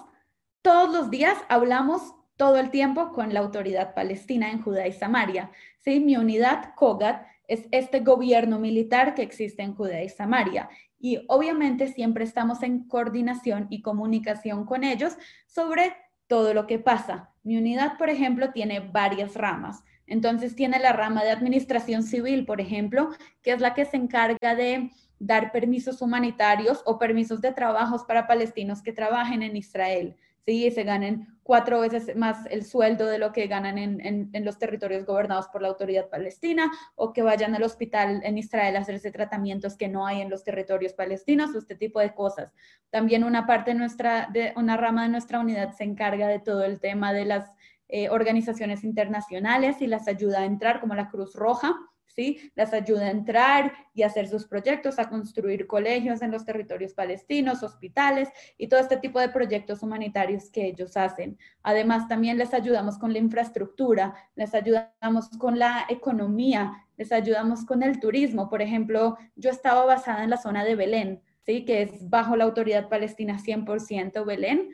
todos 0.62 0.94
los 0.94 1.10
días 1.10 1.38
hablamos 1.50 2.14
todo 2.38 2.58
el 2.58 2.70
tiempo 2.70 3.12
con 3.12 3.34
la 3.34 3.42
autoridad 3.42 3.94
palestina 3.94 4.50
en 4.52 4.62
Judea 4.62 4.88
y 4.88 4.94
Samaria. 4.94 5.52
¿sí? 5.80 6.00
Mi 6.00 6.16
unidad, 6.16 6.74
COGAT, 6.76 7.26
es 7.50 7.68
este 7.72 8.00
gobierno 8.00 8.60
militar 8.60 9.16
que 9.16 9.24
existe 9.24 9.64
en 9.64 9.76
Judea 9.76 10.04
y 10.04 10.10
Samaria. 10.10 10.70
Y 11.00 11.20
obviamente 11.28 11.88
siempre 11.88 12.24
estamos 12.24 12.64
en 12.64 12.88
coordinación 12.88 13.68
y 13.70 13.82
comunicación 13.82 14.66
con 14.66 14.84
ellos 14.84 15.18
sobre 15.48 15.94
todo 16.28 16.54
lo 16.54 16.68
que 16.68 16.80
pasa. 16.80 17.32
Mi 17.44 17.58
unidad, 17.58 17.98
por 17.98 18.10
ejemplo, 18.10 18.52
tiene 18.52 18.80
varias 18.80 19.34
ramas. 19.34 19.84
Entonces 20.06 20.56
tiene 20.56 20.80
la 20.80 20.94
rama 20.94 21.24
de 21.24 21.32
administración 21.32 22.04
civil, 22.04 22.46
por 22.46 22.62
ejemplo, 22.62 23.10
que 23.42 23.52
es 23.52 23.62
la 23.62 23.74
que 23.74 23.86
se 23.86 23.98
encarga 23.98 24.56
de 24.56 24.92
dar 25.18 25.52
permisos 25.52 26.02
humanitarios 26.02 26.82
o 26.86 26.98
permisos 26.98 27.42
de 27.42 27.52
trabajos 27.52 28.04
para 28.04 28.28
palestinos 28.28 28.82
que 28.82 28.94
trabajen 28.94 29.44
en 29.44 29.58
Israel, 29.58 30.16
¿sí? 30.46 30.72
se 30.72 30.84
ganen 30.84 31.40
cuatro 31.44 31.80
veces 31.80 32.16
más 32.16 32.46
el 32.52 32.64
sueldo 32.64 33.08
de 33.08 33.18
lo 33.18 33.32
que 33.32 33.48
ganan 33.48 33.80
en, 33.80 34.30
en, 34.34 34.46
los 34.46 34.60
territorios 34.60 35.06
gobernados 35.06 35.48
por 35.48 35.64
la 35.64 35.70
autoridad 35.70 36.08
palestina 36.08 36.72
o 36.96 37.12
que 37.12 37.24
vayan 37.24 37.56
al 37.56 37.64
hospital 37.64 38.22
en 38.24 38.38
Israel 38.38 38.76
a 38.76 38.82
hacerse 38.82 39.12
tratamientos 39.12 39.76
que 39.76 39.88
no 39.88 40.06
hay 40.06 40.22
en 40.22 40.30
los 40.30 40.44
territorios 40.44 40.94
palestinos, 40.94 41.56
este 41.56 41.76
tipo 41.76 42.00
de 42.00 42.14
cosas. 42.14 42.54
También 42.92 43.24
una 43.24 43.48
parte 43.48 43.72
de 43.72 43.80
nuestra, 43.80 44.30
de 44.32 44.54
una 44.56 44.78
rama 44.78 45.04
de 45.04 45.10
nuestra 45.10 45.40
unidad 45.40 45.72
se 45.72 45.86
encarga 45.86 46.28
de 46.28 46.40
todo 46.40 46.64
el 46.64 46.80
tema 46.80 47.14
de 47.14 47.26
las 47.26 47.52
eh, 47.88 48.10
organizaciones 48.10 48.84
internacionales 48.84 49.82
y 49.82 49.88
las 49.88 50.08
ayuda 50.08 50.42
a 50.42 50.46
entrar, 50.46 50.80
como 50.80 50.94
la 50.94 51.10
Cruz 51.10 51.34
Roja, 51.34 51.76
¿sí? 52.16 52.52
Las 52.56 52.74
ayuda 52.74 53.06
a 53.06 53.12
entrar 53.12 53.74
y 53.94 54.04
hacer 54.04 54.28
sus 54.28 54.46
proyectos, 54.46 55.00
a 55.00 55.10
construir 55.10 55.68
colegios 55.68 56.22
en 56.22 56.32
los 56.32 56.46
territorios 56.46 56.94
palestinos, 56.94 57.64
hospitales 57.64 58.30
y 58.58 58.68
todo 58.68 58.80
este 58.80 58.98
tipo 58.98 59.20
de 59.20 59.30
proyectos 59.30 59.82
humanitarios 59.84 60.50
que 60.50 60.66
ellos 60.66 60.98
hacen. 60.98 61.38
Además, 61.64 62.08
también 62.08 62.38
les 62.38 62.54
ayudamos 62.54 62.98
con 62.98 63.14
la 63.14 63.20
infraestructura, 63.20 64.14
les 64.36 64.54
ayudamos 64.54 65.30
con 65.38 65.60
la 65.60 65.86
economía, 65.90 66.86
les 66.98 67.12
ayudamos 67.12 67.66
con 67.66 67.84
el 67.84 68.00
turismo. 68.00 68.50
Por 68.50 68.62
ejemplo, 68.62 69.18
yo 69.36 69.50
estaba 69.50 69.86
basada 69.86 70.24
en 70.24 70.30
la 70.30 70.38
zona 70.38 70.64
de 70.64 70.76
Belén, 70.76 71.22
¿sí? 71.46 71.66
Que 71.66 71.84
es 71.84 72.10
bajo 72.10 72.36
la 72.36 72.44
autoridad 72.44 72.90
palestina 72.90 73.40
100% 73.40 74.26
Belén 74.26 74.74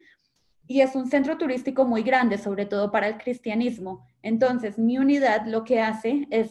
y 0.68 0.82
es 0.82 0.96
un 0.96 1.08
centro 1.08 1.38
turístico 1.38 1.86
muy 1.86 2.02
grande, 2.02 2.38
sobre 2.38 2.66
todo 2.66 2.92
para 2.92 3.08
el 3.08 3.18
cristianismo. 3.18 4.06
Entonces, 4.24 4.78
mi 4.78 4.98
unidad 4.98 5.46
lo 5.46 5.64
que 5.64 5.80
hace 5.80 6.28
es 6.32 6.50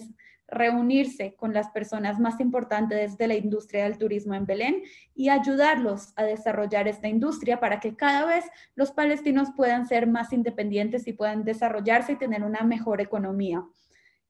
reunirse 0.48 1.34
con 1.36 1.54
las 1.54 1.70
personas 1.70 2.20
más 2.20 2.40
importantes 2.40 3.16
de 3.16 3.28
la 3.28 3.34
industria 3.34 3.84
del 3.84 3.98
turismo 3.98 4.34
en 4.34 4.46
Belén 4.46 4.82
y 5.14 5.28
ayudarlos 5.28 6.12
a 6.16 6.24
desarrollar 6.24 6.86
esta 6.86 7.08
industria 7.08 7.60
para 7.60 7.80
que 7.80 7.96
cada 7.96 8.26
vez 8.26 8.44
los 8.74 8.92
palestinos 8.92 9.48
puedan 9.56 9.86
ser 9.86 10.06
más 10.06 10.32
independientes 10.32 11.06
y 11.06 11.12
puedan 11.12 11.44
desarrollarse 11.44 12.12
y 12.12 12.16
tener 12.16 12.44
una 12.44 12.62
mejor 12.62 13.00
economía. 13.00 13.64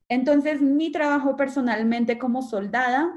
Entonces, 0.09 0.61
mi 0.61 0.93
trabajo 0.93 1.37
personalmente 1.37 2.19
como 2.19 2.43
soldada 2.43 3.12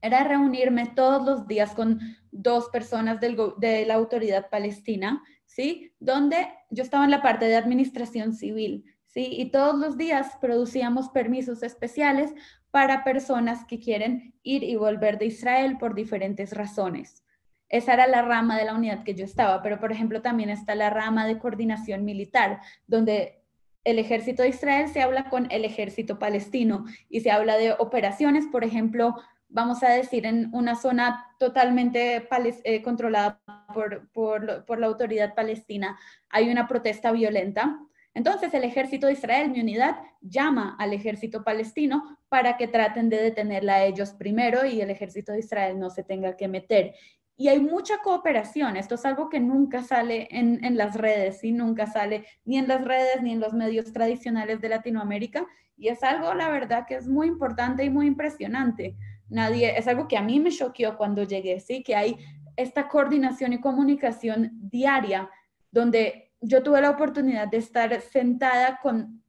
era 0.00 0.22
reunirme 0.22 0.86
todos 0.94 1.24
los 1.24 1.46
días 1.46 1.74
con 1.74 1.98
dos 2.30 2.68
personas 2.68 3.20
de 3.20 3.84
la 3.86 3.94
autoridad 3.94 4.48
palestina, 4.50 5.22
¿sí? 5.46 5.92
Donde 5.98 6.48
yo 6.70 6.82
estaba 6.82 7.04
en 7.04 7.10
la 7.10 7.22
parte 7.22 7.46
de 7.46 7.56
administración 7.56 8.34
civil 8.34 8.84
¿sí? 9.14 9.28
Y 9.30 9.50
todos 9.50 9.78
los 9.78 9.96
días 9.96 10.36
producíamos 10.40 11.08
permisos 11.08 11.62
especiales 11.62 12.34
para 12.72 13.04
personas 13.04 13.64
que 13.64 13.78
quieren 13.78 14.34
ir 14.42 14.64
y 14.64 14.74
volver 14.74 15.18
de 15.18 15.26
Israel 15.26 15.78
por 15.78 15.94
diferentes 15.94 16.52
razones. 16.52 17.22
Esa 17.68 17.94
era 17.94 18.08
la 18.08 18.22
rama 18.22 18.58
de 18.58 18.64
la 18.64 18.74
unidad 18.74 19.04
que 19.04 19.14
yo 19.14 19.24
estaba, 19.24 19.62
pero 19.62 19.78
por 19.78 19.92
ejemplo 19.92 20.20
también 20.20 20.50
está 20.50 20.74
la 20.74 20.90
rama 20.90 21.26
de 21.26 21.38
coordinación 21.38 22.04
militar, 22.04 22.60
donde 22.88 23.40
el 23.84 24.00
ejército 24.00 24.42
de 24.42 24.48
Israel 24.48 24.88
se 24.88 25.02
habla 25.02 25.30
con 25.30 25.46
el 25.50 25.64
ejército 25.64 26.18
palestino 26.18 26.84
y 27.08 27.20
se 27.20 27.30
habla 27.30 27.56
de 27.56 27.72
operaciones, 27.72 28.46
por 28.46 28.64
ejemplo, 28.64 29.14
vamos 29.48 29.82
a 29.84 29.90
decir, 29.90 30.26
en 30.26 30.48
una 30.52 30.74
zona 30.74 31.26
totalmente 31.38 32.26
eh, 32.64 32.82
controlada 32.82 33.40
por, 33.72 34.08
por 34.12 34.78
la 34.78 34.86
autoridad 34.86 35.34
palestina, 35.34 35.98
hay 36.30 36.50
una 36.50 36.66
protesta 36.66 37.12
violenta 37.12 37.78
entonces 38.14 38.54
el 38.54 38.62
ejército 38.62 39.08
de 39.08 39.14
Israel, 39.14 39.50
mi 39.50 39.60
unidad, 39.60 39.96
llama 40.20 40.76
al 40.78 40.92
ejército 40.92 41.42
palestino 41.42 42.18
para 42.28 42.56
que 42.56 42.68
traten 42.68 43.08
de 43.08 43.20
detenerla 43.20 43.74
a 43.74 43.84
ellos 43.84 44.12
primero 44.12 44.64
y 44.64 44.80
el 44.80 44.90
ejército 44.90 45.32
de 45.32 45.40
Israel 45.40 45.78
no 45.78 45.90
se 45.90 46.04
tenga 46.04 46.36
que 46.36 46.46
meter. 46.46 46.94
Y 47.36 47.48
hay 47.48 47.58
mucha 47.58 47.98
cooperación, 47.98 48.76
esto 48.76 48.94
es 48.94 49.04
algo 49.04 49.28
que 49.28 49.40
nunca 49.40 49.82
sale 49.82 50.28
en, 50.30 50.76
las 50.76 50.94
redes, 50.94 51.42
y 51.42 51.50
nunca 51.50 51.86
sale 51.86 52.24
ni 52.44 52.58
en 52.58 52.68
las 52.68 52.84
redes 52.84 53.22
ni 53.22 53.32
en 53.32 53.40
los 53.40 53.52
medios 53.52 53.92
tradicionales 53.92 54.60
de 54.60 54.68
Latinoamérica, 54.68 55.44
y 55.76 55.88
es 55.88 56.04
algo, 56.04 56.32
la 56.34 56.48
verdad, 56.48 56.86
que 56.86 56.94
es 56.94 57.08
muy 57.08 57.26
importante 57.26 57.84
y 57.84 57.90
muy 57.90 58.06
impresionante. 58.06 58.94
Nadie, 59.28 59.76
es 59.76 59.88
algo 59.88 60.06
que 60.06 60.16
a 60.16 60.22
mí 60.22 60.38
me 60.38 60.52
choqueó 60.52 60.96
cuando 60.96 61.24
llegué, 61.24 61.58
sí, 61.58 61.82
que 61.82 61.96
hay 61.96 62.16
esta 62.56 62.86
coordinación 62.86 63.52
y 63.52 63.60
comunicación 63.60 64.52
diaria 64.52 65.28
donde 65.72 66.23
yo 66.44 66.62
tuve 66.62 66.80
la 66.80 66.90
oportunidad 66.90 67.48
de 67.48 67.56
estar 67.56 68.00
sentada 68.00 68.78
con 68.82 69.22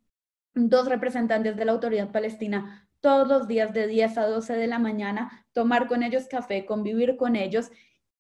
dos 0.53 0.88
representantes 0.88 1.55
de 1.55 1.66
la 1.66 1.72
autoridad 1.72 2.11
palestina 2.11 2.88
todos 2.99 3.28
los 3.28 3.47
días 3.47 3.74
de 3.74 3.88
10 3.88 4.18
a 4.18 4.28
12 4.28 4.53
de 4.53 4.68
la 4.68 4.80
mañana, 4.80 5.45
tomar 5.53 5.88
con 5.88 6.03
ellos 6.03 6.28
café, 6.30 6.66
convivir 6.66 7.18
con 7.18 7.36
ellos 7.36 7.72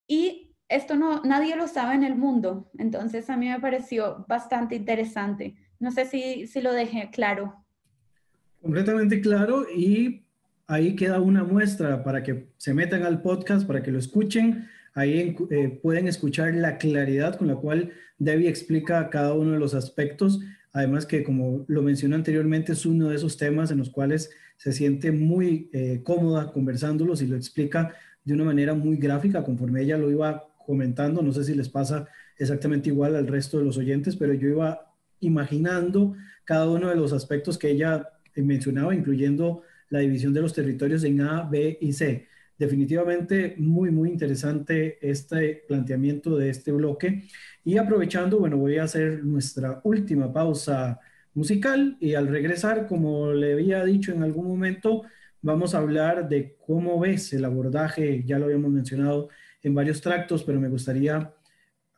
y 0.07 0.55
esto 0.69 0.95
no 0.95 1.21
nadie 1.23 1.55
lo 1.55 1.67
sabe 1.67 1.95
en 1.95 2.03
el 2.03 2.15
mundo, 2.15 2.71
entonces 2.77 3.29
a 3.29 3.37
mí 3.37 3.49
me 3.49 3.59
pareció 3.59 4.25
bastante 4.27 4.75
interesante. 4.75 5.55
No 5.79 5.91
sé 5.91 6.05
si, 6.05 6.47
si 6.47 6.61
lo 6.61 6.71
dejé 6.71 7.09
claro. 7.11 7.65
Completamente 8.61 9.21
claro 9.21 9.65
y 9.69 10.25
ahí 10.67 10.95
queda 10.95 11.19
una 11.19 11.43
muestra 11.43 12.03
para 12.03 12.23
que 12.23 12.49
se 12.57 12.73
metan 12.73 13.03
al 13.03 13.21
podcast, 13.21 13.67
para 13.67 13.83
que 13.83 13.91
lo 13.91 13.99
escuchen 13.99 14.69
Ahí 14.95 15.35
eh, 15.49 15.79
pueden 15.83 16.07
escuchar 16.07 16.55
la 16.55 16.77
claridad 16.77 17.35
con 17.35 17.47
la 17.47 17.57
cual 17.57 17.91
Debbie 18.17 18.47
explica 18.47 19.09
cada 19.09 19.33
uno 19.33 19.51
de 19.51 19.59
los 19.59 19.73
aspectos. 19.73 20.39
Además 20.71 21.05
que, 21.05 21.21
como 21.21 21.65
lo 21.67 21.81
mencioné 21.81 22.15
anteriormente, 22.15 22.71
es 22.71 22.85
uno 22.85 23.09
de 23.09 23.17
esos 23.17 23.35
temas 23.35 23.71
en 23.71 23.77
los 23.77 23.89
cuales 23.89 24.31
se 24.55 24.71
siente 24.71 25.11
muy 25.11 25.69
eh, 25.73 25.99
cómoda 26.01 26.49
conversándolos 26.53 27.21
y 27.21 27.27
lo 27.27 27.35
explica 27.35 27.93
de 28.23 28.33
una 28.33 28.45
manera 28.45 28.73
muy 28.73 28.95
gráfica 28.95 29.43
conforme 29.43 29.81
ella 29.81 29.97
lo 29.97 30.09
iba 30.09 30.47
comentando. 30.65 31.21
No 31.21 31.33
sé 31.33 31.43
si 31.43 31.55
les 31.55 31.67
pasa 31.67 32.07
exactamente 32.37 32.87
igual 32.87 33.17
al 33.17 33.27
resto 33.27 33.59
de 33.59 33.65
los 33.65 33.77
oyentes, 33.77 34.15
pero 34.15 34.33
yo 34.33 34.47
iba 34.47 34.93
imaginando 35.19 36.15
cada 36.45 36.69
uno 36.69 36.87
de 36.87 36.95
los 36.95 37.11
aspectos 37.11 37.57
que 37.57 37.69
ella 37.69 38.07
mencionaba, 38.37 38.95
incluyendo 38.95 39.63
la 39.89 39.99
división 39.99 40.33
de 40.33 40.41
los 40.41 40.53
territorios 40.53 41.03
en 41.03 41.19
A, 41.19 41.43
B 41.43 41.77
y 41.81 41.91
C 41.91 42.27
definitivamente 42.57 43.55
muy, 43.57 43.91
muy 43.91 44.09
interesante 44.09 44.97
este 45.01 45.63
planteamiento 45.67 46.37
de 46.37 46.49
este 46.49 46.71
bloque. 46.71 47.23
Y 47.63 47.77
aprovechando, 47.77 48.39
bueno, 48.39 48.57
voy 48.57 48.77
a 48.77 48.83
hacer 48.83 49.23
nuestra 49.23 49.81
última 49.83 50.31
pausa 50.31 50.99
musical 51.33 51.97
y 51.99 52.15
al 52.15 52.27
regresar, 52.27 52.87
como 52.87 53.33
le 53.33 53.53
había 53.53 53.83
dicho 53.83 54.11
en 54.11 54.23
algún 54.23 54.47
momento, 54.47 55.03
vamos 55.41 55.75
a 55.75 55.79
hablar 55.79 56.27
de 56.29 56.55
cómo 56.65 56.99
ves 56.99 57.33
el 57.33 57.45
abordaje, 57.45 58.23
ya 58.25 58.39
lo 58.39 58.45
habíamos 58.45 58.71
mencionado 58.71 59.29
en 59.61 59.75
varios 59.75 60.01
tractos, 60.01 60.43
pero 60.43 60.59
me 60.59 60.69
gustaría 60.69 61.33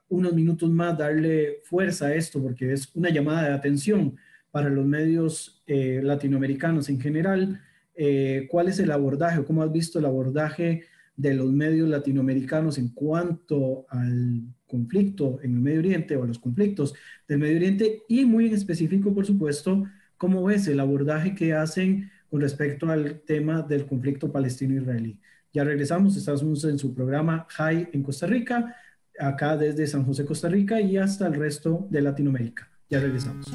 unos 0.10 0.34
minutos 0.34 0.70
más 0.70 0.98
darle 0.98 1.62
fuerza 1.64 2.08
a 2.08 2.16
esto 2.16 2.42
porque 2.42 2.74
es 2.74 2.94
una 2.96 3.10
llamada 3.10 3.50
de 3.50 3.54
atención 3.54 4.18
para 4.52 4.70
los 4.70 4.86
medios 4.86 5.62
eh, 5.68 6.00
latinoamericanos 6.04 6.90
en 6.90 7.00
general, 7.00 7.62
eh, 7.98 8.48
cuál 8.50 8.68
es 8.68 8.80
el 8.80 8.92
abordaje 8.92 9.40
o 9.40 9.46
cómo 9.46 9.64
has 9.64 9.72
visto 9.72 9.98
el 9.98 10.06
abordaje 10.06 10.84
de 11.16 11.34
los 11.34 11.52
medios 11.52 11.90
latinoamericanos 11.90 12.78
en 12.78 12.90
cuanto 12.90 13.88
al 13.90 14.44
conflicto 14.68 15.40
en 15.42 15.56
el 15.56 15.62
Medio 15.62 15.80
Oriente 15.80 16.16
o 16.16 16.24
a 16.24 16.28
los 16.28 16.38
conflictos 16.38 16.94
del 17.28 17.40
Medio 17.40 17.58
Oriente 17.58 18.04
y 18.08 18.24
muy 18.26 18.46
en 18.46 18.54
específico, 18.54 19.14
por 19.14 19.26
supuesto, 19.26 19.84
cómo 20.18 20.44
ves 20.44 20.68
el 20.68 20.80
abordaje 20.80 21.34
que 21.34 21.54
hacen 21.54 22.12
con 22.30 22.42
respecto 22.42 22.90
al 22.92 23.22
tema 23.22 23.64
del 23.64 23.88
conflicto 23.88 24.32
palestino-israelí. 24.32 25.20
Ya 25.52 25.64
regresamos, 25.64 26.16
estamos 26.16 26.64
en 26.66 26.78
su 26.78 26.94
programa 26.94 27.48
High 27.50 27.90
en 27.94 28.04
Costa 28.04 28.28
Rica, 28.28 28.76
acá 29.18 29.58
desde 29.58 29.88
San 29.88 30.04
José, 30.04 30.24
Costa 30.24 30.50
Rica 30.50 30.80
y 30.80 30.98
hasta 30.98 31.26
el 31.26 31.34
resto 31.34 31.88
de 31.90 32.02
Latinoamérica. 32.02 32.70
Ya 32.90 33.00
regresamos. 33.00 33.48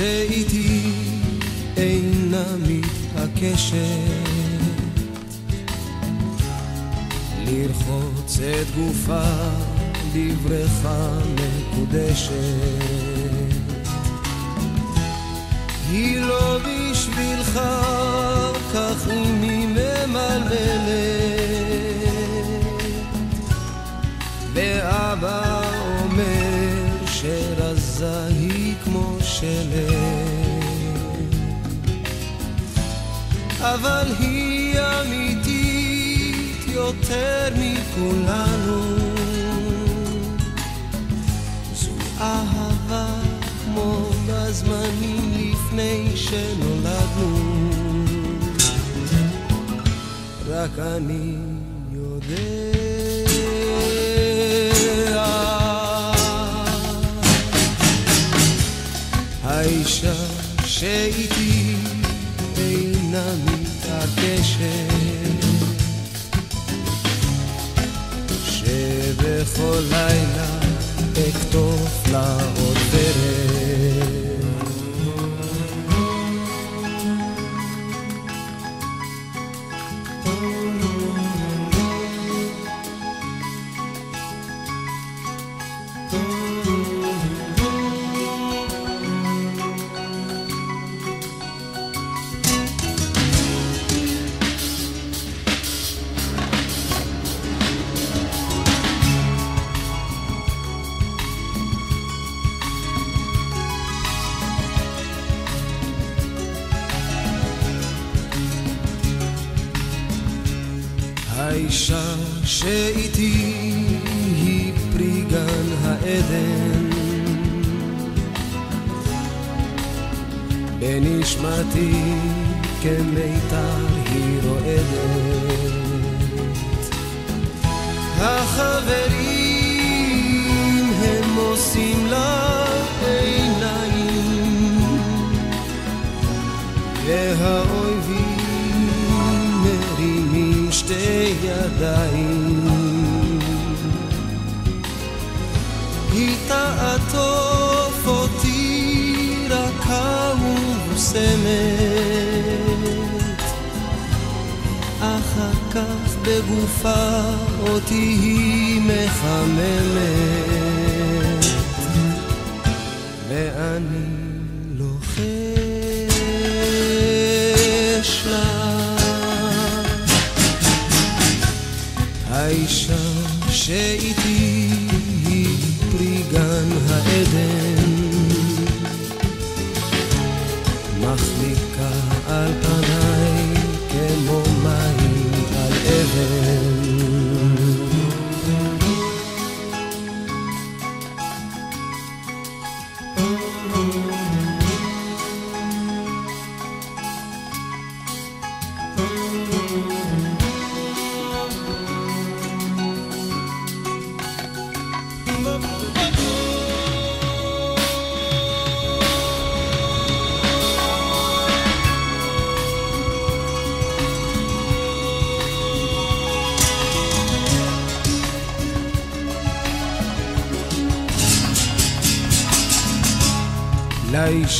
שאיתי 0.00 0.92
אינה 1.76 2.44
מתעקשת 2.68 3.76
לרחוץ 7.46 8.38
את 8.38 8.66
גופה 8.76 9.30
בבריכה 10.14 11.18
מקודשת. 11.34 12.32
היא 15.90 16.20
לא 16.20 16.58
בשבילך 16.58 17.60
כך 18.74 19.08
היא 19.08 19.66
ממלמלת 19.66 20.99
אבל 33.60 34.06
היא 34.18 34.80
אמיתית 34.80 36.64
יותר 36.68 37.48
מכולנו. 37.56 38.96
זו 41.74 41.90
אהבה 42.20 43.06
כמו 43.64 44.10
בזמנים 44.28 45.32
לפני 45.34 46.12
שנולדנו. 46.16 47.70
רק 50.48 50.78
אני 50.78 51.39
שאיתי 60.80 61.74
אינה 62.58 63.34
מתעקשת 63.44 64.90
שבכל 68.44 69.80
לילה 69.90 70.58
אכתוב 71.28 71.88
לה 72.12 72.38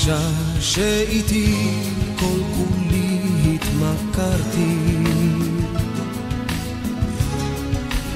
לאישה 0.07 0.30
שאיתי 0.61 1.55
כל 2.18 2.40
כולי 2.57 3.18
התמכרתי. 3.55 4.76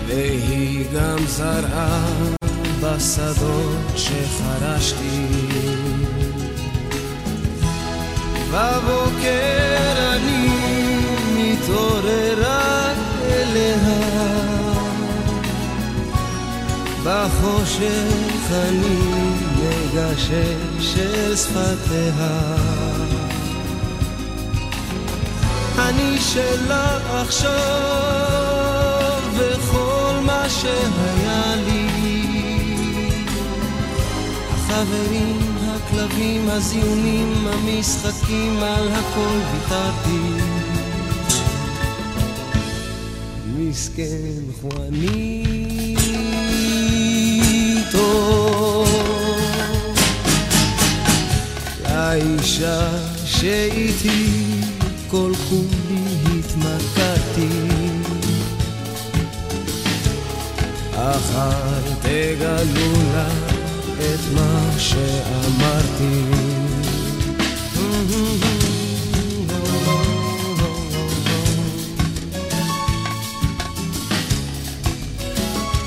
והיא 0.07 0.85
גם 0.95 1.19
זרעה 1.27 2.05
בשדות 2.81 3.93
שחרשתי. 3.97 5.27
בבוקר 8.53 10.15
אני 10.17 10.49
מתעורר 11.37 12.45
אליה. 13.27 14.15
בחושך 17.05 18.51
אני 18.51 19.14
מגשש 19.95 20.99
אל 20.99 21.37
שפתיה. 21.37 22.57
אני 25.79 26.19
שלה 26.19 27.21
עכשיו 27.21 27.63
וכל 29.37 30.15
מה 30.27 30.47
שהיה 30.49 31.57
לי. 31.67 31.87
החברים, 34.51 35.57
הכלבים, 35.69 36.49
הזיונים, 36.51 37.47
המשחקים, 37.47 38.59
על 38.59 38.89
הכל 38.93 39.39
ויתרתי. 39.53 40.29
מסכן 43.57 44.43
חואניטו 44.61 45.35
לאישה 52.15 52.89
שאיתי 53.27 54.27
כל 55.11 55.33
כולי 55.49 56.39
התמקדתי. 56.39 57.49
אך 60.95 61.37
אל 61.37 61.95
תגלו 62.03 62.93
לה 63.15 63.29
את 63.99 64.35
מה 64.35 64.71
שאמרתי. 64.79 66.25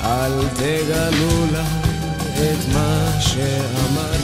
אל 0.04 0.48
תגלו 0.54 1.46
לה 1.52 1.64
את 2.34 2.72
מה 2.72 3.20
שאמרתי 3.20 4.17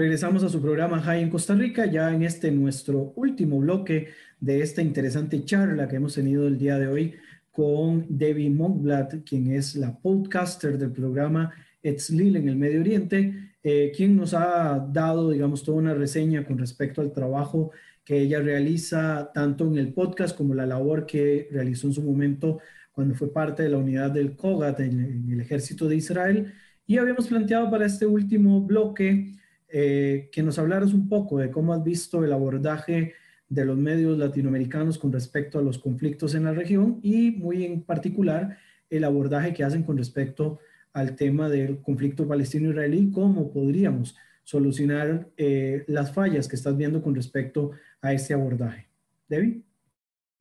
Regresamos 0.00 0.42
a 0.42 0.48
su 0.48 0.62
programa 0.62 0.98
High 0.98 1.24
en 1.24 1.28
Costa 1.28 1.54
Rica, 1.54 1.84
ya 1.84 2.10
en 2.10 2.22
este 2.22 2.50
nuestro 2.50 3.12
último 3.16 3.58
bloque 3.58 4.08
de 4.40 4.62
esta 4.62 4.80
interesante 4.80 5.44
charla 5.44 5.88
que 5.88 5.96
hemos 5.96 6.14
tenido 6.14 6.46
el 6.46 6.56
día 6.56 6.78
de 6.78 6.86
hoy 6.86 7.16
con 7.50 8.06
Debbie 8.08 8.48
Monkblad, 8.48 9.22
quien 9.26 9.52
es 9.52 9.76
la 9.76 9.94
podcaster 9.98 10.78
del 10.78 10.92
programa 10.92 11.52
Etzlil 11.82 12.36
en 12.36 12.48
el 12.48 12.56
Medio 12.56 12.80
Oriente, 12.80 13.52
eh, 13.62 13.92
quien 13.94 14.16
nos 14.16 14.32
ha 14.32 14.88
dado, 14.90 15.32
digamos, 15.32 15.62
toda 15.62 15.76
una 15.76 15.92
reseña 15.92 16.46
con 16.46 16.56
respecto 16.56 17.02
al 17.02 17.12
trabajo 17.12 17.70
que 18.02 18.20
ella 18.20 18.40
realiza 18.40 19.30
tanto 19.34 19.66
en 19.66 19.76
el 19.76 19.92
podcast 19.92 20.34
como 20.34 20.54
la 20.54 20.64
labor 20.64 21.04
que 21.04 21.46
realizó 21.52 21.88
en 21.88 21.92
su 21.92 22.02
momento 22.02 22.58
cuando 22.90 23.14
fue 23.14 23.30
parte 23.30 23.64
de 23.64 23.68
la 23.68 23.76
unidad 23.76 24.10
del 24.12 24.34
COGAT 24.34 24.80
en, 24.80 25.30
el 25.30 25.40
ejército 25.42 25.86
de 25.86 25.96
Israel. 25.96 26.54
Y 26.86 26.96
habíamos 26.96 27.28
planteado 27.28 27.70
para 27.70 27.84
este 27.84 28.06
último 28.06 28.62
bloque 28.62 29.34
eh, 29.72 30.28
que 30.32 30.42
nos 30.42 30.58
hablaras 30.58 30.92
un 30.92 31.08
poco 31.08 31.38
de 31.38 31.50
cómo 31.50 31.72
has 31.72 31.82
visto 31.82 32.24
el 32.24 32.32
abordaje 32.32 33.14
de 33.48 33.64
los 33.64 33.76
medios 33.76 34.18
latinoamericanos 34.18 34.98
con 34.98 35.12
respecto 35.12 35.58
a 35.58 35.62
los 35.62 35.78
conflictos 35.78 36.34
en 36.34 36.44
la 36.44 36.52
región 36.52 37.00
y 37.02 37.32
muy 37.32 37.64
en 37.64 37.82
particular 37.82 38.58
el 38.88 39.04
abordaje 39.04 39.52
que 39.52 39.64
hacen 39.64 39.82
con 39.82 39.96
respecto 39.96 40.58
al 40.92 41.14
tema 41.14 41.48
del 41.48 41.80
conflicto 41.82 42.26
palestino-israelí, 42.26 43.10
cómo 43.12 43.52
podríamos 43.52 44.16
solucionar 44.44 45.28
eh, 45.36 45.84
las 45.86 46.12
fallas 46.12 46.48
que 46.48 46.56
estás 46.56 46.76
viendo 46.76 47.02
con 47.02 47.14
respecto 47.14 47.70
a 48.00 48.12
este 48.12 48.34
abordaje. 48.34 48.88
Debbie. 49.28 49.62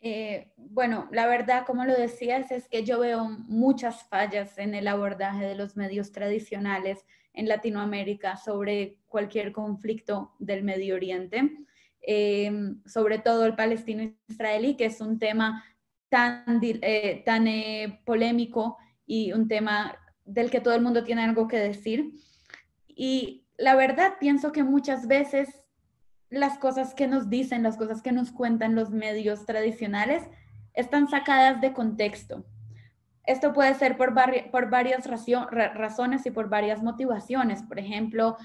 Eh, 0.02 0.52
bueno, 0.56 1.10
la 1.12 1.28
verdad, 1.28 1.66
como 1.66 1.86
lo 1.86 1.94
decías, 1.94 2.52
es 2.52 2.68
que 2.68 2.84
yo 2.84 3.00
veo 3.00 3.30
muchas 3.48 4.04
fallas 4.04 4.58
en 4.58 4.74
el 4.74 4.88
abordaje 4.88 5.46
de 5.46 5.56
los 5.56 5.76
medios 5.76 6.12
tradicionales 6.12 7.06
en 7.34 7.48
Latinoamérica 7.48 8.38
sobre 8.38 8.98
cualquier 9.08 9.52
conflicto 9.52 10.34
del 10.40 10.64
Medio 10.64 10.96
Oriente, 10.96 11.52
eh, 12.02 12.52
sobre 12.86 13.20
todo 13.20 13.46
el 13.46 13.56
palestino-israelí, 13.56 14.76
que 14.76 14.86
es 14.86 15.02
un 15.02 15.20
tema 15.20 15.64
tan, 16.10 16.60
eh, 16.62 17.22
tan 17.26 17.46
polémico 18.06 18.78
y 19.06 19.32
un 19.32 19.48
tema 19.48 19.98
del 20.26 20.50
que 20.50 20.62
todo 20.62 20.74
el 20.74 20.82
mundo 20.82 21.04
tiene 21.04 21.24
algo 21.24 21.48
que 21.48 21.58
decir. 21.58 22.12
Y 22.88 23.46
la 23.58 23.76
verdad, 23.76 24.14
pienso 24.20 24.52
que 24.52 24.64
muchas 24.64 25.08
veces 25.08 25.50
las 26.30 26.58
cosas 26.58 26.94
que 26.94 27.08
nos 27.08 27.30
dicen, 27.30 27.64
las 27.64 27.78
cosas 27.78 28.02
que 28.02 28.12
nos 28.12 28.32
cuentan 28.32 28.76
los 28.76 28.92
medios 28.92 29.46
tradicionales, 29.46 30.24
están 30.74 31.08
sacadas 31.08 31.60
de 31.62 31.74
contexto. 31.74 32.46
Esto 33.30 33.54
puede 33.54 33.76
ser 33.76 33.96
por, 33.96 34.16
por 34.50 34.72
varias 34.72 35.06
razones 35.06 36.26
y 36.26 36.32
por 36.32 36.50
varias 36.50 36.82
motivaciones. 36.82 37.62
Por 37.62 37.78
ejemplo, 37.78 38.38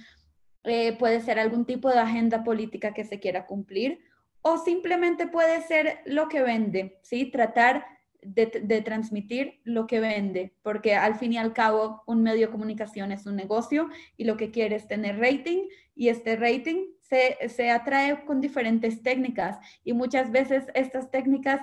eh, 0.62 0.94
puede 0.98 1.22
ser 1.22 1.38
algún 1.38 1.64
tipo 1.64 1.88
de 1.88 2.00
agenda 2.00 2.44
política 2.44 2.92
que 2.92 3.04
se 3.04 3.18
quiera 3.18 3.46
cumplir 3.46 4.00
o 4.42 4.58
simplemente 4.58 5.26
puede 5.26 5.62
ser 5.62 6.00
lo 6.04 6.28
que 6.28 6.42
vende, 6.42 6.98
¿sí? 7.00 7.30
Tratar 7.30 7.86
de, 8.20 8.82
transmitir 8.82 9.62
lo 9.64 9.86
que 9.86 10.00
vende, 10.00 10.54
porque 10.62 10.94
al 10.94 11.14
fin 11.14 11.32
y 11.32 11.38
al 11.38 11.54
cabo 11.54 12.02
un 12.06 12.22
medio 12.22 12.46
de 12.46 12.52
comunicación 12.52 13.10
es 13.10 13.24
un 13.24 13.36
negocio 13.36 13.88
y 14.18 14.24
lo 14.24 14.36
que 14.36 14.50
quiere 14.50 14.76
es 14.76 14.86
tener 14.86 15.18
rating 15.18 15.62
y 15.94 16.08
este 16.08 16.36
rating 16.36 16.88
se, 17.00 17.38
se 17.48 17.70
atrae 17.70 18.22
con 18.26 18.42
diferentes 18.42 19.02
técnicas 19.02 19.56
y 19.82 19.94
muchas 19.94 20.30
veces 20.30 20.66
estas 20.74 21.10
técnicas 21.10 21.62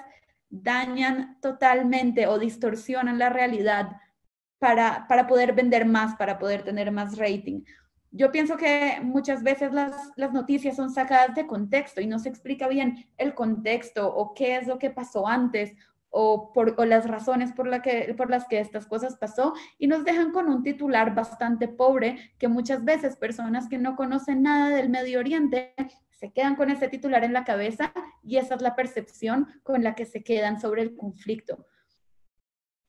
dañan 0.52 1.40
totalmente 1.42 2.28
o 2.28 2.38
distorsionan 2.38 3.18
la 3.18 3.30
realidad 3.30 3.94
para, 4.60 5.08
para 5.08 5.26
poder 5.26 5.54
vender 5.54 5.86
más, 5.86 6.16
para 6.16 6.38
poder 6.38 6.64
tener 6.64 6.92
más 6.92 7.18
rating. 7.18 7.64
Yo 8.12 8.32
pienso 8.32 8.58
que 8.58 9.00
muchas 9.02 9.42
veces 9.42 9.72
las, 9.72 10.12
las, 10.18 10.34
noticias 10.34 10.76
son 10.76 10.92
sacadas 10.92 11.34
de 11.34 11.48
contexto 11.48 12.02
y 12.02 12.08
no 12.08 12.20
se 12.20 12.28
explica 12.28 12.68
bien 12.68 13.08
el 13.18 13.34
contexto 13.34 14.14
o 14.14 14.34
qué 14.34 14.58
es 14.58 14.68
lo 14.68 14.78
que 14.78 14.90
pasó 14.90 15.28
antes 15.28 15.74
o, 16.10 16.52
por, 16.52 16.86
las 16.86 17.08
razones 17.08 17.54
por, 17.54 17.68
la 17.68 17.82
que, 17.82 18.14
por 18.18 18.30
las 18.30 18.46
que 18.48 18.60
estas 18.60 18.86
cosas 18.86 19.16
pasó 19.16 19.54
y 19.78 19.88
nos 19.88 20.04
dejan 20.04 20.32
con 20.32 20.50
un 20.50 20.62
titular 20.62 21.16
bastante 21.16 21.70
pobre 21.70 22.34
que 22.38 22.50
muchas 22.50 22.84
veces 22.84 23.16
personas 23.16 23.70
que 23.70 23.78
no 23.78 23.96
conocen 23.96 24.44
nada 24.44 24.76
del 24.76 24.90
Medio 24.90 25.20
Oriente 25.20 25.74
se 26.22 26.32
quedan 26.32 26.56
con 26.56 26.70
ese 26.70 26.88
titular 26.88 27.24
en 27.24 27.34
la 27.34 27.44
cabeza 27.44 27.92
y 28.24 28.38
esa 28.38 28.54
es 28.54 28.62
la 28.62 28.76
percepción 28.76 29.48
con 29.64 29.84
la 29.84 29.96
que 29.96 30.06
se 30.06 30.24
quedan 30.24 30.62
sobre 30.62 30.84
el 30.84 30.96
conflicto. 30.96 31.66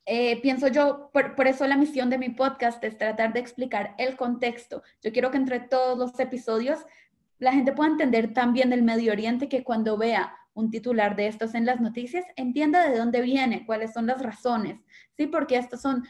Eh, 0.04 0.40
pienso 0.42 0.68
yo, 0.68 1.10
por, 1.14 1.34
por, 1.34 1.46
eso 1.46 1.66
la 1.66 1.78
misión 1.78 2.10
de 2.10 2.18
mi 2.18 2.28
podcast 2.28 2.84
es 2.84 2.98
tratar 2.98 3.32
de 3.32 3.40
explicar 3.40 3.94
el 3.96 4.16
contexto. 4.16 4.82
Yo 5.00 5.12
quiero 5.12 5.30
que 5.30 5.38
entre 5.38 5.60
todos 5.60 5.96
los 5.96 6.20
episodios 6.20 6.84
la 7.38 7.52
gente 7.52 7.72
pueda 7.72 7.90
entender 7.90 8.34
también 8.34 8.72
el 8.72 8.82
Medio 8.82 9.12
Oriente 9.12 9.48
que 9.48 9.64
cuando 9.64 9.96
vea 9.96 10.36
un 10.52 10.70
titular 10.70 11.16
de 11.16 11.28
estos 11.28 11.54
en 11.54 11.64
las 11.64 11.80
noticias, 11.80 12.26
entienda 12.36 12.86
de 12.86 12.98
dónde 12.98 13.22
viene, 13.22 13.64
cuáles 13.64 13.94
son 13.94 14.06
las 14.06 14.20
razones, 14.20 14.78
¿sí? 15.16 15.26
Porque 15.26 15.56
estos 15.56 15.80
son, 15.80 16.04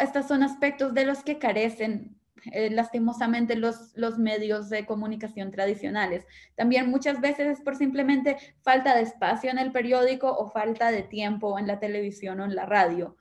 estos 0.00 0.28
son 0.28 0.44
aspectos 0.44 0.94
de 0.94 1.04
los 1.04 1.24
que 1.24 1.38
carecen 1.38 2.17
eh, 2.52 2.70
lastimosamente 2.70 3.56
los, 3.56 3.92
los 3.94 4.18
medios 4.18 4.68
de 4.68 4.86
comunicación 4.86 5.50
tradicionales. 5.50 6.26
También 6.56 6.90
muchas 6.90 7.20
veces 7.20 7.46
es 7.46 7.60
por 7.60 7.76
simplemente 7.76 8.36
falta 8.62 8.94
de 8.94 9.02
espacio 9.02 9.50
en 9.50 9.58
el 9.58 9.72
periódico 9.72 10.30
o 10.30 10.48
falta 10.48 10.90
de 10.90 11.02
tiempo 11.02 11.58
en 11.58 11.66
la 11.66 11.78
televisión 11.78 12.40
o 12.40 12.44
en 12.44 12.54
la 12.54 12.66
radio. 12.66 13.16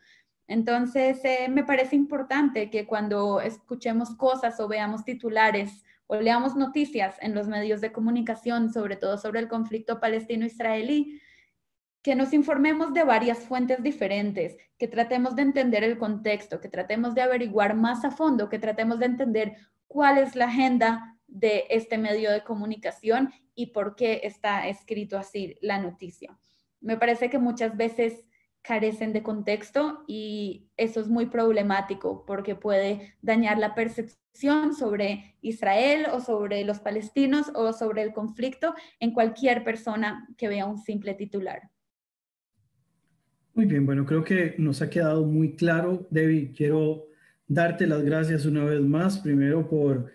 Entonces, 0.48 1.20
eh, 1.26 1.48
me 1.50 1.64
parece 1.64 1.96
importante 1.96 2.70
que 2.70 2.88
cuando 2.88 3.42
escuchemos 3.42 4.16
cosas 4.16 4.60
o 4.60 4.68
veamos 4.68 5.04
titulares 5.04 5.84
o 6.08 6.16
leamos 6.16 6.56
noticias 6.56 7.18
en 7.22 7.36
los 7.36 7.48
medios 7.48 7.82
de 7.82 7.92
comunicación, 7.92 8.72
sobre 8.72 8.96
todo 8.96 9.18
sobre 9.18 9.42
el 9.42 9.50
conflicto 9.50 10.00
palestino-israelí, 10.00 11.22
que 12.08 12.16
nos 12.16 12.32
informemos 12.32 12.94
de 12.94 13.04
varias 13.04 13.40
fuentes 13.40 13.84
diferentes, 13.84 14.56
que 14.78 14.88
tratemos 14.88 15.36
de 15.36 15.42
entender 15.42 15.84
el 15.84 15.98
contexto, 15.98 16.62
que 16.62 16.70
tratemos 16.70 17.14
de 17.14 17.22
averiguar 17.22 17.76
más 17.76 18.06
a 18.06 18.12
fondo, 18.12 18.48
que 18.48 18.60
tratemos 18.60 18.98
de 19.00 19.08
entender 19.08 19.58
cuál 19.88 20.18
es 20.18 20.34
la 20.34 20.46
agenda 20.46 21.18
de 21.28 21.66
este 21.70 21.98
medio 21.98 22.32
de 22.32 22.46
comunicación 22.46 23.34
y 23.56 23.74
por 23.74 23.98
qué 23.98 24.22
está 24.24 24.70
escrito 24.70 25.18
así 25.18 25.58
la 25.60 25.80
noticia. 25.80 26.40
Me 26.80 26.96
parece 26.96 27.30
que 27.30 27.40
muchas 27.40 27.76
veces 27.76 28.24
carecen 28.62 29.12
de 29.12 29.22
contexto 29.22 30.06
y 30.08 30.70
eso 30.78 31.02
es 31.02 31.10
muy 31.10 31.26
problemático 31.26 32.24
porque 32.26 32.56
puede 32.56 33.18
dañar 33.22 33.58
la 33.58 33.76
percepción 33.76 34.74
sobre 34.74 35.36
Israel 35.42 36.08
o 36.14 36.22
sobre 36.22 36.64
los 36.64 36.80
palestinos 36.80 37.52
o 37.54 37.74
sobre 37.74 38.04
el 38.04 38.14
conflicto 38.14 38.76
en 39.02 39.12
cualquier 39.12 39.66
persona 39.66 40.26
que 40.38 40.48
vea 40.48 40.68
un 40.68 40.78
simple 40.78 41.14
titular. 41.14 41.70
Muy 43.58 43.66
bien, 43.66 43.88
bueno, 43.88 44.06
creo 44.06 44.24
que 44.24 44.54
nos 44.60 44.84
ha 44.84 44.90
quedado 44.92 45.26
muy 45.26 45.56
claro. 45.56 46.06
Debbie, 46.12 46.54
quiero 46.56 47.08
darte 47.48 47.88
las 47.88 48.04
gracias 48.04 48.46
una 48.46 48.64
vez 48.64 48.82
más, 48.82 49.18
primero 49.18 49.68
por 49.68 50.12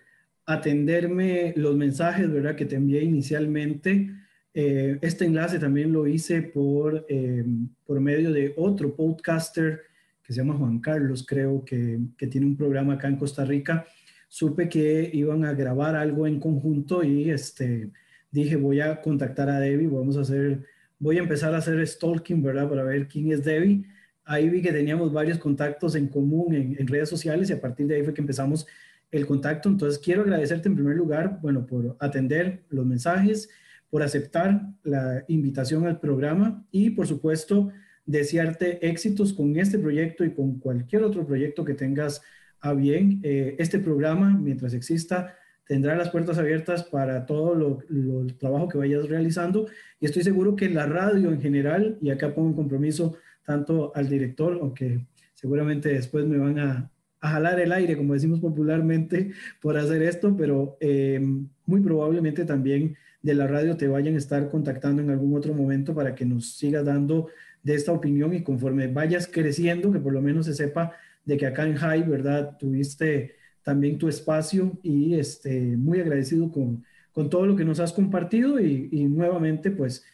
atenderme 0.46 1.52
los 1.56 1.76
mensajes, 1.76 2.32
¿verdad?, 2.32 2.54
que 2.54 2.66
te 2.66 2.76
envié 2.76 3.02
inicialmente 3.02 4.12
eh, 4.54 4.96
este 5.02 5.24
enlace 5.24 5.58
también 5.58 5.92
lo 5.92 6.06
hice 6.06 6.40
por, 6.42 7.04
eh, 7.08 7.44
por 7.84 8.00
medio 8.00 8.30
de 8.30 8.54
otro 8.56 8.94
podcaster 8.94 9.80
que 10.22 10.32
se 10.32 10.38
llama 10.38 10.54
Juan 10.54 10.78
Carlos, 10.78 11.26
creo 11.26 11.64
que, 11.64 11.98
que, 12.16 12.28
tiene 12.28 12.46
un 12.46 12.56
programa 12.56 12.94
acá 12.94 13.08
en 13.08 13.16
Costa 13.16 13.44
Rica. 13.44 13.84
Supe 14.28 14.68
que 14.68 15.10
iban 15.12 15.44
a 15.44 15.52
grabar 15.52 15.96
algo 15.96 16.28
en 16.28 16.38
conjunto 16.38 17.02
y 17.02 17.28
este, 17.28 17.90
dije, 18.30 18.54
voy 18.54 18.78
a 18.78 19.00
contactar 19.00 19.50
a 19.50 19.58
Debbie, 19.58 19.88
vamos 19.88 20.16
a 20.16 20.20
hacer, 20.20 20.64
voy 21.02 21.18
a 21.18 21.20
empezar 21.20 21.54
a 21.54 21.58
hacer 21.58 21.86
stalking, 21.86 22.42
¿verdad? 22.42 22.68
Para 22.68 22.84
ver 22.84 23.08
quién 23.08 23.32
es 23.32 23.44
Debbie. 23.44 23.84
Ahí 24.24 24.48
vi 24.48 24.62
que 24.62 24.72
teníamos 24.72 25.12
varios 25.12 25.38
contactos 25.38 25.94
en 25.96 26.08
común 26.08 26.54
en, 26.54 26.76
en 26.78 26.86
redes 26.86 27.08
sociales 27.08 27.50
y 27.50 27.52
a 27.52 27.60
partir 27.60 27.86
de 27.86 27.96
ahí 27.96 28.02
fue 28.04 28.14
que 28.14 28.20
empezamos 28.20 28.66
el 29.10 29.26
contacto. 29.26 29.68
Entonces, 29.68 29.98
quiero 29.98 30.22
agradecerte 30.22 30.68
en 30.68 30.76
primer 30.76 30.96
lugar, 30.96 31.38
bueno, 31.42 31.66
por 31.66 31.96
atender 32.00 32.64
los 32.70 32.86
mensajes 32.86 33.48
por 33.92 34.02
aceptar 34.02 34.68
la 34.84 35.22
invitación 35.28 35.86
al 35.86 36.00
programa 36.00 36.64
y, 36.70 36.88
por 36.88 37.06
supuesto, 37.06 37.70
desearte 38.06 38.88
éxitos 38.88 39.34
con 39.34 39.54
este 39.58 39.78
proyecto 39.78 40.24
y 40.24 40.32
con 40.32 40.58
cualquier 40.58 41.02
otro 41.02 41.26
proyecto 41.26 41.62
que 41.62 41.74
tengas 41.74 42.22
a 42.60 42.72
bien. 42.72 43.20
Eh, 43.22 43.54
este 43.58 43.78
programa, 43.78 44.30
mientras 44.30 44.72
exista, 44.72 45.36
tendrá 45.72 45.96
las 45.96 46.10
puertas 46.10 46.36
abiertas 46.36 46.84
para 46.84 47.24
todo 47.24 47.54
lo, 47.54 47.78
el 47.88 48.36
trabajo 48.36 48.68
que 48.68 48.76
vayas 48.76 49.08
realizando 49.08 49.68
y 50.00 50.04
estoy 50.04 50.22
seguro 50.22 50.54
que 50.54 50.68
la 50.68 50.84
radio 50.84 51.30
en 51.30 51.40
general, 51.40 51.96
y 52.02 52.10
acá 52.10 52.34
pongo 52.34 52.48
un 52.48 52.54
compromiso 52.54 53.16
tanto 53.46 53.90
al 53.94 54.06
director, 54.06 54.58
aunque 54.60 55.06
seguramente 55.32 55.88
después 55.88 56.26
me 56.26 56.36
van 56.36 56.58
a, 56.58 56.90
a 57.22 57.28
jalar 57.30 57.58
el 57.58 57.72
aire, 57.72 57.96
como 57.96 58.12
decimos 58.12 58.38
popularmente, 58.38 59.30
por 59.62 59.78
hacer 59.78 60.02
esto, 60.02 60.36
pero 60.36 60.76
eh, 60.78 61.18
muy 61.64 61.80
probablemente 61.80 62.44
también 62.44 62.94
de 63.22 63.32
la 63.32 63.46
radio 63.46 63.74
te 63.74 63.88
vayan 63.88 64.16
a 64.16 64.18
estar 64.18 64.50
contactando 64.50 65.00
en 65.00 65.08
algún 65.08 65.34
otro 65.34 65.54
momento 65.54 65.94
para 65.94 66.14
que 66.14 66.26
nos 66.26 66.52
sigas 66.52 66.84
dando 66.84 67.28
de 67.62 67.76
esta 67.76 67.92
opinión 67.92 68.34
y 68.34 68.42
conforme 68.42 68.88
vayas 68.88 69.26
creciendo, 69.26 69.90
que 69.90 70.00
por 70.00 70.12
lo 70.12 70.20
menos 70.20 70.44
se 70.44 70.52
sepa 70.52 70.92
de 71.24 71.38
que 71.38 71.46
acá 71.46 71.64
en 71.66 71.76
High, 71.76 72.02
¿verdad? 72.02 72.58
Tuviste 72.58 73.40
también 73.62 73.98
tu 73.98 74.08
espacio 74.08 74.78
y 74.82 75.14
este, 75.14 75.76
muy 75.76 76.00
agradecido 76.00 76.50
con, 76.50 76.84
con 77.12 77.30
todo 77.30 77.46
lo 77.46 77.56
que 77.56 77.64
nos 77.64 77.80
has 77.80 77.92
compartido 77.92 78.60
y, 78.60 78.88
y 78.90 79.04
nuevamente 79.04 79.70
pues 79.70 80.04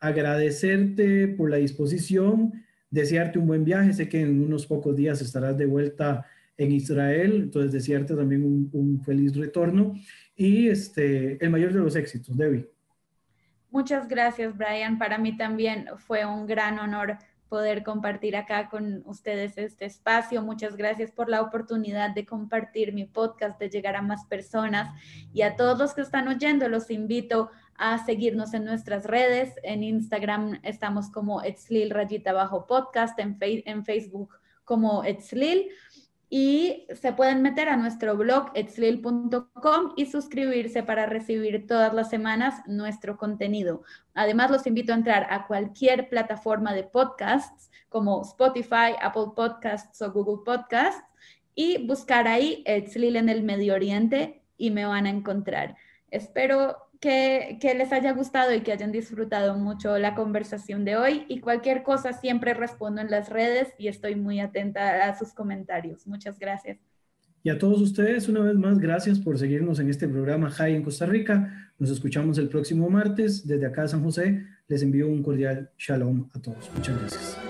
agradecerte 0.00 1.28
por 1.28 1.50
la 1.50 1.58
disposición 1.58 2.52
desearte 2.90 3.38
un 3.38 3.46
buen 3.46 3.64
viaje. 3.64 3.92
Sé 3.92 4.08
que 4.08 4.20
en 4.20 4.42
unos 4.42 4.66
pocos 4.66 4.96
días 4.96 5.20
estarás 5.22 5.56
de 5.56 5.66
vuelta 5.66 6.26
en 6.56 6.72
Israel, 6.72 7.40
entonces 7.44 7.72
desearte 7.72 8.14
también 8.14 8.68
un, 8.72 9.02
feliz 9.02 9.34
retorno 9.34 9.94
y 10.36 10.68
este, 10.68 11.42
el 11.42 11.50
mayor 11.50 11.72
de 11.72 11.78
los 11.78 11.96
éxitos, 11.96 12.36
Debbie. 12.36 12.68
Muchas 13.70 14.08
gracias, 14.08 14.56
Brian. 14.56 14.98
Para 14.98 15.16
mí 15.16 15.36
también 15.36 15.86
fue 15.96 16.26
un 16.26 16.46
gran 16.46 16.78
honor 16.78 17.16
poder 17.50 17.82
compartir 17.82 18.36
acá 18.36 18.68
con 18.70 19.02
ustedes 19.06 19.58
este 19.58 19.84
espacio. 19.84 20.40
Muchas 20.40 20.76
gracias 20.76 21.10
por 21.10 21.28
la 21.28 21.42
oportunidad 21.42 22.14
de 22.14 22.24
compartir 22.24 22.94
mi 22.94 23.04
podcast, 23.04 23.58
de 23.58 23.68
llegar 23.68 23.96
a 23.96 24.02
más 24.02 24.24
personas. 24.24 24.88
Y 25.34 25.42
a 25.42 25.56
todos 25.56 25.76
los 25.76 25.92
que 25.92 26.00
están 26.00 26.28
oyendo, 26.28 26.68
los 26.68 26.90
invito 26.90 27.50
a 27.74 28.02
seguirnos 28.06 28.54
en 28.54 28.64
nuestras 28.64 29.04
redes. 29.04 29.52
En 29.64 29.82
Instagram 29.82 30.60
estamos 30.62 31.10
como 31.10 31.42
Etzlil 31.42 31.90
Rayita 31.90 32.32
Bajo 32.32 32.66
Podcast, 32.68 33.18
en, 33.18 33.36
en 33.40 33.84
Facebook 33.84 34.38
como 34.64 35.02
Etzlil 35.02 35.68
y 36.32 36.86
se 36.94 37.12
pueden 37.12 37.42
meter 37.42 37.68
a 37.68 37.76
nuestro 37.76 38.16
blog 38.16 38.52
etslil.com 38.54 39.92
y 39.96 40.06
suscribirse 40.06 40.84
para 40.84 41.06
recibir 41.06 41.66
todas 41.66 41.92
las 41.92 42.08
semanas 42.08 42.62
nuestro 42.66 43.18
contenido. 43.18 43.82
Además, 44.14 44.52
los 44.52 44.66
invito 44.68 44.92
a 44.92 44.96
entrar 44.96 45.26
a 45.28 45.48
cualquier 45.48 46.08
plataforma 46.08 46.72
de 46.72 46.84
podcasts 46.84 47.68
como 47.88 48.22
Spotify, 48.22 48.94
Apple 49.02 49.32
Podcasts 49.34 50.00
o 50.00 50.12
Google 50.12 50.44
Podcasts 50.44 51.02
y 51.56 51.84
buscar 51.84 52.28
ahí 52.28 52.62
Etslil 52.64 53.16
en 53.16 53.28
el 53.28 53.42
Medio 53.42 53.74
Oriente 53.74 54.44
y 54.56 54.70
me 54.70 54.84
van 54.84 55.06
a 55.06 55.10
encontrar. 55.10 55.76
Espero 56.12 56.89
que, 57.00 57.58
les 57.76 57.92
haya 57.92 58.12
gustado 58.12 58.54
y 58.54 58.60
que 58.60 58.72
hayan 58.72 58.92
disfrutado 58.92 59.56
mucho 59.56 59.98
la 59.98 60.14
conversación 60.14 60.84
de 60.84 60.96
hoy. 60.96 61.24
Y 61.28 61.40
cualquier 61.40 61.82
cosa 61.82 62.12
siempre 62.12 62.54
respondo 62.54 63.00
en 63.00 63.10
las 63.10 63.30
redes 63.30 63.68
y 63.78 63.88
estoy 63.88 64.14
muy 64.14 64.40
atenta 64.40 65.08
a 65.08 65.18
sus 65.18 65.32
comentarios. 65.32 66.06
Muchas 66.06 66.38
gracias. 66.38 66.78
Y 67.42 67.48
a 67.48 67.58
todos 67.58 67.80
ustedes, 67.80 68.28
una 68.28 68.40
vez 68.40 68.54
más, 68.54 68.78
gracias 68.78 69.18
por 69.18 69.38
seguirnos 69.38 69.80
en 69.80 69.88
este 69.88 70.06
programa 70.06 70.50
High 70.50 70.76
en 70.76 70.82
Costa 70.82 71.06
Rica. 71.06 71.72
Nos 71.78 71.90
escuchamos 71.90 72.36
el 72.36 72.50
próximo 72.50 72.90
martes. 72.90 73.46
Desde 73.46 73.64
acá, 73.64 73.88
San 73.88 74.04
José, 74.04 74.44
les 74.68 74.82
envío 74.82 75.08
un 75.08 75.22
cordial 75.22 75.70
shalom 75.78 76.28
a 76.34 76.38
todos. 76.38 76.70
Muchas 76.74 77.00
gracias. 77.00 77.49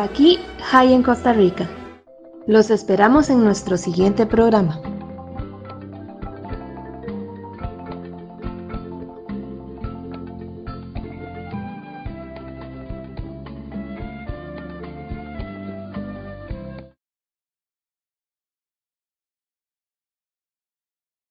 Aquí, 0.00 0.38
High 0.70 0.92
en 0.92 1.02
Costa 1.02 1.32
Rica. 1.32 1.68
Los 2.46 2.70
esperamos 2.70 3.30
en 3.30 3.44
nuestro 3.44 3.76
siguiente 3.76 4.26
programa. 4.26 4.80